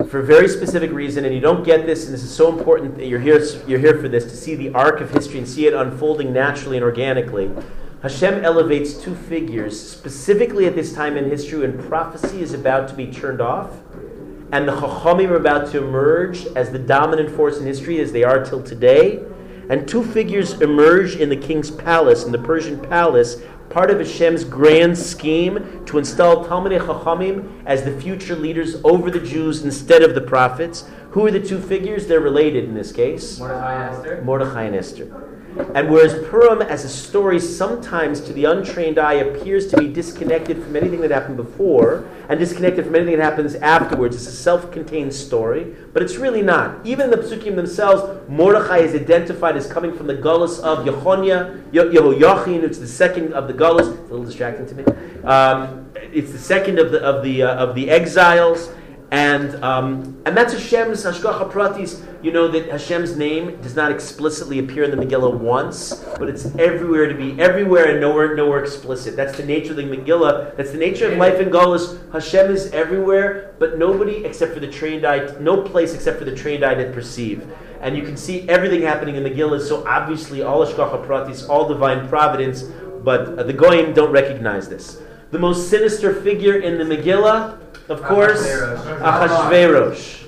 for 0.08 0.20
a 0.20 0.24
very 0.24 0.46
specific 0.46 0.92
reason, 0.92 1.24
and 1.24 1.34
you 1.34 1.40
don't 1.40 1.64
get 1.64 1.86
this, 1.86 2.04
and 2.04 2.14
this 2.14 2.22
is 2.22 2.34
so 2.34 2.56
important 2.56 2.96
that 2.96 3.06
you're 3.06 3.20
here, 3.20 3.42
you're 3.66 3.78
here 3.78 3.98
for 3.98 4.08
this, 4.08 4.24
to 4.24 4.36
see 4.36 4.54
the 4.54 4.72
arc 4.74 5.00
of 5.00 5.10
history 5.10 5.38
and 5.38 5.48
see 5.48 5.66
it 5.66 5.74
unfolding 5.74 6.32
naturally 6.32 6.76
and 6.76 6.84
organically. 6.84 7.50
Hashem 8.02 8.44
elevates 8.44 8.94
two 8.94 9.14
figures, 9.14 9.80
specifically 9.80 10.66
at 10.66 10.74
this 10.74 10.92
time 10.92 11.16
in 11.16 11.30
history 11.30 11.60
when 11.60 11.82
prophecy 11.88 12.42
is 12.42 12.52
about 12.52 12.88
to 12.88 12.94
be 12.94 13.06
turned 13.06 13.40
off, 13.40 13.70
and 14.52 14.68
the 14.68 14.72
Chachamim 14.72 15.30
are 15.30 15.36
about 15.36 15.72
to 15.72 15.78
emerge 15.78 16.46
as 16.54 16.70
the 16.70 16.78
dominant 16.78 17.34
force 17.34 17.58
in 17.58 17.66
history 17.66 17.98
as 18.00 18.12
they 18.12 18.22
are 18.22 18.44
till 18.44 18.62
today. 18.62 19.20
And 19.68 19.88
two 19.88 20.04
figures 20.04 20.60
emerge 20.60 21.16
in 21.16 21.28
the 21.28 21.36
king's 21.36 21.72
palace, 21.72 22.24
in 22.24 22.30
the 22.30 22.38
Persian 22.38 22.78
palace, 22.78 23.42
part 23.70 23.90
of 23.90 23.98
Hashem's 23.98 24.44
grand 24.44 24.96
scheme 24.96 25.84
to 25.86 25.98
install 25.98 26.44
Talmidei 26.46 26.80
Chachamim 26.80 27.62
as 27.66 27.84
the 27.84 28.00
future 28.00 28.36
leaders 28.36 28.76
over 28.84 29.10
the 29.10 29.20
Jews 29.20 29.64
instead 29.64 30.02
of 30.02 30.14
the 30.14 30.20
prophets. 30.20 30.88
Who 31.10 31.26
are 31.26 31.30
the 31.30 31.40
two 31.40 31.60
figures? 31.60 32.06
They're 32.06 32.20
related 32.20 32.64
in 32.64 32.74
this 32.74 32.92
case. 32.92 33.38
Mordechai 33.38 33.88
Esther. 33.88 34.22
Mordechai 34.22 34.62
and 34.64 34.76
Esther. 34.76 35.35
And 35.74 35.90
whereas 35.90 36.14
Purim 36.28 36.62
as 36.62 36.84
a 36.84 36.88
story 36.88 37.40
sometimes 37.40 38.20
to 38.22 38.32
the 38.32 38.44
untrained 38.44 38.98
eye 38.98 39.14
appears 39.14 39.66
to 39.68 39.76
be 39.76 39.88
disconnected 39.88 40.62
from 40.62 40.76
anything 40.76 41.00
that 41.00 41.10
happened 41.10 41.36
before 41.36 42.08
and 42.28 42.38
disconnected 42.38 42.84
from 42.84 42.94
anything 42.94 43.16
that 43.16 43.24
happens 43.24 43.54
afterwards, 43.56 44.16
it's 44.16 44.26
a 44.26 44.32
self-contained 44.32 45.12
story, 45.12 45.74
but 45.92 46.02
it's 46.02 46.16
really 46.16 46.42
not. 46.42 46.84
Even 46.84 47.10
the 47.10 47.16
Psukim 47.16 47.56
themselves, 47.56 48.28
Mordechai 48.28 48.78
is 48.78 48.94
identified 48.94 49.56
as 49.56 49.66
coming 49.66 49.92
from 49.96 50.06
the 50.06 50.14
Gullus 50.16 50.60
of 50.60 50.84
Yehonia, 50.84 51.62
Ye- 51.72 51.80
Yehoiachin, 51.80 52.62
it's 52.62 52.78
the 52.78 52.88
second 52.88 53.32
of 53.32 53.46
the 53.46 53.54
Gullus. 53.54 53.92
It's 53.92 54.10
a 54.10 54.12
little 54.12 54.24
distracting 54.24 54.66
to 54.66 54.74
me. 54.74 54.84
Um, 55.24 55.90
it's 55.94 56.32
the 56.32 56.38
second 56.38 56.78
of 56.78 56.92
the 56.92 57.00
of 57.00 57.22
the 57.24 57.42
uh, 57.42 57.54
of 57.56 57.74
the 57.74 57.90
exiles. 57.90 58.70
And 59.12 59.62
um, 59.62 60.20
and 60.26 60.36
that's 60.36 60.52
Hashem's 60.52 61.04
Hashgacha 61.04 61.52
Pratis. 61.52 62.04
You 62.24 62.32
know 62.32 62.48
that 62.48 62.68
Hashem's 62.68 63.16
name 63.16 63.60
does 63.62 63.76
not 63.76 63.92
explicitly 63.92 64.58
appear 64.58 64.82
in 64.82 64.90
the 64.90 64.96
Megillah 64.96 65.38
once, 65.38 65.94
but 66.18 66.28
it's 66.28 66.46
everywhere 66.56 67.06
to 67.06 67.14
be 67.14 67.40
everywhere 67.40 67.92
and 67.92 68.00
nowhere 68.00 68.34
nowhere 68.34 68.60
explicit. 68.60 69.14
That's 69.14 69.36
the 69.36 69.44
nature 69.44 69.70
of 69.70 69.76
the 69.76 69.84
Megillah. 69.84 70.56
That's 70.56 70.72
the 70.72 70.78
nature 70.78 71.12
of 71.12 71.18
life 71.18 71.38
in 71.38 71.50
Golis. 71.50 71.96
Hashem 72.12 72.50
is 72.50 72.72
everywhere, 72.72 73.54
but 73.60 73.78
nobody 73.78 74.24
except 74.24 74.52
for 74.52 74.60
the 74.60 74.70
trained 74.70 75.06
eye, 75.06 75.32
no 75.38 75.62
place 75.62 75.94
except 75.94 76.18
for 76.18 76.24
the 76.24 76.34
trained 76.34 76.64
eye 76.64 76.74
that 76.74 76.92
perceive. 76.92 77.48
And 77.80 77.96
you 77.96 78.02
can 78.02 78.16
see 78.16 78.48
everything 78.48 78.82
happening 78.82 79.14
in 79.14 79.22
the 79.22 79.30
Megillah. 79.30 79.60
So 79.60 79.86
obviously, 79.86 80.42
all 80.42 80.66
Hashgacha 80.66 81.06
Pratis, 81.06 81.48
all 81.48 81.68
divine 81.68 82.08
providence, 82.08 82.64
but 83.04 83.38
uh, 83.38 83.44
the 83.44 83.52
Goyim 83.52 83.94
don't 83.94 84.10
recognize 84.10 84.68
this. 84.68 85.00
The 85.30 85.38
most 85.38 85.68
sinister 85.68 86.14
figure 86.22 86.58
in 86.58 86.78
the 86.78 86.84
Megillah, 86.84 87.58
of 87.88 88.02
course, 88.02 88.46
Achashverosh. 88.46 90.26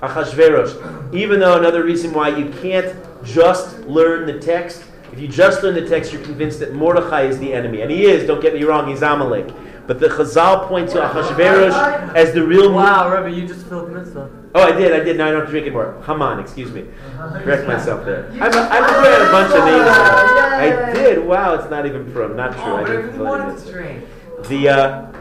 Achashverosh. 0.00 1.14
Even 1.14 1.38
though 1.38 1.58
another 1.58 1.84
reason 1.84 2.12
why 2.12 2.28
you 2.36 2.50
can't 2.60 2.96
just 3.24 3.78
learn 3.80 4.26
the 4.26 4.38
text, 4.40 4.84
if 5.12 5.20
you 5.20 5.28
just 5.28 5.62
learn 5.62 5.74
the 5.74 5.88
text, 5.88 6.12
you're 6.12 6.22
convinced 6.22 6.58
that 6.60 6.74
Mordechai 6.74 7.22
is 7.22 7.38
the 7.38 7.52
enemy. 7.52 7.82
And 7.82 7.90
he 7.90 8.06
is, 8.06 8.26
don't 8.26 8.42
get 8.42 8.54
me 8.54 8.64
wrong, 8.64 8.88
he's 8.88 9.02
Amalek. 9.02 9.54
But 9.86 10.00
the 10.00 10.08
Chazal 10.08 10.66
point 10.66 10.90
to 10.90 10.96
Achashverosh 10.98 12.14
as 12.14 12.32
the 12.34 12.44
real. 12.44 12.72
Wow, 12.72 13.10
Rabbi, 13.10 13.28
you 13.28 13.46
just 13.46 13.66
filled 13.66 13.92
mitzvah. 13.92 14.30
Oh, 14.56 14.62
I 14.62 14.72
did, 14.72 14.92
I 14.92 15.00
did. 15.00 15.16
Now 15.16 15.26
I 15.26 15.30
don't 15.30 15.40
have 15.40 15.46
to 15.48 15.50
drink 15.52 15.66
anymore. 15.66 16.02
Haman, 16.06 16.38
excuse 16.40 16.72
me. 16.72 16.86
Correct 17.18 17.66
myself 17.66 18.04
there. 18.04 18.28
I'm, 18.32 18.52
a, 18.52 18.60
I'm 18.70 18.94
forgetting 18.94 19.26
a 19.26 19.30
bunch 19.32 19.52
of 19.52 19.64
names. 19.64 19.88
I 19.88 20.92
did. 20.92 21.24
Wow, 21.24 21.54
it's 21.54 21.68
not 21.70 21.86
even 21.86 22.10
from. 22.12 22.36
Not 22.36 22.52
true. 22.52 22.62
Oh, 22.62 22.76
I 22.76 22.84
didn't 22.84 23.14
you 23.14 23.22
wanted 23.22 23.58
to 23.58 23.72
drink. 23.72 24.04
The 24.48 24.68
uh, 24.68 25.12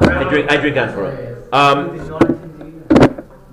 I 0.00 0.28
drink. 0.28 0.50
I 0.50 0.56
drink 0.56 0.76
on 0.76 0.92
Purim. 0.92 1.44
Um, 1.52 1.98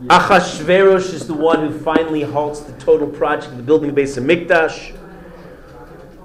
Achashverosh 0.08 1.13
is 1.13 1.27
the 1.27 1.36
one 1.36 1.67
who 1.67 1.80
finally 1.80 2.23
halts 2.23 2.62
the 2.62 2.73
total 2.80 3.08
project 3.08 3.51
of 3.51 3.58
the 3.58 3.63
building 3.63 3.93
Beis 3.93 4.17
Hamikdash. 4.17 4.95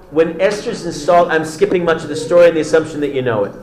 When 0.09 0.41
Esther's 0.41 0.85
installed, 0.85 1.29
I'm 1.29 1.45
skipping 1.45 1.85
much 1.85 2.01
of 2.01 2.09
the 2.09 2.15
story 2.15 2.47
on 2.47 2.55
the 2.55 2.61
assumption 2.61 2.99
that 3.01 3.13
you 3.13 3.21
know 3.21 3.43
it. 3.43 3.53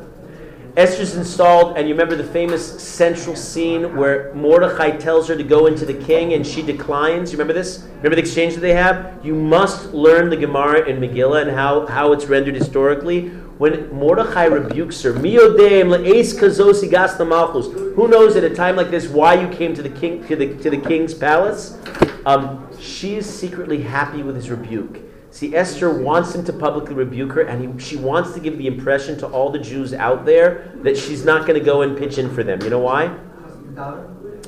Esther's 0.77 1.17
installed, 1.17 1.77
and 1.77 1.89
you 1.89 1.95
remember 1.95 2.15
the 2.15 2.25
famous 2.25 2.81
central 2.83 3.35
scene 3.35 3.97
where 3.97 4.33
Mordechai 4.35 4.97
tells 4.97 5.27
her 5.29 5.37
to 5.37 5.43
go 5.43 5.67
into 5.67 5.85
the 5.85 5.95
king 5.95 6.35
and 6.35 6.47
she 6.47 6.63
declines. 6.63 7.33
You 7.33 7.39
remember 7.39 7.55
this? 7.55 7.81
Remember 7.97 8.15
the 8.15 8.23
exchange 8.23 8.55
that 8.55 8.61
they 8.61 8.75
have? 8.75 9.19
You 9.25 9.35
must 9.35 9.93
learn 9.93 10.31
the 10.31 10.37
Gemara 10.37 10.89
in 10.89 11.01
Megillah 11.01 11.43
and 11.43 11.51
how, 11.51 11.87
how 11.87 12.13
it's 12.13 12.27
rendered 12.27 12.55
historically. 12.55 13.29
When 13.59 13.93
Mordechai 13.93 14.45
rebukes 14.45 15.03
her, 15.03 15.13
Miodeim 15.13 15.89
le'es 15.89 16.35
kazosi. 16.35 17.95
Who 17.95 18.09
knows 18.09 18.37
at 18.37 18.45
a 18.45 18.55
time 18.55 18.77
like 18.77 18.91
this 18.91 19.09
why 19.09 19.35
you 19.35 19.49
came 19.49 19.75
to 19.75 19.83
the 19.83 19.91
king 19.91 20.27
to 20.29 20.37
the 20.37 20.55
to 20.63 20.71
the 20.71 20.79
king's 20.79 21.13
palace? 21.13 21.77
Um, 22.25 22.69
she 22.79 23.17
is 23.17 23.27
secretly 23.29 23.83
happy 23.83 24.23
with 24.23 24.37
his 24.37 24.51
rebuke. 24.51 25.10
See, 25.31 25.55
Esther 25.55 26.03
wants 26.03 26.35
him 26.35 26.45
to 26.45 26.53
publicly 26.53 26.95
rebuke 26.95 27.33
her, 27.33 27.43
and 27.43 27.81
he, 27.81 27.85
she 27.85 27.97
wants 27.97 28.33
to 28.33 28.41
give 28.41 28.59
the 28.59 28.67
impression 28.67 29.17
to 29.19 29.27
all 29.29 29.51
the 29.51 29.61
Jews 29.61 29.95
out 29.95 30.25
there 30.25 30.73
that 30.83 30.97
she's 30.97 31.25
not 31.25 31.47
going 31.47 31.59
to 31.59 31.65
go 31.65 31.83
and 31.83 31.97
pitch 31.97 32.19
in 32.19 32.35
for 32.35 32.43
them. 32.43 32.61
You 32.63 32.71
know 32.71 32.81
why? 32.81 33.17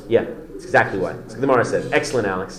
Yeah, 0.08 0.24
that's 0.50 0.64
exactly 0.64 0.98
why. 0.98 1.12
That's 1.12 1.34
what 1.34 1.40
Gemara 1.40 1.64
says. 1.64 1.90
Excellent, 1.92 2.26
Alex. 2.26 2.58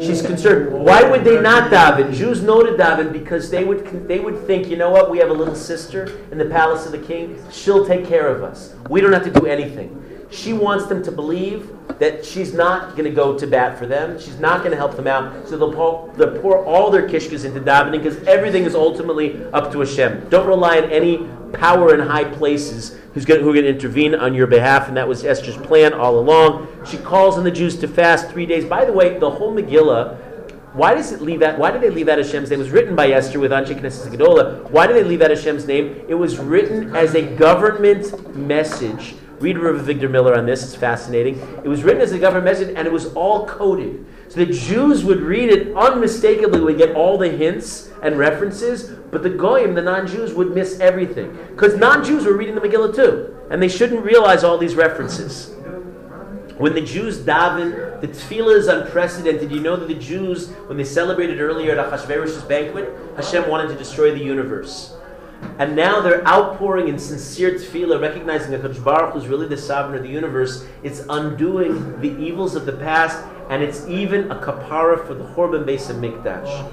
She's 0.00 0.22
concerned. 0.22 0.72
Why 0.72 1.08
would 1.08 1.24
they 1.24 1.40
not 1.40 1.70
daven? 1.70 2.12
Jews 2.12 2.42
know 2.42 2.62
to 2.62 2.72
daven 2.72 3.12
because 3.12 3.50
they 3.50 3.64
would 3.64 4.08
they 4.08 4.18
would 4.18 4.46
think, 4.46 4.68
you 4.68 4.76
know 4.76 4.90
what? 4.90 5.10
We 5.10 5.18
have 5.18 5.30
a 5.30 5.34
little 5.34 5.54
sister 5.54 6.20
in 6.32 6.38
the 6.38 6.46
palace 6.46 6.84
of 6.84 6.92
the 6.92 6.98
king. 6.98 7.42
She'll 7.50 7.86
take 7.86 8.06
care 8.06 8.28
of 8.28 8.42
us. 8.42 8.74
We 8.90 9.00
don't 9.00 9.12
have 9.12 9.24
to 9.24 9.30
do 9.30 9.46
anything. 9.46 10.00
She 10.34 10.52
wants 10.52 10.86
them 10.86 11.02
to 11.04 11.12
believe 11.12 11.70
that 11.98 12.24
she's 12.24 12.52
not 12.52 12.96
going 12.96 13.04
to 13.04 13.10
go 13.10 13.38
to 13.38 13.46
bat 13.46 13.78
for 13.78 13.86
them. 13.86 14.18
She's 14.18 14.38
not 14.40 14.58
going 14.58 14.72
to 14.72 14.76
help 14.76 14.96
them 14.96 15.06
out. 15.06 15.48
So 15.48 15.56
they'll 15.56 15.72
pour, 15.72 16.12
they'll 16.16 16.40
pour 16.40 16.64
all 16.64 16.90
their 16.90 17.08
kishkas 17.08 17.44
into 17.44 17.60
davening 17.60 18.02
because 18.02 18.16
everything 18.26 18.64
is 18.64 18.74
ultimately 18.74 19.44
up 19.52 19.70
to 19.72 19.80
Hashem. 19.80 20.28
Don't 20.30 20.46
rely 20.46 20.78
on 20.78 20.90
any 20.90 21.28
power 21.52 21.94
in 21.94 22.00
high 22.00 22.24
places 22.24 22.98
who's 23.12 23.24
going, 23.24 23.42
who 23.42 23.50
are 23.50 23.52
going 23.52 23.64
to 23.64 23.70
intervene 23.70 24.14
on 24.14 24.34
your 24.34 24.48
behalf. 24.48 24.88
And 24.88 24.96
that 24.96 25.06
was 25.06 25.24
Esther's 25.24 25.56
plan 25.56 25.92
all 25.92 26.18
along. 26.18 26.66
She 26.84 26.96
calls 26.96 27.38
on 27.38 27.44
the 27.44 27.52
Jews 27.52 27.78
to 27.78 27.88
fast 27.88 28.28
three 28.30 28.46
days. 28.46 28.64
By 28.64 28.84
the 28.84 28.92
way, 28.92 29.18
the 29.18 29.30
whole 29.30 29.54
Megillah. 29.54 30.20
Why 30.74 30.94
does 30.94 31.12
it 31.12 31.20
leave 31.20 31.38
that? 31.38 31.56
Why 31.56 31.70
did 31.70 31.82
they 31.82 31.90
leave 31.90 32.08
out 32.08 32.18
Hashem's 32.18 32.50
name? 32.50 32.58
It 32.58 32.64
was 32.64 32.72
written 32.72 32.96
by 32.96 33.10
Esther 33.10 33.38
with 33.38 33.52
Anshe 33.52 33.80
Knesset 33.80 34.12
Gedola. 34.12 34.68
Why 34.70 34.88
did 34.88 34.96
they 34.96 35.04
leave 35.04 35.22
out 35.22 35.30
Hashem's 35.30 35.68
name? 35.68 36.04
It 36.08 36.14
was 36.14 36.38
written 36.38 36.96
as 36.96 37.14
a 37.14 37.22
government 37.36 38.34
message 38.34 39.14
Read 39.44 39.58
Rav 39.58 39.76
Victor 39.82 40.08
Miller 40.08 40.34
on 40.34 40.46
this, 40.46 40.64
it's 40.64 40.74
fascinating. 40.74 41.38
It 41.62 41.68
was 41.68 41.82
written 41.82 42.00
as 42.00 42.12
a 42.12 42.18
government 42.18 42.46
message 42.46 42.74
and 42.74 42.86
it 42.86 42.90
was 42.90 43.12
all 43.12 43.46
coded. 43.46 44.06
So 44.30 44.42
the 44.42 44.50
Jews 44.50 45.04
would 45.04 45.20
read 45.20 45.50
it 45.50 45.76
unmistakably, 45.76 46.62
would 46.62 46.78
get 46.78 46.96
all 46.96 47.18
the 47.18 47.28
hints 47.28 47.90
and 48.02 48.16
references, 48.16 48.84
but 49.10 49.22
the 49.22 49.28
Goyim, 49.28 49.74
the 49.74 49.82
non 49.82 50.06
Jews, 50.06 50.32
would 50.32 50.54
miss 50.54 50.80
everything. 50.80 51.36
Because 51.50 51.76
non 51.76 52.02
Jews 52.02 52.24
were 52.24 52.34
reading 52.34 52.54
the 52.54 52.62
Megillah 52.62 52.96
too, 52.96 53.36
and 53.50 53.62
they 53.62 53.68
shouldn't 53.68 54.02
realize 54.02 54.44
all 54.44 54.56
these 54.56 54.76
references. 54.76 55.50
When 56.56 56.74
the 56.74 56.80
Jews 56.80 57.18
daven, 57.18 58.00
the 58.00 58.08
tefillah 58.08 58.56
is 58.56 58.68
unprecedented. 58.68 59.52
You 59.52 59.60
know 59.60 59.76
that 59.76 59.88
the 59.88 59.94
Jews, 59.94 60.48
when 60.68 60.78
they 60.78 60.84
celebrated 60.84 61.38
earlier 61.42 61.78
at 61.78 61.92
Achashverosh's 61.92 62.44
banquet, 62.44 62.88
Hashem 63.16 63.46
wanted 63.50 63.68
to 63.68 63.76
destroy 63.76 64.10
the 64.10 64.24
universe. 64.24 64.93
And 65.58 65.76
now 65.76 66.00
they're 66.00 66.26
outpouring 66.26 66.88
in 66.88 66.98
sincere 66.98 67.52
tefillah, 67.52 68.00
recognizing 68.00 68.50
that 68.50 68.62
Hakadosh 68.62 68.82
Baruch 68.82 69.12
Hu 69.12 69.18
is 69.20 69.28
really 69.28 69.46
the 69.46 69.56
sovereign 69.56 69.96
of 69.96 70.02
the 70.02 70.08
universe. 70.08 70.66
It's 70.82 71.02
undoing 71.08 72.00
the 72.00 72.16
evils 72.18 72.56
of 72.56 72.66
the 72.66 72.72
past, 72.72 73.24
and 73.50 73.62
it's 73.62 73.86
even 73.86 74.30
a 74.32 74.36
kapara 74.36 75.06
for 75.06 75.14
the 75.14 75.24
Chorban 75.24 75.64
Beis 75.64 75.86
Hamikdash. 75.86 76.72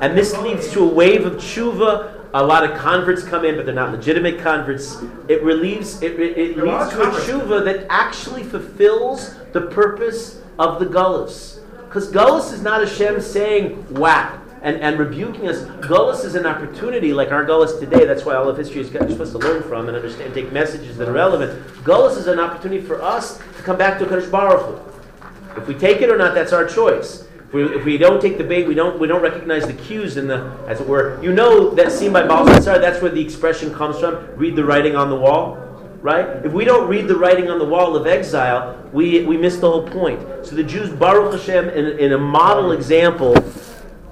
And 0.00 0.16
this 0.16 0.36
leads 0.38 0.70
to 0.72 0.84
a 0.84 0.86
wave 0.86 1.24
of 1.24 1.34
tshuva. 1.34 2.14
A 2.34 2.44
lot 2.44 2.62
of 2.62 2.76
converts 2.78 3.22
come 3.22 3.44
in, 3.44 3.56
but 3.56 3.64
they're 3.64 3.74
not 3.74 3.90
legitimate 3.90 4.38
converts. 4.38 5.02
It 5.28 5.42
relieves. 5.42 6.02
It, 6.02 6.20
it, 6.20 6.36
it 6.36 6.56
leads 6.58 6.90
to 6.90 7.02
a 7.02 7.06
tshuva 7.06 7.64
that 7.64 7.86
actually 7.88 8.42
fulfills 8.44 9.34
the 9.52 9.62
purpose 9.62 10.42
of 10.58 10.78
the 10.78 10.86
gullus. 10.86 11.60
Because 11.86 12.12
gullus 12.12 12.52
is 12.52 12.62
not 12.62 12.86
Hashem 12.86 13.22
saying, 13.22 13.86
"Whack." 13.94 14.40
And, 14.60 14.76
and 14.80 14.98
rebuking 14.98 15.48
us. 15.48 15.62
Gullus 15.86 16.24
is 16.24 16.34
an 16.34 16.44
opportunity, 16.44 17.12
like 17.12 17.30
our 17.30 17.44
Gullus 17.44 17.78
today. 17.78 18.04
That's 18.04 18.24
why 18.24 18.34
all 18.34 18.48
of 18.48 18.56
history 18.56 18.80
is 18.80 18.88
supposed 18.88 19.30
to 19.32 19.38
learn 19.38 19.62
from 19.62 19.86
and 19.86 19.96
understand, 19.96 20.34
take 20.34 20.50
messages 20.50 20.96
that 20.96 21.08
are 21.08 21.12
relevant. 21.12 21.64
Gullus 21.84 22.16
is 22.16 22.26
an 22.26 22.40
opportunity 22.40 22.84
for 22.84 23.00
us 23.00 23.38
to 23.38 23.62
come 23.62 23.78
back 23.78 24.00
to 24.00 24.04
Kadosh 24.04 24.28
Baruch 24.28 24.66
Hu. 24.66 25.60
If 25.60 25.68
we 25.68 25.74
take 25.74 26.02
it 26.02 26.10
or 26.10 26.18
not, 26.18 26.34
that's 26.34 26.52
our 26.52 26.66
choice. 26.66 27.28
If 27.48 27.54
we, 27.54 27.64
if 27.64 27.84
we 27.84 27.98
don't 27.98 28.20
take 28.20 28.36
the 28.36 28.44
bait, 28.44 28.68
we 28.68 28.74
don't 28.74 28.98
we 29.00 29.06
don't 29.06 29.22
recognize 29.22 29.66
the 29.66 29.72
cues 29.72 30.18
in 30.18 30.26
the 30.26 30.52
as 30.66 30.80
it 30.80 30.86
were. 30.86 31.22
You 31.22 31.32
know 31.32 31.70
that 31.70 31.90
scene 31.90 32.12
by 32.12 32.26
Belshazzar. 32.26 32.78
That's 32.78 33.00
where 33.00 33.10
the 33.10 33.22
expression 33.22 33.72
comes 33.72 33.98
from. 33.98 34.16
Read 34.36 34.54
the 34.54 34.64
writing 34.64 34.96
on 34.96 35.08
the 35.08 35.16
wall, 35.16 35.56
right? 36.02 36.26
If 36.44 36.52
we 36.52 36.66
don't 36.66 36.88
read 36.88 37.08
the 37.08 37.16
writing 37.16 37.48
on 37.48 37.58
the 37.58 37.64
wall 37.64 37.96
of 37.96 38.06
exile, 38.06 38.78
we 38.92 39.24
we 39.24 39.38
miss 39.38 39.56
the 39.56 39.70
whole 39.70 39.88
point. 39.88 40.20
So 40.44 40.56
the 40.56 40.62
Jews, 40.62 40.90
Baruch 40.90 41.32
Hashem, 41.32 41.70
in, 41.70 41.98
in 41.98 42.12
a 42.12 42.18
model 42.18 42.72
example, 42.72 43.34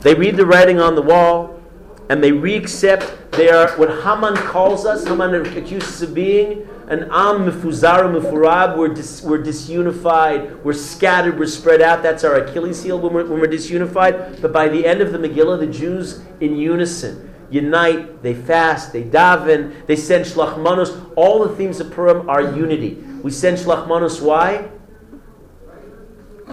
they 0.06 0.14
read 0.14 0.36
the 0.36 0.46
writing 0.46 0.78
on 0.78 0.94
the 0.94 1.02
wall, 1.02 1.60
and 2.08 2.22
they 2.22 2.30
re-accept 2.30 3.32
their 3.32 3.68
what 3.76 3.88
Haman 4.04 4.36
calls 4.36 4.86
us. 4.86 5.04
Haman 5.04 5.34
accuses 5.58 6.00
of 6.00 6.14
being 6.14 6.68
an 6.86 7.02
am 7.10 7.50
mifuzaru 7.50 8.20
mifurab. 8.20 8.76
We're, 8.76 8.94
dis, 8.94 9.22
we're 9.22 9.42
disunified. 9.42 10.62
We're 10.62 10.74
scattered. 10.74 11.36
We're 11.36 11.46
spread 11.46 11.82
out. 11.82 12.04
That's 12.04 12.22
our 12.22 12.36
Achilles 12.36 12.84
heel 12.84 13.00
when 13.00 13.12
we're, 13.12 13.26
when 13.26 13.40
we're 13.40 13.48
disunified. 13.48 14.40
But 14.40 14.52
by 14.52 14.68
the 14.68 14.86
end 14.86 15.00
of 15.00 15.10
the 15.10 15.18
Megillah, 15.18 15.58
the 15.58 15.66
Jews 15.66 16.22
in 16.40 16.56
unison 16.56 17.32
unite. 17.50 18.22
They 18.22 18.34
fast. 18.34 18.92
They 18.92 19.02
daven. 19.02 19.86
They 19.86 19.96
send 19.96 20.24
shlachmanos. 20.24 21.12
All 21.16 21.46
the 21.46 21.54
themes 21.56 21.80
of 21.80 21.90
Purim 21.90 22.28
are 22.28 22.54
unity. 22.56 22.94
We 23.22 23.30
send 23.30 23.58
shlachmanos. 23.58 24.20
Why? 24.20 24.68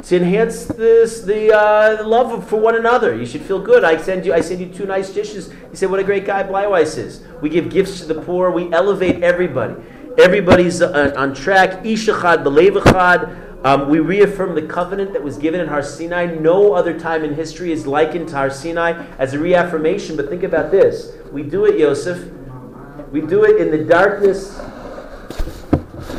To 0.03 0.17
enhance 0.17 0.65
this 0.65 1.21
the, 1.21 1.57
uh, 1.57 2.05
love 2.05 2.47
for 2.49 2.59
one 2.59 2.75
another. 2.75 3.15
You 3.15 3.25
should 3.25 3.41
feel 3.41 3.59
good. 3.59 3.83
I 3.83 3.97
send 3.97 4.25
you 4.25 4.33
I 4.33 4.41
send 4.41 4.59
you 4.59 4.67
two 4.67 4.85
nice 4.85 5.09
dishes. 5.09 5.49
You 5.49 5.75
say, 5.75 5.85
"What 5.85 5.99
a 5.99 6.03
great 6.03 6.25
guy 6.25 6.43
Bleiweiss 6.43 6.97
is." 6.97 7.21
We 7.41 7.49
give 7.49 7.69
gifts 7.69 8.01
to 8.01 8.13
the 8.13 8.21
poor. 8.21 8.51
We 8.51 8.71
elevate 8.73 9.23
everybody. 9.23 9.75
Everybody's 10.17 10.81
uh, 10.81 11.13
on 11.15 11.33
track. 11.33 11.83
Ishachad 11.83 12.43
belevachad. 12.43 13.65
Um, 13.65 13.89
we 13.89 13.99
reaffirm 13.99 14.55
the 14.55 14.61
covenant 14.61 15.13
that 15.13 15.23
was 15.23 15.37
given 15.37 15.61
in 15.61 15.69
Har 15.69 15.81
Sinai. 15.81 16.25
No 16.25 16.73
other 16.73 16.99
time 16.99 17.23
in 17.23 17.33
history 17.33 17.71
is 17.71 17.87
likened 17.87 18.27
to 18.29 18.35
Har 18.35 18.49
Sinai 18.49 19.05
as 19.17 19.33
a 19.33 19.39
reaffirmation. 19.39 20.17
But 20.17 20.27
think 20.27 20.43
about 20.43 20.69
this: 20.69 21.13
we 21.31 21.43
do 21.43 21.63
it, 21.65 21.79
Yosef. 21.79 22.29
We 23.13 23.21
do 23.21 23.45
it 23.45 23.61
in 23.61 23.71
the 23.71 23.85
darkness 23.85 24.59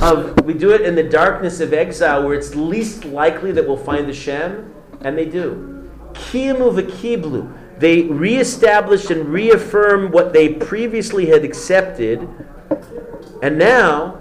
of 0.05 0.45
we 0.45 0.55
do 0.55 0.71
it 0.71 0.83
in 0.83 0.95
the 0.95 1.03
darkness 1.03 1.61
of 1.61 1.73
exile 1.73 2.25
where 2.25 2.35
it's 2.35 2.55
least 2.55 3.05
likely 3.05 3.53
that 3.53 3.67
we'll 3.67 3.77
find 3.77 4.09
the 4.09 4.13
Shem, 4.13 4.75
and 5.01 5.17
they 5.17 5.25
do. 5.25 5.91
Kiyamu 6.13 6.81
v'kiblu. 6.81 7.79
They 7.79 8.03
reestablish 8.03 9.11
and 9.11 9.29
reaffirm 9.29 10.13
what 10.13 10.33
they 10.33 10.55
previously 10.55 11.27
had 11.27 11.45
accepted, 11.45 12.29
and 13.43 13.59
now 13.59 14.21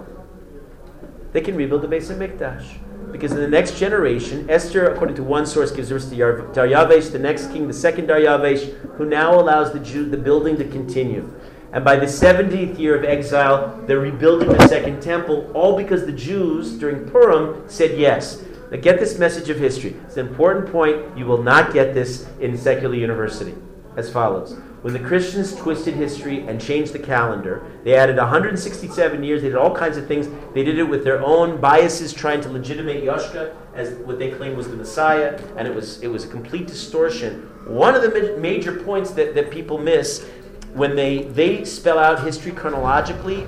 they 1.32 1.40
can 1.40 1.56
rebuild 1.56 1.82
the 1.82 1.88
Beis 1.88 2.10
Hamikdash. 2.10 2.78
Because 3.12 3.30
in 3.30 3.38
the 3.38 3.48
next 3.48 3.78
generation, 3.78 4.50
Esther, 4.50 4.86
according 4.86 5.14
to 5.16 5.22
one 5.22 5.46
source, 5.46 5.70
gives 5.70 5.90
birth 5.90 6.10
to 6.10 6.16
Daryavesh, 6.16 7.12
the 7.12 7.18
next 7.18 7.52
king, 7.52 7.68
the 7.68 7.72
second 7.72 8.08
Daryavesh, 8.08 8.72
who 8.96 9.04
now 9.04 9.38
allows 9.38 9.72
the, 9.72 9.78
Jew, 9.78 10.04
the 10.10 10.16
building 10.16 10.56
to 10.56 10.64
continue. 10.64 11.32
And 11.74 11.84
by 11.84 11.96
the 11.96 12.06
70th 12.06 12.78
year 12.78 12.96
of 12.96 13.04
exile, 13.04 13.82
they're 13.88 13.98
rebuilding 13.98 14.48
the 14.48 14.68
second 14.68 15.02
temple, 15.02 15.50
all 15.54 15.76
because 15.76 16.06
the 16.06 16.12
Jews 16.12 16.78
during 16.78 17.04
Purim 17.10 17.68
said 17.68 17.98
yes. 17.98 18.44
Now 18.70 18.78
get 18.78 19.00
this 19.00 19.18
message 19.18 19.50
of 19.50 19.58
history. 19.58 19.96
It's 20.06 20.16
an 20.16 20.28
important 20.28 20.70
point. 20.70 21.18
You 21.18 21.26
will 21.26 21.42
not 21.42 21.72
get 21.72 21.92
this 21.92 22.28
in 22.40 22.56
secular 22.56 22.94
university. 22.94 23.56
As 23.96 24.08
follows. 24.08 24.56
When 24.82 24.92
the 24.92 25.00
Christians 25.00 25.54
twisted 25.56 25.94
history 25.94 26.46
and 26.46 26.60
changed 26.60 26.92
the 26.92 26.98
calendar, 26.98 27.66
they 27.84 27.96
added 27.96 28.18
167 28.18 29.24
years. 29.24 29.42
They 29.42 29.48
did 29.48 29.56
all 29.56 29.74
kinds 29.74 29.96
of 29.96 30.06
things. 30.06 30.28
They 30.52 30.62
did 30.62 30.78
it 30.78 30.84
with 30.84 31.02
their 31.02 31.22
own 31.22 31.60
biases, 31.60 32.12
trying 32.12 32.40
to 32.42 32.50
legitimate 32.50 33.02
Yoshka 33.02 33.54
as 33.74 33.94
what 33.94 34.20
they 34.20 34.30
claimed 34.30 34.56
was 34.56 34.68
the 34.68 34.76
Messiah, 34.76 35.40
and 35.56 35.66
it 35.66 35.74
was, 35.74 36.00
it 36.02 36.08
was 36.08 36.24
a 36.24 36.28
complete 36.28 36.68
distortion. 36.68 37.50
One 37.66 37.94
of 37.94 38.02
the 38.02 38.36
major 38.38 38.80
points 38.80 39.10
that, 39.12 39.34
that 39.34 39.50
people 39.50 39.78
miss 39.78 40.28
when 40.74 40.96
they, 40.96 41.22
they 41.22 41.64
spell 41.64 41.98
out 41.98 42.24
history 42.24 42.52
chronologically, 42.52 43.46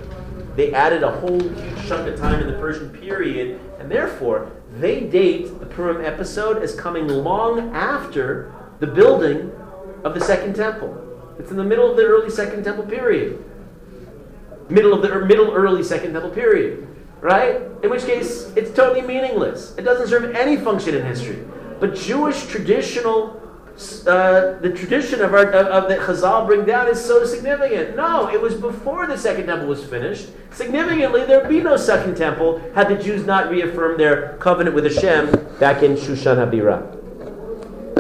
they 0.55 0.73
added 0.73 1.03
a 1.03 1.11
whole 1.11 1.41
huge 1.41 1.87
chunk 1.87 2.09
of 2.09 2.19
time 2.19 2.41
in 2.41 2.47
the 2.47 2.59
Persian 2.59 2.89
period, 2.91 3.61
and 3.79 3.91
therefore 3.91 4.51
they 4.79 5.01
date 5.01 5.59
the 5.59 5.67
Purim 5.67 6.05
episode 6.05 6.63
as 6.63 6.75
coming 6.75 7.09
long 7.09 7.75
after 7.75 8.55
the 8.79 8.87
building 8.87 9.53
of 10.05 10.15
the 10.15 10.21
Second 10.21 10.55
Temple. 10.55 11.03
It's 11.39 11.51
in 11.51 11.57
the 11.57 11.65
middle 11.65 11.91
of 11.91 11.97
the 11.97 12.05
early 12.05 12.31
Second 12.31 12.63
Temple 12.63 12.87
period. 12.87 13.45
Middle 14.69 14.95
of 14.95 15.03
the 15.03 15.13
er, 15.13 15.25
middle 15.25 15.53
early 15.53 15.83
Second 15.83 16.13
Temple 16.13 16.31
period, 16.31 16.87
right? 17.21 17.61
In 17.83 17.91
which 17.91 18.05
case, 18.05 18.53
it's 18.57 18.71
totally 18.71 19.03
meaningless. 19.03 19.77
It 19.77 19.83
doesn't 19.83 20.09
serve 20.09 20.35
any 20.35 20.57
function 20.57 20.95
in 20.95 21.05
history. 21.05 21.45
But 21.81 21.95
Jewish 21.95 22.47
traditional 22.47 23.41
uh, 24.07 24.59
the 24.63 24.73
tradition 24.75 25.21
of, 25.21 25.35
our, 25.35 25.51
of, 25.51 25.67
of 25.67 25.89
that 25.91 26.01
Chazal 26.01 26.47
bring 26.47 26.65
down 26.65 26.89
is 26.89 27.05
so 27.05 27.27
significant. 27.27 27.95
No, 27.95 28.29
it 28.29 28.41
was 28.41 28.55
before 28.55 29.07
the 29.07 29.19
second 29.19 29.47
temple 29.47 29.69
was 29.69 29.85
finished. 29.85 30.29
Significantly, 30.51 31.27
there'd 31.27 31.49
be 31.49 31.61
no 31.61 31.77
second 31.77 32.17
temple 32.17 32.59
had 32.75 32.89
the 32.89 32.97
Jews 32.97 33.27
not 33.27 33.51
reaffirmed 33.51 34.01
their 34.01 34.39
covenant 34.39 34.75
with 34.75 34.85
Hashem 34.85 35.59
back 35.61 35.83
in 35.83 35.93
Shushan 35.95 36.39
Habirah. 36.39 36.97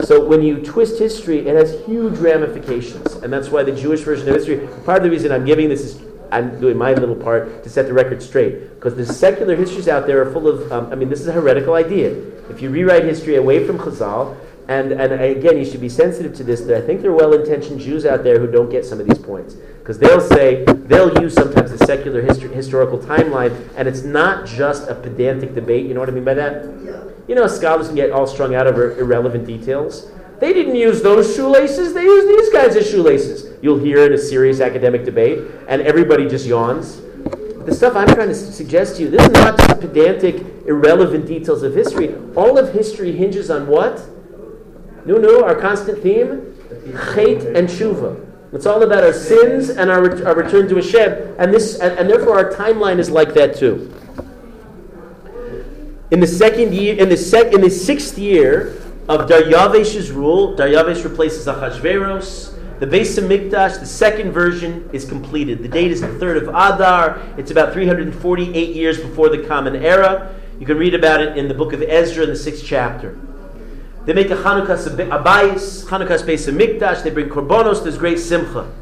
So 0.07 0.24
when 0.24 0.43
you 0.43 0.62
twist 0.62 0.99
history, 0.99 1.47
it 1.47 1.55
has 1.55 1.85
huge 1.85 2.18
ramifications, 2.18 3.14
and 3.16 3.33
that's 3.33 3.49
why 3.49 3.62
the 3.62 3.72
Jewish 3.72 4.01
version 4.01 4.29
of 4.29 4.35
history. 4.35 4.66
Part 4.85 4.99
of 4.99 5.05
the 5.05 5.11
reason 5.11 5.33
I'm 5.33 5.45
giving 5.45 5.68
this 5.68 5.83
is 5.83 6.03
I'm 6.31 6.59
doing 6.61 6.77
my 6.77 6.93
little 6.95 7.14
part 7.14 7.62
to 7.64 7.70
set 7.70 7.87
the 7.87 7.93
record 7.93 8.22
straight 8.22 8.74
because 8.74 8.95
the 8.95 9.07
secular 9.07 9.57
histories 9.57 9.89
out 9.89 10.07
there 10.07 10.22
are 10.22 10.33
full 10.33 10.49
of. 10.49 10.70
Um, 10.72 10.93
I 10.93 10.97
mean, 10.97 11.09
this 11.09 11.20
is 11.20 11.29
a 11.29 11.33
heretical 11.33 11.74
idea. 11.74 12.11
If 12.51 12.62
you 12.62 12.70
rewrite 12.70 13.05
history 13.05 13.37
away 13.37 13.66
from 13.66 13.79
Chazal, 13.79 14.37
and, 14.68 14.92
and 14.92 15.12
again, 15.12 15.58
you 15.58 15.64
should 15.64 15.80
be 15.80 15.88
sensitive 15.88 16.34
to 16.34 16.44
this. 16.44 16.62
That 16.62 16.82
I 16.82 16.86
think 16.86 17.00
there 17.00 17.12
are 17.12 17.16
well-intentioned 17.16 17.80
Jews 17.80 18.04
out 18.04 18.24
there 18.24 18.40
who 18.40 18.50
don't 18.50 18.68
get 18.68 18.84
some 18.84 18.98
of 18.98 19.06
these 19.06 19.18
points 19.18 19.54
because 19.54 19.98
they'll 19.98 20.20
say 20.20 20.64
they'll 20.64 21.22
use 21.22 21.34
sometimes 21.34 21.70
the 21.70 21.86
secular 21.86 22.20
histor- 22.20 22.52
historical 22.52 22.98
timeline, 22.98 23.68
and 23.76 23.86
it's 23.86 24.02
not 24.02 24.44
just 24.44 24.88
a 24.88 24.94
pedantic 24.94 25.54
debate. 25.54 25.86
You 25.86 25.94
know 25.94 26.00
what 26.00 26.08
I 26.08 26.12
mean 26.12 26.24
by 26.24 26.34
that? 26.34 26.64
Yeah. 26.84 27.04
You 27.28 27.36
know, 27.36 27.46
scholars 27.46 27.86
can 27.86 27.94
get 27.94 28.10
all 28.10 28.26
strung 28.26 28.56
out 28.56 28.66
over 28.66 28.98
irrelevant 28.98 29.46
details. 29.46 30.10
They 30.40 30.52
didn't 30.52 30.74
use 30.74 31.00
those 31.00 31.34
shoelaces; 31.36 31.94
they 31.94 32.02
used 32.02 32.28
these 32.28 32.52
guys 32.52 32.74
as 32.74 32.90
shoelaces. 32.90 33.56
You'll 33.62 33.78
hear 33.78 34.04
in 34.04 34.12
a 34.12 34.18
serious 34.18 34.60
academic 34.60 35.04
debate, 35.04 35.44
and 35.68 35.80
everybody 35.82 36.28
just 36.28 36.44
yawns. 36.44 37.00
The 37.66 37.74
stuff 37.74 37.94
I'm 37.94 38.08
trying 38.08 38.28
to 38.28 38.34
suggest 38.34 38.96
to 38.96 39.02
you, 39.02 39.10
this 39.10 39.22
is 39.22 39.32
not 39.32 39.58
just 39.58 39.80
pedantic, 39.80 40.36
irrelevant 40.66 41.26
details 41.26 41.62
of 41.62 41.74
history. 41.74 42.14
All 42.36 42.58
of 42.58 42.72
history 42.72 43.12
hinges 43.12 43.50
on 43.50 43.66
what? 43.66 44.15
No, 45.07 45.44
our 45.44 45.54
constant 45.54 46.02
theme? 46.02 46.52
Chait 47.14 47.54
and 47.54 47.68
Shuva. 47.68 48.22
It's 48.52 48.66
all 48.66 48.82
about 48.82 49.04
our 49.04 49.12
sins 49.12 49.70
and 49.70 49.90
our, 49.90 50.26
our 50.26 50.34
return 50.34 50.68
to 50.68 50.76
Hashem, 50.76 51.36
and 51.38 51.52
this, 51.52 51.78
and, 51.78 51.98
and, 51.98 52.09
therefore 52.09 52.38
our 52.38 52.52
timeline 52.52 52.98
is 52.98 53.11
like 53.11 53.34
that 53.34 53.57
too. 53.57 53.92
In 56.11 56.20
the 56.20 56.26
second 56.26 56.72
year, 56.72 56.96
in 56.96 57.09
the 57.09 57.16
sec, 57.16 57.52
in 57.52 57.61
the 57.61 57.70
sixth 57.70 58.16
year 58.16 58.76
of 59.09 59.28
Daryavesh's 59.28 60.11
rule, 60.11 60.57
Daryavesh 60.57 61.04
replaces 61.04 61.46
Achashveros. 61.46 62.54
The 62.78 62.86
of 62.86 63.24
Mikdash, 63.24 63.80
the 63.80 63.86
second 63.86 64.32
version, 64.32 64.88
is 64.92 65.04
completed. 65.04 65.62
The 65.62 65.68
date 65.68 65.90
is 65.90 66.02
the 66.02 66.18
third 66.18 66.36
of 66.36 66.48
Adar. 66.48 67.20
It's 67.38 67.50
about 67.50 67.72
348 67.72 68.76
years 68.76 69.00
before 69.00 69.30
the 69.30 69.46
Common 69.46 69.76
Era. 69.76 70.34
You 70.61 70.66
can 70.66 70.76
read 70.76 70.94
about 70.94 71.20
it 71.20 71.38
in 71.38 71.48
the 71.48 71.54
book 71.54 71.72
of 71.72 71.82
Ezra 71.82 72.24
in 72.24 72.30
the 72.30 72.36
sixth 72.36 72.64
chapter. 72.64 73.18
They 74.07 74.12
make 74.12 74.30
a 74.30 74.36
Chanukas 74.36 74.88
Habayis, 74.88 75.84
Chanukah's 75.84 76.22
Beis 76.22 76.48
Mikdash. 76.52 77.02
They 77.02 77.11
bring 77.11 77.28
korbanos. 77.28 77.82
There's 77.82 77.98
great 77.98 78.20
simcha. 78.20 78.72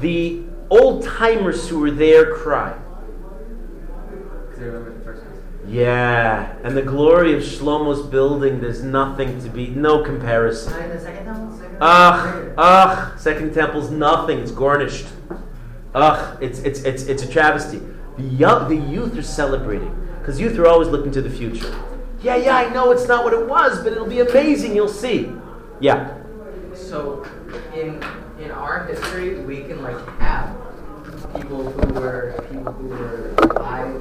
The 0.00 0.42
old 0.70 1.04
timers 1.04 1.68
who 1.68 1.78
were 1.78 1.90
there 1.90 2.34
cry. 2.34 2.74
Yeah, 5.68 6.56
and 6.64 6.76
the 6.76 6.82
glory 6.82 7.34
of 7.34 7.42
Shlomo's 7.42 8.02
building. 8.06 8.60
There's 8.60 8.82
nothing 8.82 9.42
to 9.42 9.50
be, 9.50 9.68
no 9.68 10.02
comparison. 10.02 10.72
Ugh, 11.80 12.52
ugh, 12.56 13.18
Second 13.20 13.52
Temple's 13.52 13.90
nothing. 13.90 14.38
It's 14.38 14.50
garnished. 14.50 15.06
Ugh, 15.94 16.42
it's 16.42 16.60
it's 16.60 16.80
it's 16.80 17.02
it's 17.04 17.22
a 17.22 17.28
travesty. 17.28 17.80
The 18.16 18.22
young, 18.22 18.68
the 18.68 18.76
youth 18.76 19.16
are 19.18 19.22
celebrating 19.22 19.94
because 20.18 20.40
youth 20.40 20.58
are 20.58 20.66
always 20.66 20.88
looking 20.88 21.12
to 21.12 21.20
the 21.20 21.30
future. 21.30 21.74
Yeah, 22.22 22.36
yeah, 22.36 22.56
I 22.56 22.72
know 22.72 22.92
it's 22.92 23.08
not 23.08 23.24
what 23.24 23.32
it 23.32 23.48
was, 23.48 23.82
but 23.82 23.92
it'll 23.92 24.06
be 24.06 24.20
amazing. 24.20 24.76
You'll 24.76 24.88
see. 24.88 25.32
Yeah. 25.80 26.22
So, 26.72 27.26
in 27.74 28.02
in 28.38 28.52
our 28.52 28.86
history, 28.86 29.40
we 29.40 29.62
can 29.62 29.82
like 29.82 29.98
have 30.18 30.56
people 31.34 31.70
who 31.70 31.94
were 31.94 32.44
people 32.48 32.72
who 32.72 32.88
were 32.88 33.34
alive 33.50 34.00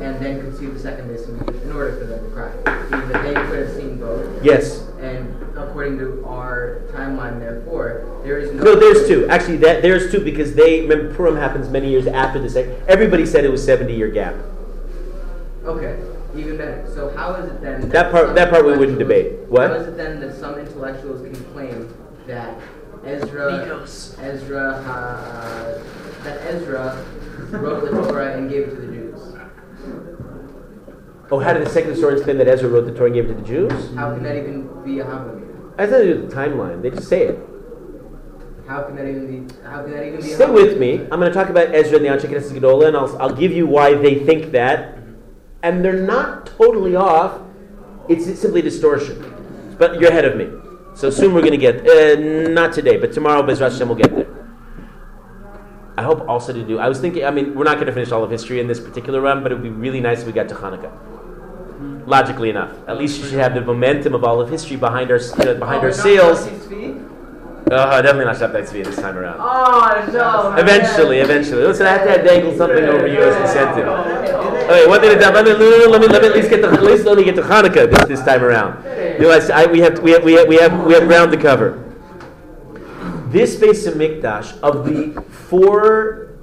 and 0.00 0.18
then 0.20 0.56
see 0.56 0.66
the 0.66 0.78
second 0.78 1.10
mission 1.10 1.38
in 1.62 1.72
order 1.72 1.96
for 1.96 2.04
them 2.06 2.24
to 2.24 2.30
cry. 2.30 2.50
Because 2.90 3.22
they 3.22 3.34
could 3.34 3.68
have 3.68 3.76
seen 3.76 3.98
both. 3.98 4.44
Yes. 4.44 4.80
And 5.00 5.32
according 5.56 5.98
to 5.98 6.24
our 6.26 6.82
timeline, 6.92 7.38
therefore, 7.38 8.20
there 8.24 8.38
is 8.38 8.52
no. 8.52 8.64
No, 8.64 8.74
there's 8.74 9.06
two. 9.06 9.28
Actually, 9.28 9.58
that 9.58 9.82
there's 9.82 10.10
two 10.10 10.24
because 10.24 10.54
they 10.54 10.82
remember 10.82 11.14
Purim 11.14 11.36
happens 11.36 11.68
many 11.68 11.88
years 11.88 12.08
after 12.08 12.40
the 12.40 12.50
second. 12.50 12.82
Everybody 12.88 13.26
said 13.26 13.44
it 13.44 13.50
was 13.50 13.64
seventy 13.64 13.94
year 13.94 14.08
gap. 14.08 14.34
Okay, 15.68 15.98
even 16.34 16.56
better. 16.56 16.86
So 16.94 17.14
how 17.14 17.34
is 17.34 17.50
it 17.50 17.60
then 17.60 17.88
That 17.90 18.10
part- 18.10 18.34
that 18.34 18.48
part 18.50 18.64
we 18.64 18.76
wouldn't 18.76 18.98
debate. 18.98 19.34
What? 19.48 19.68
How 19.68 19.76
is 19.76 19.88
it 19.88 19.96
then 19.98 20.18
that 20.20 20.34
some 20.34 20.58
intellectuals 20.58 21.20
can 21.20 21.34
claim 21.52 21.92
that 22.26 22.58
Ezra, 23.04 23.52
Nikos. 23.52 24.16
Ezra, 24.22 24.82
uh, 24.86 25.78
that 26.24 26.40
Ezra 26.46 26.96
wrote 27.50 27.84
the 27.84 27.90
Torah 28.02 28.32
and 28.32 28.48
gave 28.48 28.68
it 28.68 28.70
to 28.70 28.80
the 28.80 28.86
Jews? 28.86 29.20
Oh, 31.30 31.38
how 31.38 31.52
did 31.52 31.66
the 31.66 31.70
second 31.70 31.90
historians 31.90 32.22
claim 32.22 32.38
that 32.38 32.48
Ezra 32.48 32.70
wrote 32.70 32.86
the 32.86 32.92
Torah 32.92 33.06
and 33.06 33.14
gave 33.14 33.26
it 33.26 33.28
to 33.28 33.34
the 33.34 33.46
Jews? 33.46 33.94
How 33.94 34.14
can 34.14 34.22
that 34.22 34.36
even 34.36 34.68
be 34.82 35.00
a 35.00 35.04
Hava 35.04 35.32
Amina? 35.32 35.52
I 35.76 35.86
thought 35.86 36.00
it 36.00 36.22
was 36.22 36.30
the 36.30 36.34
timeline. 36.34 36.80
They 36.80 36.90
just 36.90 37.08
say 37.08 37.24
it. 37.26 37.38
How 38.66 38.82
can 38.84 38.96
that 38.96 39.06
even 39.06 39.46
be? 39.46 39.54
How 39.64 39.82
can 39.82 39.92
that 39.92 40.06
even 40.06 40.20
be? 40.20 40.32
a 40.32 40.34
Stay 40.34 40.50
with 40.50 40.78
me. 40.78 41.00
I'm 41.12 41.20
going 41.20 41.30
to 41.30 41.32
talk 41.32 41.50
about 41.50 41.74
Ezra 41.74 41.98
and 41.98 42.06
the 42.06 42.10
Anshe 42.10 42.30
Knesset 42.30 42.58
Gedola, 42.58 42.88
and 42.88 42.96
I'll, 42.96 43.16
I'll 43.20 43.34
give 43.34 43.52
you 43.52 43.66
why 43.66 43.92
they 43.94 44.14
think 44.24 44.52
that. 44.52 44.97
And 45.62 45.84
they're 45.84 46.02
not 46.02 46.46
totally 46.46 46.94
off. 46.96 47.40
It's, 48.08 48.26
it's 48.26 48.40
simply 48.40 48.62
distortion. 48.62 49.76
But 49.78 50.00
you're 50.00 50.10
ahead 50.10 50.24
of 50.24 50.36
me. 50.36 50.48
So 50.94 51.10
soon 51.10 51.34
we're 51.34 51.40
going 51.40 51.52
to 51.52 51.58
get, 51.58 51.86
uh, 51.86 52.50
not 52.50 52.72
today, 52.72 52.96
but 52.96 53.12
tomorrow, 53.12 53.42
Bezrat 53.42 53.72
Hashem, 53.72 53.88
we'll 53.88 53.98
get 53.98 54.14
there. 54.14 54.26
I 55.96 56.02
hope 56.02 56.28
also 56.28 56.52
to 56.52 56.64
do, 56.64 56.78
I 56.78 56.88
was 56.88 57.00
thinking, 57.00 57.24
I 57.24 57.30
mean, 57.30 57.54
we're 57.54 57.64
not 57.64 57.74
going 57.74 57.86
to 57.86 57.92
finish 57.92 58.12
all 58.12 58.22
of 58.22 58.30
history 58.30 58.60
in 58.60 58.66
this 58.68 58.78
particular 58.80 59.20
run, 59.20 59.42
but 59.42 59.50
it 59.52 59.56
would 59.56 59.64
be 59.64 59.68
really 59.70 60.00
nice 60.00 60.20
if 60.20 60.26
we 60.26 60.32
got 60.32 60.48
to 60.48 60.54
Hanukkah. 60.54 62.06
Logically 62.06 62.50
enough. 62.50 62.72
At 62.88 62.98
least 62.98 63.20
you 63.20 63.26
should 63.26 63.38
have 63.38 63.54
the 63.54 63.60
momentum 63.60 64.14
of 64.14 64.24
all 64.24 64.40
of 64.40 64.48
history 64.48 64.76
behind 64.76 65.10
our, 65.10 65.18
you 65.18 65.44
know, 65.44 65.54
behind 65.56 65.82
Oh, 65.82 65.86
our 65.86 65.92
sails. 65.92 66.46
Uh, 67.70 68.00
definitely 68.00 68.24
not 68.24 68.36
Shabtai 68.36 68.62
Tzvi 68.64 68.84
this 68.84 68.96
time 68.96 69.16
around. 69.18 69.36
Oh 69.40 70.10
no! 70.12 70.54
Eventually, 70.56 71.18
eventually. 71.20 71.64
Listen, 71.64 71.86
I 71.86 71.98
have 71.98 72.16
to 72.16 72.22
dangle 72.24 72.56
something 72.56 72.84
over 72.84 73.06
you 73.06 73.20
as 73.20 73.36
incentive. 73.44 73.86
Okay, 73.86 74.86
one 74.86 75.00
thing 75.00 75.10
at 75.10 75.18
a 75.18 75.20
time. 75.20 75.34
Let 75.34 75.44
me, 75.44 75.52
let 75.52 76.00
me, 76.00 76.06
let 76.08 76.22
me 76.22 76.28
at 76.28 76.34
least 76.34 76.48
get 76.50 76.62
the, 76.62 76.68
at 76.70 76.82
least 76.82 77.04
let 77.04 77.16
me 77.18 77.24
get 77.24 77.34
to 77.36 77.42
Hanukkah 77.42 77.90
this, 77.90 78.08
this 78.08 78.22
time 78.24 78.42
around. 78.42 78.82
You 79.20 79.28
know, 79.28 79.30
I, 79.30 79.64
I- 79.64 79.66
we 79.66 79.80
have 79.80 79.98
we 80.00 80.12
have 80.12 80.24
we 80.24 80.32
have 80.34 80.48
we 80.48 80.56
have 80.56 80.84
we 80.84 80.94
have 80.94 81.06
ground 81.06 81.30
to 81.32 81.38
cover. 81.38 81.84
This 83.28 83.56
Beis 83.56 83.84
Hamikdash 83.86 84.58
of 84.60 84.86
the 84.86 85.20
four 85.30 86.38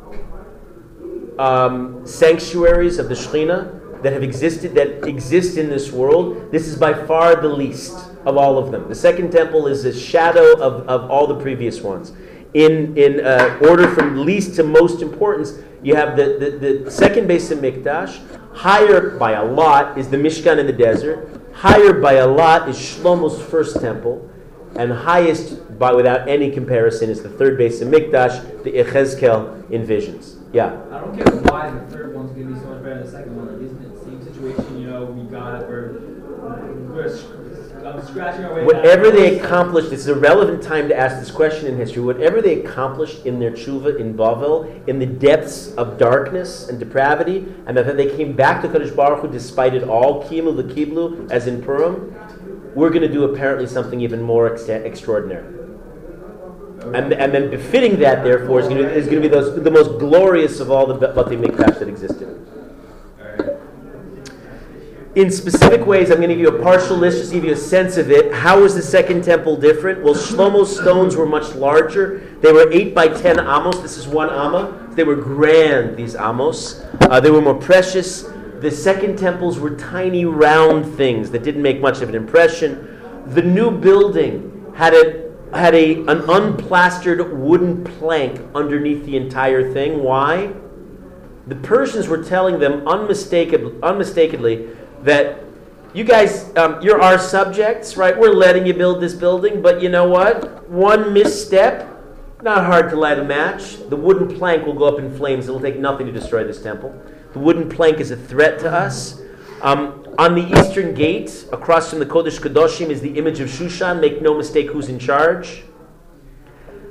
um, 1.40 2.06
sanctuaries 2.06 3.00
of 3.00 3.10
the 3.10 3.16
Shekhinah 3.16 4.04
that 4.04 4.14
have 4.14 4.22
existed 4.22 4.76
that 4.76 5.08
exist 5.08 5.58
in 5.58 5.70
this 5.70 5.92
world, 5.92 6.52
this 6.52 6.68
is 6.68 6.78
by 6.78 6.94
far 6.94 7.36
the 7.42 7.48
least 7.50 7.96
of 8.26 8.38
all 8.38 8.58
of 8.58 8.72
them. 8.72 8.88
The 8.90 8.96
second 8.96 9.32
temple 9.32 9.68
is 9.68 9.86
a 9.86 9.94
shadow 9.98 10.54
of, 10.60 10.88
of 10.88 11.10
all 11.10 11.28
the 11.28 11.40
previous 11.40 11.82
ones. 11.82 12.14
In 12.54 12.98
in 12.98 13.26
uh, 13.26 13.60
order 13.62 13.88
from 13.94 14.26
least 14.26 14.56
to 14.56 14.64
most 14.64 15.02
importance, 15.02 15.60
you 15.84 15.96
have 15.96 16.16
the, 16.18 16.38
the, 16.60 16.80
the 16.82 16.92
second 16.92 17.28
Beis 17.28 17.54
Hamikdash. 17.54 18.20
Higher 18.54 19.18
by 19.18 19.34
a 19.34 19.44
lot 19.44 19.98
is 19.98 20.10
the 20.10 20.18
Mishkan 20.18 20.58
in 20.58 20.66
the 20.66 20.74
desert. 20.74 21.42
Higher 21.54 21.94
by 21.94 22.14
a 22.14 22.28
lot 22.28 22.70
is 22.70 22.78
Shlomo's 22.78 23.42
first 23.42 23.82
temple. 23.82 24.30
And 24.78 24.92
highest, 24.92 25.78
by 25.78 25.94
without 25.94 26.28
any 26.28 26.52
comparison, 26.52 27.10
is 27.10 27.22
the 27.22 27.30
third 27.30 27.60
Beis 27.60 27.84
Hamikdash, 27.84 28.64
the 28.64 28.72
Echezkel 28.72 29.70
in 29.70 29.86
visions. 29.86 30.38
Yeah. 30.52 30.82
I 30.92 31.00
don't 31.00 31.16
care 31.16 31.36
why 31.44 31.70
the 31.70 31.80
third 31.92 32.16
one's 32.16 32.32
gonna 32.32 32.54
be 32.54 32.60
so 32.60 32.68
much 32.68 32.84
better 32.84 32.96
than 32.96 33.06
the 33.06 33.12
second 33.12 33.36
one. 33.36 33.48
Isn't 33.64 33.84
it 33.84 33.94
the 33.94 34.06
same 34.06 34.24
situation? 34.24 34.82
You 34.82 34.88
know, 34.88 35.06
we 35.06 35.30
got 35.30 35.62
it. 35.62 35.68
We're 35.68 36.00
Whatever 38.66 39.12
they 39.12 39.40
accomplished, 39.40 39.92
this 39.92 40.00
is 40.00 40.08
a 40.08 40.16
relevant 40.16 40.64
time 40.64 40.88
to 40.88 40.98
ask 40.98 41.20
this 41.20 41.30
question 41.30 41.68
in 41.68 41.78
history. 41.78 42.02
Whatever 42.02 42.42
they 42.42 42.62
accomplished 42.62 43.26
in 43.28 43.38
their 43.40 43.52
tshuva 43.52 44.00
in 44.00 44.16
Bavel, 44.16 44.88
in 44.88 44.98
the 44.98 45.06
depths 45.06 45.74
of 45.76 46.00
darkness 46.00 46.68
and 46.68 46.80
depravity, 46.80 47.46
and 47.68 47.78
that 47.78 47.96
they 47.96 48.16
came 48.18 48.36
back 48.36 48.64
to 48.64 48.68
Kadosh 48.68 48.96
Baruch 48.96 49.22
Hu 49.22 49.32
despite 49.32 49.76
it 49.76 49.84
all, 49.84 50.24
kimu 50.24 50.56
the 50.56 50.64
kiblu, 50.64 51.30
as 51.30 51.46
in 51.46 51.62
Purim, 51.62 52.16
we're 52.74 52.90
going 52.90 53.04
to 53.04 53.12
do 53.12 53.24
apparently 53.26 53.68
something 53.68 54.02
even 54.02 54.22
more 54.22 54.50
exa- 54.50 54.84
extraordinary. 54.84 55.46
And, 56.94 57.14
and 57.14 57.34
then 57.34 57.50
befitting 57.50 58.00
that, 58.00 58.24
therefore, 58.24 58.60
is 58.62 58.68
going 58.68 58.82
to, 58.84 59.22
be 59.22 59.28
those, 59.28 59.64
the 59.64 59.72
most 59.72 60.00
glorious 60.00 60.60
of 60.60 60.72
all 60.72 60.86
the 60.86 61.08
Bati 61.08 61.36
Mikdash 61.36 61.80
that 61.80 61.88
existed. 61.88 62.46
In 65.16 65.32
specific 65.32 65.86
ways, 65.86 66.12
I'm 66.12 66.18
going 66.18 66.28
to 66.28 66.36
give 66.36 66.42
you 66.42 66.60
a 66.60 66.62
partial 66.62 66.98
list, 66.98 67.20
just 67.20 67.30
to 67.30 67.38
give 67.38 67.46
you 67.46 67.54
a 67.54 67.56
sense 67.56 67.96
of 67.96 68.12
it. 68.12 68.34
How 68.34 68.62
was 68.62 68.76
the 68.76 68.82
second 68.82 69.24
temple 69.24 69.56
different? 69.56 70.04
Well, 70.04 70.14
Shlomo's 70.14 70.76
stones 70.76 71.16
were 71.16 71.26
much 71.26 71.56
larger. 71.56 72.38
They 72.42 72.52
were 72.52 72.70
8 72.70 72.94
by 72.94 73.08
10 73.08 73.40
amos. 73.40 73.80
This 73.80 73.98
is 73.98 74.10
one 74.10 74.30
amma. 74.30 74.90
They 74.92 75.06
were 75.06 75.16
grand, 75.16 75.96
these 75.96 76.16
amos. 76.16 76.84
Uh, 77.00 77.22
they 77.22 77.32
were 77.32 77.42
more 77.42 77.56
precious. 77.56 78.24
The 78.60 78.70
second 78.70 79.18
temples 79.18 79.58
were 79.58 79.78
tiny, 79.78 80.26
round 80.26 80.98
things 80.98 81.32
that 81.32 81.44
didn't 81.44 81.62
make 81.62 81.80
much 81.80 82.02
of 82.02 82.10
an 82.10 82.16
impression. 82.16 83.24
The 83.28 83.42
new 83.42 83.72
building 83.72 84.74
had 84.76 84.94
a 84.94 85.24
had 85.54 85.74
a, 85.74 86.00
an 86.08 86.28
unplastered 86.28 87.40
wooden 87.40 87.86
plank 87.86 88.42
underneath 88.54 89.06
the 89.06 89.16
entire 89.16 89.72
thing. 89.72 90.04
Why? 90.04 90.52
The 91.48 91.56
Persians 91.56 92.10
were 92.10 92.22
telling 92.22 92.60
them 92.60 92.86
unmistakably, 92.86 93.76
unmistakably 93.82 94.68
that 95.06 95.44
you 95.94 96.04
guys, 96.04 96.52
um, 96.58 96.82
you're 96.82 97.02
our 97.02 97.18
subjects, 97.18 97.96
right? 97.96 98.18
We're 98.18 98.34
letting 98.34 98.66
you 98.66 98.74
build 98.74 99.02
this 99.02 99.14
building, 99.14 99.62
but 99.62 99.82
you 99.82 99.88
know 99.88 100.10
what? 100.10 100.68
One 100.70 101.14
misstep, 101.14 101.90
not 102.42 102.66
hard 102.66 102.90
to 102.90 102.98
light 102.98 103.18
a 103.18 103.24
match. 103.24 103.78
The 103.90 103.96
wooden 103.96 104.38
plank 104.38 104.66
will 104.66 104.74
go 104.74 104.86
up 104.86 105.00
in 105.00 105.16
flames. 105.16 105.48
It'll 105.48 105.62
take 105.62 105.80
nothing 105.80 106.06
to 106.06 106.12
destroy 106.12 106.44
this 106.44 106.62
temple. 106.62 106.94
The 107.32 107.40
wooden 107.40 107.70
plank 107.70 108.00
is 108.00 108.12
a 108.12 108.18
threat 108.18 108.60
to 108.60 108.72
us. 108.72 109.22
Um, 109.62 110.06
on 110.18 110.36
the 110.36 110.60
eastern 110.60 110.94
gate, 110.94 111.48
across 111.54 111.90
from 111.90 112.00
the 112.00 112.06
Kodesh 112.06 112.40
Kadoshim, 112.40 112.90
is 112.90 113.00
the 113.00 113.18
image 113.18 113.40
of 113.40 113.50
Shushan. 113.50 114.02
Make 114.02 114.22
no 114.22 114.36
mistake 114.36 114.70
who's 114.72 114.90
in 114.90 115.00
charge. 115.00 115.64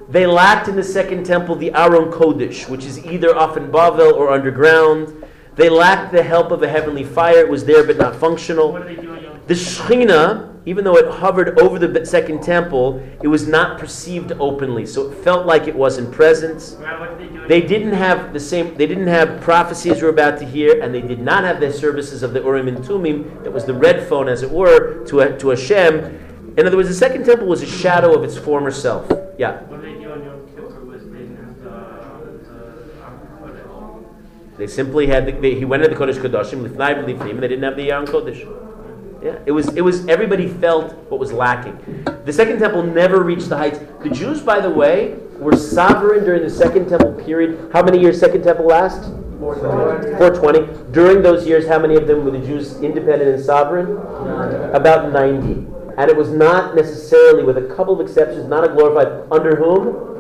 They 0.09 0.27
lacked 0.27 0.69
in 0.69 0.77
the 0.77 0.85
second 0.85 1.25
temple 1.25 1.57
the 1.57 1.73
Aron 1.75 2.11
Kodesh, 2.11 2.69
which 2.69 2.85
is 2.85 3.05
either 3.05 3.37
off 3.37 3.57
in 3.57 3.71
Bavel 3.71 4.13
or 4.13 4.31
underground. 4.31 5.24
They 5.57 5.69
lacked 5.69 6.13
the 6.13 6.23
help 6.23 6.51
of 6.51 6.63
a 6.63 6.69
heavenly 6.69 7.05
fire. 7.05 7.39
It 7.39 7.49
was 7.49 7.65
there 7.65 7.85
but 7.87 7.97
not 7.97 8.17
functional. 8.17 8.73
What 8.73 8.83
are 8.83 8.85
they 8.87 8.97
doing? 8.97 9.25
on- 9.27 9.41
The 9.47 9.55
Shekhinah, 9.55 10.49
even 10.67 10.85
though 10.85 10.97
it 10.97 11.07
hovered 11.07 11.59
over 11.61 11.79
the 11.79 12.05
second 12.07 12.43
temple, 12.43 13.01
it 13.23 13.29
was 13.29 13.47
not 13.47 13.79
perceived 13.79 14.33
openly. 14.41 14.87
So 14.87 15.11
it 15.11 15.15
felt 15.19 15.47
like 15.47 15.69
it 15.69 15.75
wasn't 15.77 16.11
present. 16.11 16.77
Well, 16.81 17.01
What 17.01 17.09
are 17.11 17.15
they? 17.49 17.61
They 17.61 17.67
didn't 17.67 17.93
have 17.93 18.33
the 18.33 18.41
same. 18.41 18.75
They 18.77 18.87
didn't 18.87 19.07
have 19.09 19.41
prophecies 19.43 20.03
we're 20.03 20.09
about 20.09 20.39
to 20.39 20.45
hear, 20.47 20.81
and 20.83 20.95
they 20.95 21.03
did 21.03 21.21
not 21.21 21.45
have 21.45 21.61
the 21.61 21.71
services 21.73 22.23
of 22.23 22.33
the 22.33 22.41
Urim 22.41 22.69
and 22.69 22.79
Tumim. 22.79 23.45
That 23.45 23.53
was 23.53 23.65
the 23.67 23.75
red 23.75 24.09
phone, 24.09 24.29
as 24.29 24.43
it 24.43 24.51
were, 24.51 25.05
to 25.05 25.37
to 25.39 25.49
Hashem. 25.51 26.19
In 26.57 26.67
other 26.67 26.77
words, 26.77 26.89
the 26.89 26.95
second 26.95 27.25
temple 27.27 27.47
was 27.47 27.63
a 27.63 27.67
shadow 27.67 28.15
of 28.15 28.25
its 28.25 28.37
former 28.39 28.71
self. 28.71 29.11
Yeah, 29.37 29.59
they 34.57 34.67
simply 34.67 35.07
had. 35.07 35.27
The, 35.27 35.33
they, 35.33 35.55
he 35.55 35.65
went 35.65 35.83
to 35.83 35.89
the 35.89 35.97
Kodesh 35.97 36.15
Kodashim, 36.15 36.67
Lifnai 36.67 37.05
Lifnim, 37.05 37.31
and 37.31 37.43
they 37.43 37.49
didn't 37.49 37.65
have 37.65 37.77
the 37.77 37.91
Aron 37.91 38.07
Kodesh. 38.07 38.41
Yeah, 39.23 39.39
it 39.47 39.53
was. 39.53 39.75
It 39.75 39.81
was. 39.81 40.07
Everybody 40.07 40.49
felt 40.49 40.95
what 41.11 41.19
was 41.19 41.33
lacking. 41.33 42.05
The 42.25 42.33
second 42.33 42.59
temple 42.59 42.83
never 42.83 43.23
reached 43.23 43.49
the 43.49 43.57
heights. 43.57 43.79
The 44.03 44.11
Jews, 44.11 44.41
by 44.43 44.61
the 44.61 44.71
way, 44.71 45.17
were 45.39 45.57
sovereign 45.57 46.25
during 46.25 46.43
the 46.43 46.51
second 46.51 46.89
temple 46.89 47.13
period. 47.25 47.71
How 47.73 47.83
many 47.83 47.99
years 47.99 48.21
second 48.21 48.43
temple 48.43 48.67
last? 48.67 49.11
420. 49.41 50.93
During 50.93 51.23
those 51.23 51.47
years, 51.47 51.67
how 51.67 51.79
many 51.79 51.97
of 51.97 52.07
them 52.07 52.25
were 52.25 52.31
the 52.31 52.39
Jews 52.39 52.81
independent 52.81 53.35
and 53.35 53.45
sovereign? 53.45 53.97
About 54.75 55.13
90. 55.13 55.67
And 55.97 56.11
it 56.11 56.17
was 56.17 56.31
not 56.31 56.75
necessarily, 56.75 57.45
with 57.45 57.59
a 57.59 57.75
couple 57.75 57.99
of 57.99 58.01
exceptions, 58.01 58.49
not 58.49 58.65
a 58.65 58.69
glorified. 58.69 59.27
Under 59.31 59.57
whom? 59.57 60.14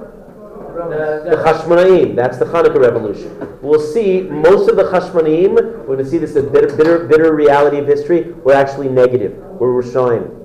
The 0.74 1.42
Hashmonaim. 1.46 2.16
That's 2.16 2.38
the 2.38 2.46
Hanukkah 2.46 2.80
revolution. 2.80 3.58
We'll 3.62 3.80
see 3.80 4.22
most 4.22 4.68
of 4.68 4.76
the 4.76 4.82
Hashmonaim, 4.84 5.54
we're 5.54 5.96
going 5.96 5.98
to 5.98 6.04
see 6.04 6.18
this 6.18 6.32
bitter, 6.32 6.76
bitter, 6.76 7.06
bitter 7.06 7.34
reality 7.34 7.78
of 7.78 7.86
history, 7.86 8.32
were 8.32 8.54
actually 8.54 8.88
negative. 8.88 9.36
We're 9.36 9.82
showing. 9.88 10.40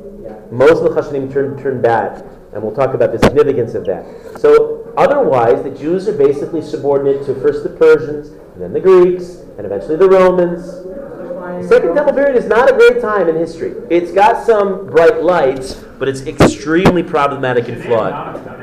Most 0.52 0.84
of 0.84 0.94
the 0.94 1.02
Hashmonaim 1.02 1.34
turned, 1.34 1.60
turned 1.60 1.82
bad. 1.82 2.24
And 2.54 2.64
we'll 2.64 2.76
talk 2.76 2.94
about 2.94 3.12
the 3.12 3.20
significance 3.20 3.74
of 3.74 3.86
that. 3.86 4.06
So, 4.40 4.92
otherwise, 4.98 5.64
the 5.64 5.70
Jews 5.70 6.08
are 6.08 6.18
basically 6.18 6.62
subordinate 6.62 7.26
to 7.26 7.36
first 7.36 7.64
the 7.64 7.70
Persians, 7.70 8.30
and 8.30 8.62
then 8.62 8.74
the 8.74 8.80
Greeks, 8.80 9.36
and 9.58 9.66
eventually 9.66 9.96
the 9.96 10.10
Romans. 10.10 10.66
The 10.66 11.68
Second 11.68 11.96
Temple 11.96 12.14
period 12.14 12.36
is 12.36 12.46
not 12.46 12.70
a 12.70 12.74
great 12.74 13.02
time 13.02 13.28
in 13.30 13.36
history. 13.36 13.76
It's 13.90 14.12
got 14.12 14.46
some 14.46 14.88
bright 14.88 15.22
lights, 15.24 15.76
but 16.00 16.08
it's 16.08 16.22
extremely 16.22 17.04
problematic 17.04 17.68
and 17.68 17.84
flawed. 17.84 18.59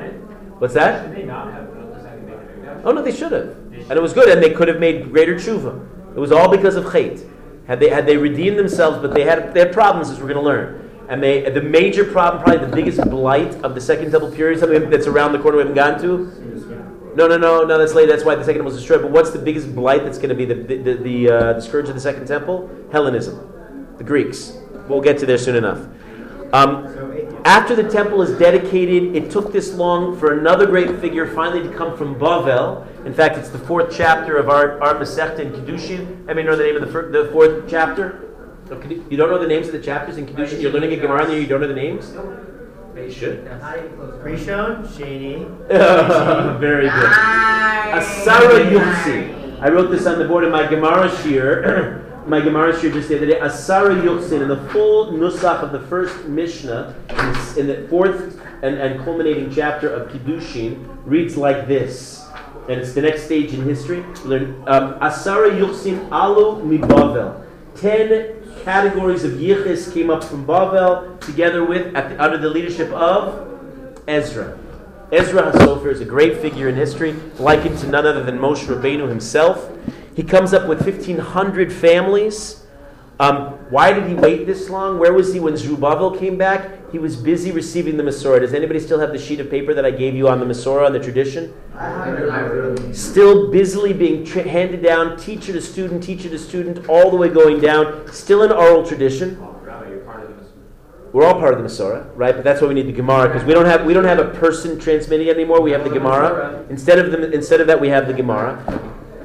What's 0.59 0.75
that? 0.75 1.05
Should 1.05 1.17
they 1.17 1.25
not 1.25 1.53
have 1.53 1.73
built 1.75 1.95
the 1.95 2.03
second 2.03 2.27
Beit 2.27 2.39
HaMikdash? 2.39 2.83
Oh 2.85 2.93
no, 2.93 3.03
they 3.03 3.13
should 3.13 3.33
have, 3.33 3.49
and 3.49 3.93
it 3.93 4.03
was 4.03 4.13
good, 4.13 4.29
and 4.29 4.43
they 4.43 4.51
could 4.51 4.69
have 4.69 4.81
made 4.81 5.13
greater 5.13 5.35
tshuva. 5.35 6.17
It 6.17 6.19
was 6.19 6.33
all 6.33 6.49
because 6.49 6.77
of 6.77 6.85
chait. 6.87 7.29
Had 7.67 7.81
they 7.81 7.91
had 7.91 8.07
they 8.07 8.17
redeemed 8.17 8.59
themselves, 8.59 8.99
but 9.03 9.13
they 9.13 9.25
had 9.25 9.53
they 9.53 9.61
had 9.61 9.73
problems, 9.73 10.09
as 10.11 10.19
we're 10.19 10.29
going 10.29 10.37
to 10.37 10.43
learn. 10.43 10.83
And 11.09 11.23
they, 11.23 11.49
the 11.51 11.63
major 11.63 12.05
problem, 12.05 12.43
probably 12.43 12.67
the 12.67 12.75
biggest 12.75 13.01
blight 13.09 13.55
of 13.63 13.75
the 13.77 13.81
Second 13.81 14.11
Temple 14.11 14.33
period, 14.33 14.59
something 14.59 14.91
that's 14.91 15.07
around 15.07 15.33
the 15.33 15.39
corner 15.39 15.59
we 15.59 15.63
haven't 15.63 15.77
gotten 15.77 16.03
to. 16.03 17.15
No, 17.15 17.29
no, 17.29 17.37
no, 17.39 17.65
no. 17.65 17.79
That's 17.79 17.95
later. 17.95 18.11
That's 18.11 18.25
why 18.25 18.35
the 18.35 18.43
Second 18.43 18.61
Temple 18.61 18.73
was 18.73 18.77
destroyed. 18.77 19.03
But 19.03 19.11
what's 19.11 19.31
the 19.31 19.39
biggest 19.39 19.75
blight 19.75 20.05
that's 20.05 20.19
going 20.19 20.31
to 20.31 20.35
be 20.35 20.45
the 20.45 20.55
the 20.55 20.77
the, 20.77 20.95
the, 20.95 21.31
uh, 21.31 21.53
the 21.55 21.61
scourge 21.61 21.89
of 21.89 21.95
the 21.95 22.01
Second 22.01 22.27
Temple? 22.27 22.69
Hellenism, 22.91 23.95
the 23.99 24.05
Greeks. 24.05 24.59
We'll 24.89 25.01
get 25.01 25.19
to 25.19 25.27
there 25.27 25.39
soon 25.39 25.57
enough. 25.57 25.87
Um, 26.53 26.87
after 27.45 27.75
the 27.75 27.89
temple 27.89 28.23
is 28.23 28.39
dedicated, 28.39 29.15
it 29.17 29.31
took 29.31 29.53
this 29.53 29.75
long 29.75 30.19
for 30.19 30.39
another 30.39 30.67
great 30.67 31.01
figure 31.01 31.27
finally 31.27 31.63
to 31.63 31.75
come 31.75 31.97
from 31.97 32.15
Bavel. 32.15 32.87
In 33.05 33.15
fact, 33.15 33.37
it's 33.37 33.49
the 33.49 33.59
fourth 33.59 33.95
chapter 33.97 34.37
of 34.37 34.49
our, 34.49 34.81
our 34.83 34.95
Masechta 34.95 35.41
in 35.41 35.53
Kiddushin. 35.53 36.29
I 36.29 36.35
mean, 36.35 36.47
know 36.47 36.57
the 36.57 36.65
name 36.65 36.77
of 36.77 36.83
the, 36.83 36.89
fir- 36.89 37.11
the 37.11 37.31
fourth 37.33 37.69
chapter? 37.69 38.23
You 39.11 39.17
don't 39.17 39.31
know 39.31 39.39
the 39.39 39.47
names 39.47 39.67
of 39.67 39.73
the 39.73 39.81
chapters 39.81 40.17
in 40.17 40.27
Kiddushin? 40.27 40.61
You're 40.61 40.73
learning 40.73 40.93
a 40.93 40.97
Gemara 40.97 41.25
and 41.25 41.33
you 41.35 41.47
don't 41.47 41.61
know 41.61 41.69
the 41.69 41.75
names? 41.75 42.13
You 42.97 43.11
should. 43.13 43.45
Rishon, 43.45 44.87
Sheni, 44.89 45.69
Very 46.59 46.85
good. 46.89 47.11
Asara 47.11 48.71
Yuchsin. 48.71 49.61
I 49.61 49.69
wrote 49.69 49.91
this 49.91 50.07
on 50.07 50.19
the 50.19 50.27
board 50.27 50.45
in 50.45 50.51
my 50.51 50.67
Gemara 50.67 51.09
shiur. 51.09 52.03
my 52.27 52.41
Gemara 52.41 52.73
shiur 52.73 52.93
just 52.93 53.09
the 53.09 53.17
other 53.17 53.27
day. 53.27 53.39
Asara 53.41 54.03
Yuchsin. 54.03 54.43
In 54.43 54.49
the 54.49 54.69
full 54.71 55.13
nusach 55.13 55.63
of 55.63 55.73
the 55.73 55.81
first 55.81 56.27
Mishnah, 56.27 56.95
in 57.57 57.67
the 57.67 57.87
fourth 57.89 58.41
and, 58.63 58.77
and 58.77 59.03
culminating 59.05 59.53
chapter 59.53 59.89
of 59.89 60.11
Kiddushin, 60.11 60.87
reads 61.05 61.37
like 61.37 61.69
this. 61.69 62.27
And 62.69 62.81
it's 62.81 62.95
the 62.95 63.03
next 63.03 63.25
stage 63.25 63.55
in 63.55 63.63
history. 63.63 64.05
Learn 64.25 64.63
um, 64.67 64.95
Asara 64.99 65.57
Yuchsin 65.57 66.11
Alu 66.11 66.63
Mibavel. 66.65 67.45
Ten 67.77 68.43
categories 68.65 69.23
of 69.23 69.33
yichis 69.33 69.93
came 69.93 70.11
up 70.11 70.25
from 70.25 70.45
Bavel 70.45 71.21
together 71.21 71.65
with, 71.65 71.95
at 71.95 72.09
the, 72.09 72.23
under 72.23 72.39
the 72.39 72.49
leadership 72.49 72.91
of 72.91 73.47
Ezra. 74.09 74.59
Ezra 75.13 75.53
HaSofer 75.53 75.93
is 75.93 76.01
a 76.01 76.05
great 76.05 76.39
figure 76.39 76.69
in 76.69 76.75
history, 76.75 77.13
likened 77.39 77.79
to 77.79 77.87
none 77.87 78.05
other 78.05 78.25
than 78.25 78.39
Moshe 78.39 78.65
Rabbeinu 78.65 79.09
himself. 79.09 79.71
He 80.17 80.23
comes 80.23 80.55
up 80.55 80.67
with 80.67 80.81
1,500 80.81 81.71
families. 81.71 82.65
Um, 83.21 83.53
why 83.71 83.93
did 83.93 84.09
he 84.09 84.15
wait 84.15 84.47
this 84.47 84.71
long? 84.71 84.99
Where 84.99 85.13
was 85.13 85.35
he 85.35 85.41
when 85.41 85.59
Zerubbabel 85.59 86.19
came 86.19 86.39
back? 86.39 86.91
He 86.91 86.99
was 86.99 87.17
busy 87.17 87.53
receiving 87.53 87.99
the 87.99 88.03
Masorah. 88.03 88.41
Does 88.41 88.55
anybody 88.55 88.81
still 88.81 88.99
have 88.99 89.13
the 89.13 89.19
sheet 89.19 89.41
of 89.41 89.51
paper 89.51 89.75
that 89.75 89.85
I 89.85 89.91
gave 89.91 90.15
you 90.15 90.29
on 90.29 90.41
the 90.41 90.47
Masorah, 90.47 90.87
on 90.87 90.95
the 90.95 91.01
tradition? 91.01 91.55
Still 92.95 93.51
busily 93.51 93.93
being 93.93 94.25
tra- 94.25 94.49
handed 94.49 94.83
down, 94.83 95.19
teacher 95.19 95.53
to 95.53 95.61
student, 95.61 96.03
teacher 96.03 96.31
to 96.31 96.39
student, 96.39 96.89
all 96.89 97.11
the 97.11 97.17
way 97.17 97.29
going 97.29 97.61
down. 97.61 98.11
Still 98.11 98.43
an 98.43 98.53
oral 98.53 98.87
tradition. 98.87 99.39
We're 101.13 101.27
all 101.27 101.39
part 101.39 101.55
of 101.55 101.63
the 101.63 101.69
Masorah, 101.69 102.11
right? 102.15 102.35
But 102.35 102.45
that's 102.45 102.63
why 102.63 102.69
we 102.69 102.75
need 102.75 102.87
the 102.87 102.93
Gemara 102.93 103.29
because 103.29 103.45
we 103.45 103.53
don't 103.53 103.67
have 103.67 103.85
we 103.85 103.93
don't 103.95 104.05
have 104.05 104.19
a 104.19 104.31
person 104.31 104.79
transmitting 104.79 105.29
anymore. 105.29 105.61
We 105.61 105.73
have 105.73 105.85
the 105.85 105.91
Gemara. 105.91 106.65
Instead 106.71 106.99
of 106.99 107.11
the, 107.11 107.31
instead 107.33 107.61
of 107.61 107.67
that, 107.67 107.81
we 107.81 107.89
have 107.89 108.07
the 108.07 108.15
Gemara. 108.15 108.63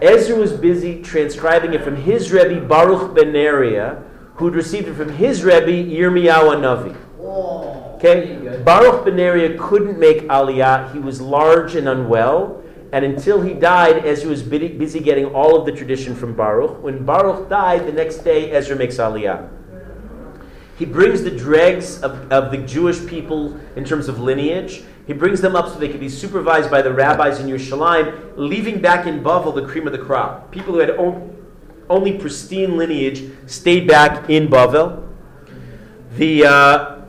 Ezra 0.02 0.36
was 0.36 0.52
busy 0.52 1.02
transcribing 1.04 1.76
it 1.76 1.84
from 1.84 1.96
his 1.96 2.32
Rebbe 2.32 2.66
Baruch 2.66 3.14
ben 3.14 3.32
Neriah, 3.34 4.04
who'd 4.36 4.56
received 4.56 4.88
it 4.88 4.96
from 4.96 5.10
his 5.10 5.44
Rebbe 5.44 5.68
Yirmiyahu 5.68 6.58
Navi. 6.60 6.98
Okay, 7.96 8.64
Baruch 8.64 9.06
ben 9.06 9.16
Neriah 9.16 9.60
couldn't 9.60 10.00
make 10.00 10.22
Aliyah. 10.24 10.92
He 10.92 10.98
was 10.98 11.22
large 11.22 11.76
and 11.76 11.88
unwell, 11.88 12.64
and 12.92 13.06
until 13.06 13.42
he 13.42 13.54
died, 13.54 14.04
Ezra 14.04 14.32
was 14.32 14.42
busy 14.42 14.70
busy 14.70 15.00
getting 15.00 15.26
all 15.26 15.56
of 15.56 15.68
the 15.68 15.72
tradition 15.72 16.16
from 16.16 16.34
Baruch. 16.34 16.82
When 16.82 17.06
Baruch 17.06 17.48
died, 17.48 17.86
the 17.86 17.94
next 17.94 18.24
day 18.24 18.52
Ezra 18.52 18.76
makes 18.76 18.96
Aliyah. 18.98 19.50
He 20.80 20.86
brings 20.86 21.22
the 21.22 21.30
dregs 21.30 22.02
of, 22.02 22.32
of 22.32 22.50
the 22.50 22.58
Jewish 22.58 23.06
people 23.06 23.56
in 23.76 23.86
terms 23.86 24.08
of 24.08 24.20
lineage. 24.20 24.82
He 25.12 25.18
brings 25.18 25.42
them 25.42 25.58
up 25.58 25.68
so 25.68 25.78
they 25.78 25.90
can 25.90 26.00
be 26.00 26.08
supervised 26.08 26.72
by 26.72 26.82
the 26.82 26.94
rabbis 26.94 27.42
in 27.42 27.48
Yerushalayim, 27.48 28.38
leaving 28.38 28.80
back 28.80 29.06
in 29.06 29.22
Bavel 29.22 29.54
the 29.54 29.66
cream 29.66 29.86
of 29.86 29.92
the 29.92 30.00
crop. 30.00 30.50
People 30.52 30.74
who 30.74 30.80
had 30.80 30.92
only 31.90 32.18
pristine 32.18 32.78
lineage 32.78 33.30
stayed 33.46 33.90
back 33.90 34.30
in 34.30 34.48
Bavel. 34.48 35.06
The, 36.16 36.46
uh, 36.46 37.02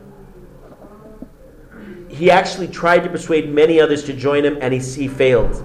he 2.09 2.29
actually 2.29 2.67
tried 2.67 3.05
to 3.05 3.09
persuade 3.09 3.49
many 3.49 3.81
others 3.81 4.03
to 4.07 4.13
join 4.13 4.45
him, 4.45 4.59
and 4.61 4.75
he, 4.75 4.81
he 4.81 5.07
failed. 5.07 5.65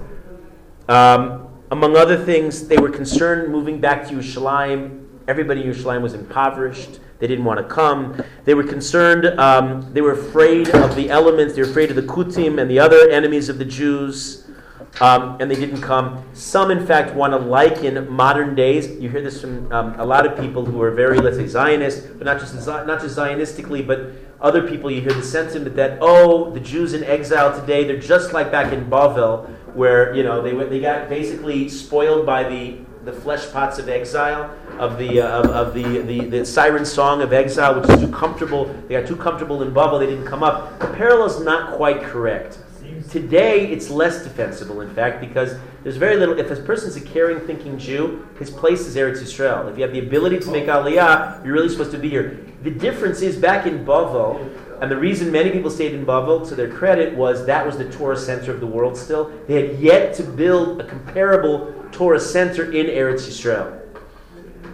Um, 0.88 1.48
among 1.72 1.96
other 1.96 2.24
things, 2.24 2.68
they 2.68 2.78
were 2.78 2.90
concerned 2.90 3.50
moving 3.50 3.80
back 3.80 4.06
to 4.06 4.14
Yerushalayim. 4.14 5.07
Everybody 5.28 5.62
in 5.62 5.70
Yerushalayim 5.70 6.00
was 6.00 6.14
impoverished. 6.14 7.00
They 7.18 7.26
didn't 7.26 7.44
want 7.44 7.58
to 7.58 7.64
come. 7.64 8.24
They 8.46 8.54
were 8.54 8.64
concerned. 8.64 9.26
Um, 9.38 9.92
they 9.92 10.00
were 10.00 10.12
afraid 10.12 10.70
of 10.70 10.96
the 10.96 11.10
elements. 11.10 11.54
They 11.54 11.60
were 11.60 11.68
afraid 11.68 11.90
of 11.90 11.96
the 11.96 12.02
Kutim 12.02 12.58
and 12.58 12.70
the 12.70 12.78
other 12.78 13.10
enemies 13.10 13.50
of 13.50 13.58
the 13.58 13.64
Jews. 13.66 14.46
Um, 15.02 15.36
and 15.38 15.50
they 15.50 15.54
didn't 15.54 15.82
come. 15.82 16.24
Some, 16.32 16.70
in 16.70 16.86
fact, 16.86 17.14
want 17.14 17.34
to 17.34 17.38
liken 17.38 18.10
modern 18.10 18.54
days. 18.54 18.88
You 18.98 19.10
hear 19.10 19.20
this 19.20 19.38
from 19.38 19.70
um, 19.70 20.00
a 20.00 20.04
lot 20.04 20.24
of 20.24 20.40
people 20.40 20.64
who 20.64 20.80
are 20.80 20.92
very, 20.92 21.18
let's 21.18 21.36
say, 21.36 21.46
Zionist, 21.46 22.16
but 22.16 22.24
not 22.24 22.40
just 22.40 22.54
not 22.66 22.86
just 22.86 23.14
Zionistically, 23.14 23.86
but 23.86 24.12
other 24.40 24.66
people. 24.66 24.90
You 24.90 25.02
hear 25.02 25.12
the 25.12 25.22
sentiment 25.22 25.76
that 25.76 25.98
oh, 26.00 26.50
the 26.52 26.60
Jews 26.60 26.94
in 26.94 27.04
exile 27.04 27.58
today, 27.60 27.84
they're 27.84 28.00
just 28.00 28.32
like 28.32 28.50
back 28.50 28.72
in 28.72 28.88
Bavel, 28.88 29.46
where 29.74 30.14
you 30.16 30.22
know 30.22 30.40
they 30.40 30.54
they 30.68 30.80
got 30.80 31.10
basically 31.10 31.68
spoiled 31.68 32.24
by 32.24 32.48
the 32.48 32.78
the 33.04 33.12
flesh 33.12 33.50
pots 33.52 33.78
of 33.78 33.88
exile, 33.88 34.54
of 34.78 34.98
the 34.98 35.20
uh, 35.20 35.40
of, 35.40 35.46
of 35.46 35.74
the, 35.74 36.02
the 36.02 36.24
the 36.26 36.44
siren 36.44 36.84
song 36.84 37.22
of 37.22 37.32
exile, 37.32 37.80
which 37.80 37.88
is 37.90 38.00
too 38.00 38.12
comfortable. 38.12 38.66
They 38.86 39.00
got 39.00 39.06
too 39.06 39.16
comfortable 39.16 39.62
in 39.62 39.72
Bavel. 39.72 39.98
They 39.98 40.06
didn't 40.06 40.26
come 40.26 40.42
up. 40.42 40.78
The 40.78 40.88
parallel 40.88 41.26
is 41.26 41.40
not 41.40 41.76
quite 41.76 42.02
correct. 42.02 42.58
Today, 43.10 43.70
it's 43.70 43.88
less 43.88 44.24
defensible, 44.24 44.80
in 44.80 44.92
fact, 44.92 45.20
because 45.20 45.56
there's 45.82 45.96
very 45.96 46.16
little. 46.16 46.38
If 46.38 46.50
a 46.50 46.56
person's 46.56 46.96
a 46.96 47.00
caring, 47.00 47.40
thinking 47.40 47.78
Jew, 47.78 48.26
his 48.38 48.50
place 48.50 48.80
is 48.80 48.96
Eretz 48.96 49.22
Yisrael. 49.22 49.70
If 49.70 49.78
you 49.78 49.82
have 49.82 49.92
the 49.92 50.00
ability 50.00 50.40
to 50.40 50.50
make 50.50 50.66
Aliyah, 50.66 51.44
you're 51.44 51.54
really 51.54 51.68
supposed 51.68 51.92
to 51.92 51.98
be 51.98 52.10
here. 52.10 52.44
The 52.62 52.70
difference 52.70 53.22
is 53.22 53.36
back 53.36 53.66
in 53.66 53.86
Bavel, 53.86 54.40
and 54.82 54.90
the 54.90 54.96
reason 54.96 55.30
many 55.32 55.50
people 55.50 55.70
stayed 55.70 55.94
in 55.94 56.04
Bavel, 56.04 56.46
to 56.48 56.54
their 56.54 56.70
credit, 56.70 57.14
was 57.14 57.46
that 57.46 57.64
was 57.64 57.78
the 57.78 57.90
Torah 57.90 58.16
center 58.16 58.52
of 58.52 58.60
the 58.60 58.66
world 58.66 58.96
still. 58.96 59.32
They 59.46 59.68
had 59.68 59.78
yet 59.78 60.14
to 60.16 60.22
build 60.24 60.80
a 60.80 60.84
comparable 60.84 61.72
Torah 61.92 62.20
center 62.20 62.70
in 62.72 62.86
Eretz 62.86 63.26
Yisrael. 63.26 63.74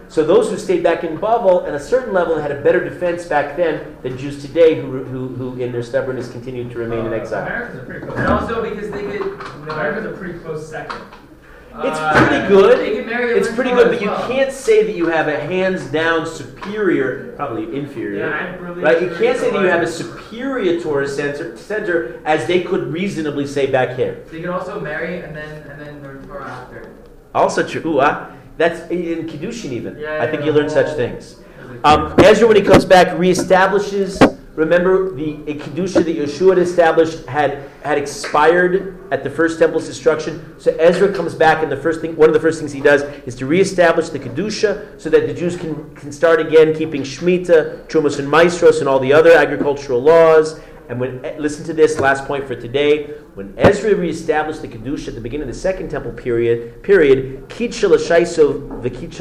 So 0.08 0.24
those 0.24 0.48
who 0.48 0.56
stayed 0.58 0.82
back 0.84 1.02
in 1.02 1.18
Bavel, 1.18 1.66
at 1.66 1.74
a 1.74 1.80
certain 1.80 2.12
level, 2.14 2.38
had 2.38 2.52
a 2.52 2.62
better 2.62 2.88
defense 2.88 3.26
back 3.26 3.56
then 3.56 3.96
than 4.02 4.16
Jews 4.16 4.40
today, 4.40 4.80
who, 4.80 5.02
who, 5.02 5.28
who 5.28 5.60
in 5.60 5.72
their 5.72 5.82
stubbornness, 5.82 6.30
continued 6.30 6.70
to 6.70 6.78
remain 6.78 7.04
in 7.06 7.12
exile. 7.12 7.44
America's 7.46 7.80
a 7.80 7.84
pretty 7.84 8.06
close. 8.06 8.18
And 8.18 8.28
also 8.28 8.62
because 8.70 8.90
they 8.92 9.02
could. 9.02 9.22
America's 9.68 10.04
a 10.06 10.16
pretty 10.16 10.38
close 10.38 10.68
second. 10.68 11.00
It's 11.76 11.98
Uh, 11.98 12.28
pretty 12.28 12.46
good. 12.46 12.78
They 12.78 12.94
can 12.98 13.06
marry 13.06 13.32
It's 13.36 13.52
pretty 13.52 13.70
good, 13.70 13.88
but 13.88 14.00
you 14.00 14.06
well. 14.06 14.28
can't 14.28 14.52
say 14.52 14.84
that 14.84 14.94
you 14.94 15.06
have 15.06 15.26
a 15.26 15.36
hands 15.40 15.86
down 15.86 16.24
superior, 16.26 17.32
probably 17.34 17.76
inferior. 17.76 18.28
Yeah, 18.28 18.56
really 18.60 18.80
Right? 18.84 19.02
You 19.02 19.08
can't 19.16 19.36
say 19.36 19.50
that 19.50 19.60
you 19.60 19.66
have 19.66 19.82
a 19.82 19.88
superior 19.88 20.80
Torah 20.80 21.08
center, 21.08 21.56
center 21.56 22.20
as 22.24 22.46
they 22.46 22.60
could 22.62 22.92
reasonably 22.92 23.48
say 23.48 23.66
back 23.66 23.96
here. 23.96 24.22
They 24.30 24.42
can 24.42 24.50
also 24.50 24.78
marry 24.78 25.18
and 25.22 25.34
then 25.34 25.68
and 25.68 25.80
then 25.80 26.00
learn 26.04 26.24
Torah 26.28 26.44
after. 26.48 26.88
Also 27.34 27.66
true. 27.66 27.82
Ooh, 27.86 28.00
ah, 28.00 28.30
that's 28.56 28.88
in 28.90 29.26
Kiddushin 29.26 29.72
even. 29.72 29.98
Yeah, 29.98 30.22
I 30.22 30.26
think 30.26 30.40
yeah, 30.40 30.46
you 30.46 30.52
learn 30.52 30.70
such 30.70 30.94
things. 30.96 31.40
Um, 31.82 32.14
Ezra, 32.20 32.46
when 32.46 32.56
he 32.56 32.62
comes 32.62 32.84
back, 32.84 33.08
reestablishes. 33.08 34.38
Remember, 34.54 35.10
the 35.10 35.34
kedusha 35.54 36.04
that 36.04 36.16
Yeshua 36.16 36.50
had 36.50 36.58
established 36.58 37.26
had 37.26 37.68
had 37.82 37.98
expired 37.98 38.96
at 39.10 39.24
the 39.24 39.30
first 39.30 39.58
temple's 39.58 39.84
destruction. 39.84 40.54
So 40.60 40.70
Ezra 40.76 41.12
comes 41.12 41.34
back, 41.34 41.64
and 41.64 41.72
the 41.72 41.76
first 41.76 42.00
thing, 42.00 42.14
one 42.14 42.28
of 42.28 42.34
the 42.34 42.40
first 42.40 42.60
things 42.60 42.70
he 42.70 42.80
does, 42.80 43.02
is 43.26 43.34
to 43.36 43.46
reestablish 43.46 44.10
the 44.10 44.20
kedusha, 44.20 45.00
so 45.00 45.10
that 45.10 45.26
the 45.26 45.34
Jews 45.34 45.56
can, 45.56 45.92
can 45.96 46.12
start 46.12 46.38
again 46.38 46.72
keeping 46.72 47.02
shmita, 47.02 47.88
trumas 47.88 48.20
and 48.20 48.28
maasros, 48.28 48.78
and 48.78 48.88
all 48.88 49.00
the 49.00 49.12
other 49.12 49.32
agricultural 49.32 50.00
laws. 50.00 50.60
And 50.88 51.00
when 51.00 51.22
listen 51.38 51.64
to 51.64 51.72
this 51.72 51.98
last 51.98 52.26
point 52.26 52.46
for 52.46 52.54
today, 52.54 53.06
when 53.34 53.54
Ezra 53.56 53.94
reestablished 53.94 54.60
the 54.60 54.68
kedusha 54.68 55.08
at 55.08 55.14
the 55.14 55.20
beginning 55.20 55.48
of 55.48 55.54
the 55.54 55.60
Second 55.60 55.88
Temple 55.90 56.12
period, 56.12 56.82
period, 56.82 57.48
v'kitcha 57.48 57.88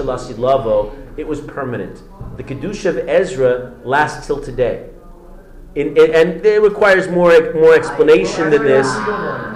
l'asidlavo, 0.06 0.94
it 1.18 1.26
was 1.26 1.40
permanent. 1.42 2.04
The 2.38 2.44
kedusha 2.44 2.90
of 2.90 2.98
Ezra 3.08 3.76
lasts 3.86 4.28
till 4.28 4.42
today. 4.44 4.90
In, 5.76 5.98
in, 5.98 6.14
and 6.14 6.46
it 6.46 6.62
requires 6.62 7.08
more 7.08 7.32
more 7.54 7.74
explanation 7.74 8.52
than 8.52 8.64
this. 8.64 8.86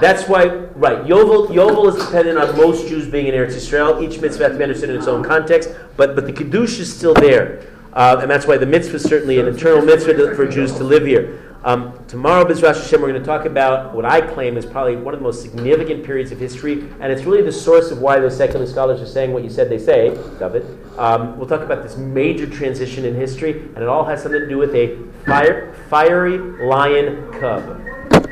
That's 0.01 0.27
why, 0.27 0.45
right? 0.45 1.05
Yovel, 1.05 1.47
Yovel 1.49 1.89
is 1.89 2.03
dependent 2.03 2.39
on 2.39 2.55
most 2.57 2.87
Jews 2.87 3.07
being 3.07 3.27
in 3.27 3.35
Eretz 3.35 3.53
Yisrael. 3.53 4.01
Each 4.01 4.19
mitzvah 4.19 4.45
has 4.45 4.51
to 4.53 4.57
be 4.57 4.63
understood 4.63 4.89
in 4.89 4.95
its 4.95 5.07
own 5.07 5.23
context, 5.23 5.69
but 5.95 6.15
but 6.15 6.25
the 6.25 6.33
kedusha 6.33 6.79
is 6.79 6.91
still 6.91 7.13
there, 7.13 7.67
uh, 7.93 8.17
and 8.19 8.31
that's 8.31 8.47
why 8.47 8.57
the 8.57 8.65
mitzvah 8.65 8.95
is 8.95 9.03
certainly 9.03 9.39
an 9.39 9.47
eternal 9.47 9.85
mitzvah 9.85 10.13
to, 10.15 10.35
for 10.35 10.47
Jews 10.47 10.73
to 10.77 10.83
live 10.83 11.05
here. 11.05 11.46
Um, 11.63 11.99
tomorrow, 12.07 12.45
Bezras 12.45 12.81
Hashem, 12.81 13.01
we're 13.01 13.09
going 13.09 13.21
to 13.21 13.25
talk 13.25 13.45
about 13.45 13.93
what 13.93 14.05
I 14.05 14.21
claim 14.21 14.57
is 14.57 14.65
probably 14.65 14.95
one 14.95 15.13
of 15.13 15.19
the 15.19 15.23
most 15.23 15.41
significant 15.41 16.03
periods 16.03 16.31
of 16.31 16.39
history, 16.39 16.81
and 16.99 17.11
it's 17.11 17.23
really 17.23 17.41
the 17.41 17.51
source 17.51 17.89
of 17.91 17.99
why 17.99 18.19
those 18.19 18.37
secular 18.37 18.65
scholars 18.67 19.01
are 19.01 19.07
saying 19.07 19.33
what 19.33 19.43
you 19.43 19.49
said 19.49 19.69
they 19.69 19.79
say, 19.79 20.09
David. 20.39 20.65
Um, 20.97 21.37
we'll 21.37 21.47
talk 21.47 21.61
about 21.61 21.83
this 21.83 21.97
major 21.97 22.47
transition 22.47 23.05
in 23.05 23.15
history, 23.15 23.59
and 23.59 23.77
it 23.77 23.87
all 23.87 24.05
has 24.05 24.21
something 24.21 24.39
to 24.39 24.47
do 24.47 24.57
with 24.57 24.73
a 24.75 24.97
fire, 25.25 25.73
fiery 25.89 26.37
lion 26.37 27.31
cub. 27.33 27.81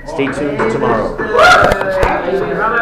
Stay 0.05 0.27
tuned 0.27 0.71
tomorrow. 0.71 1.17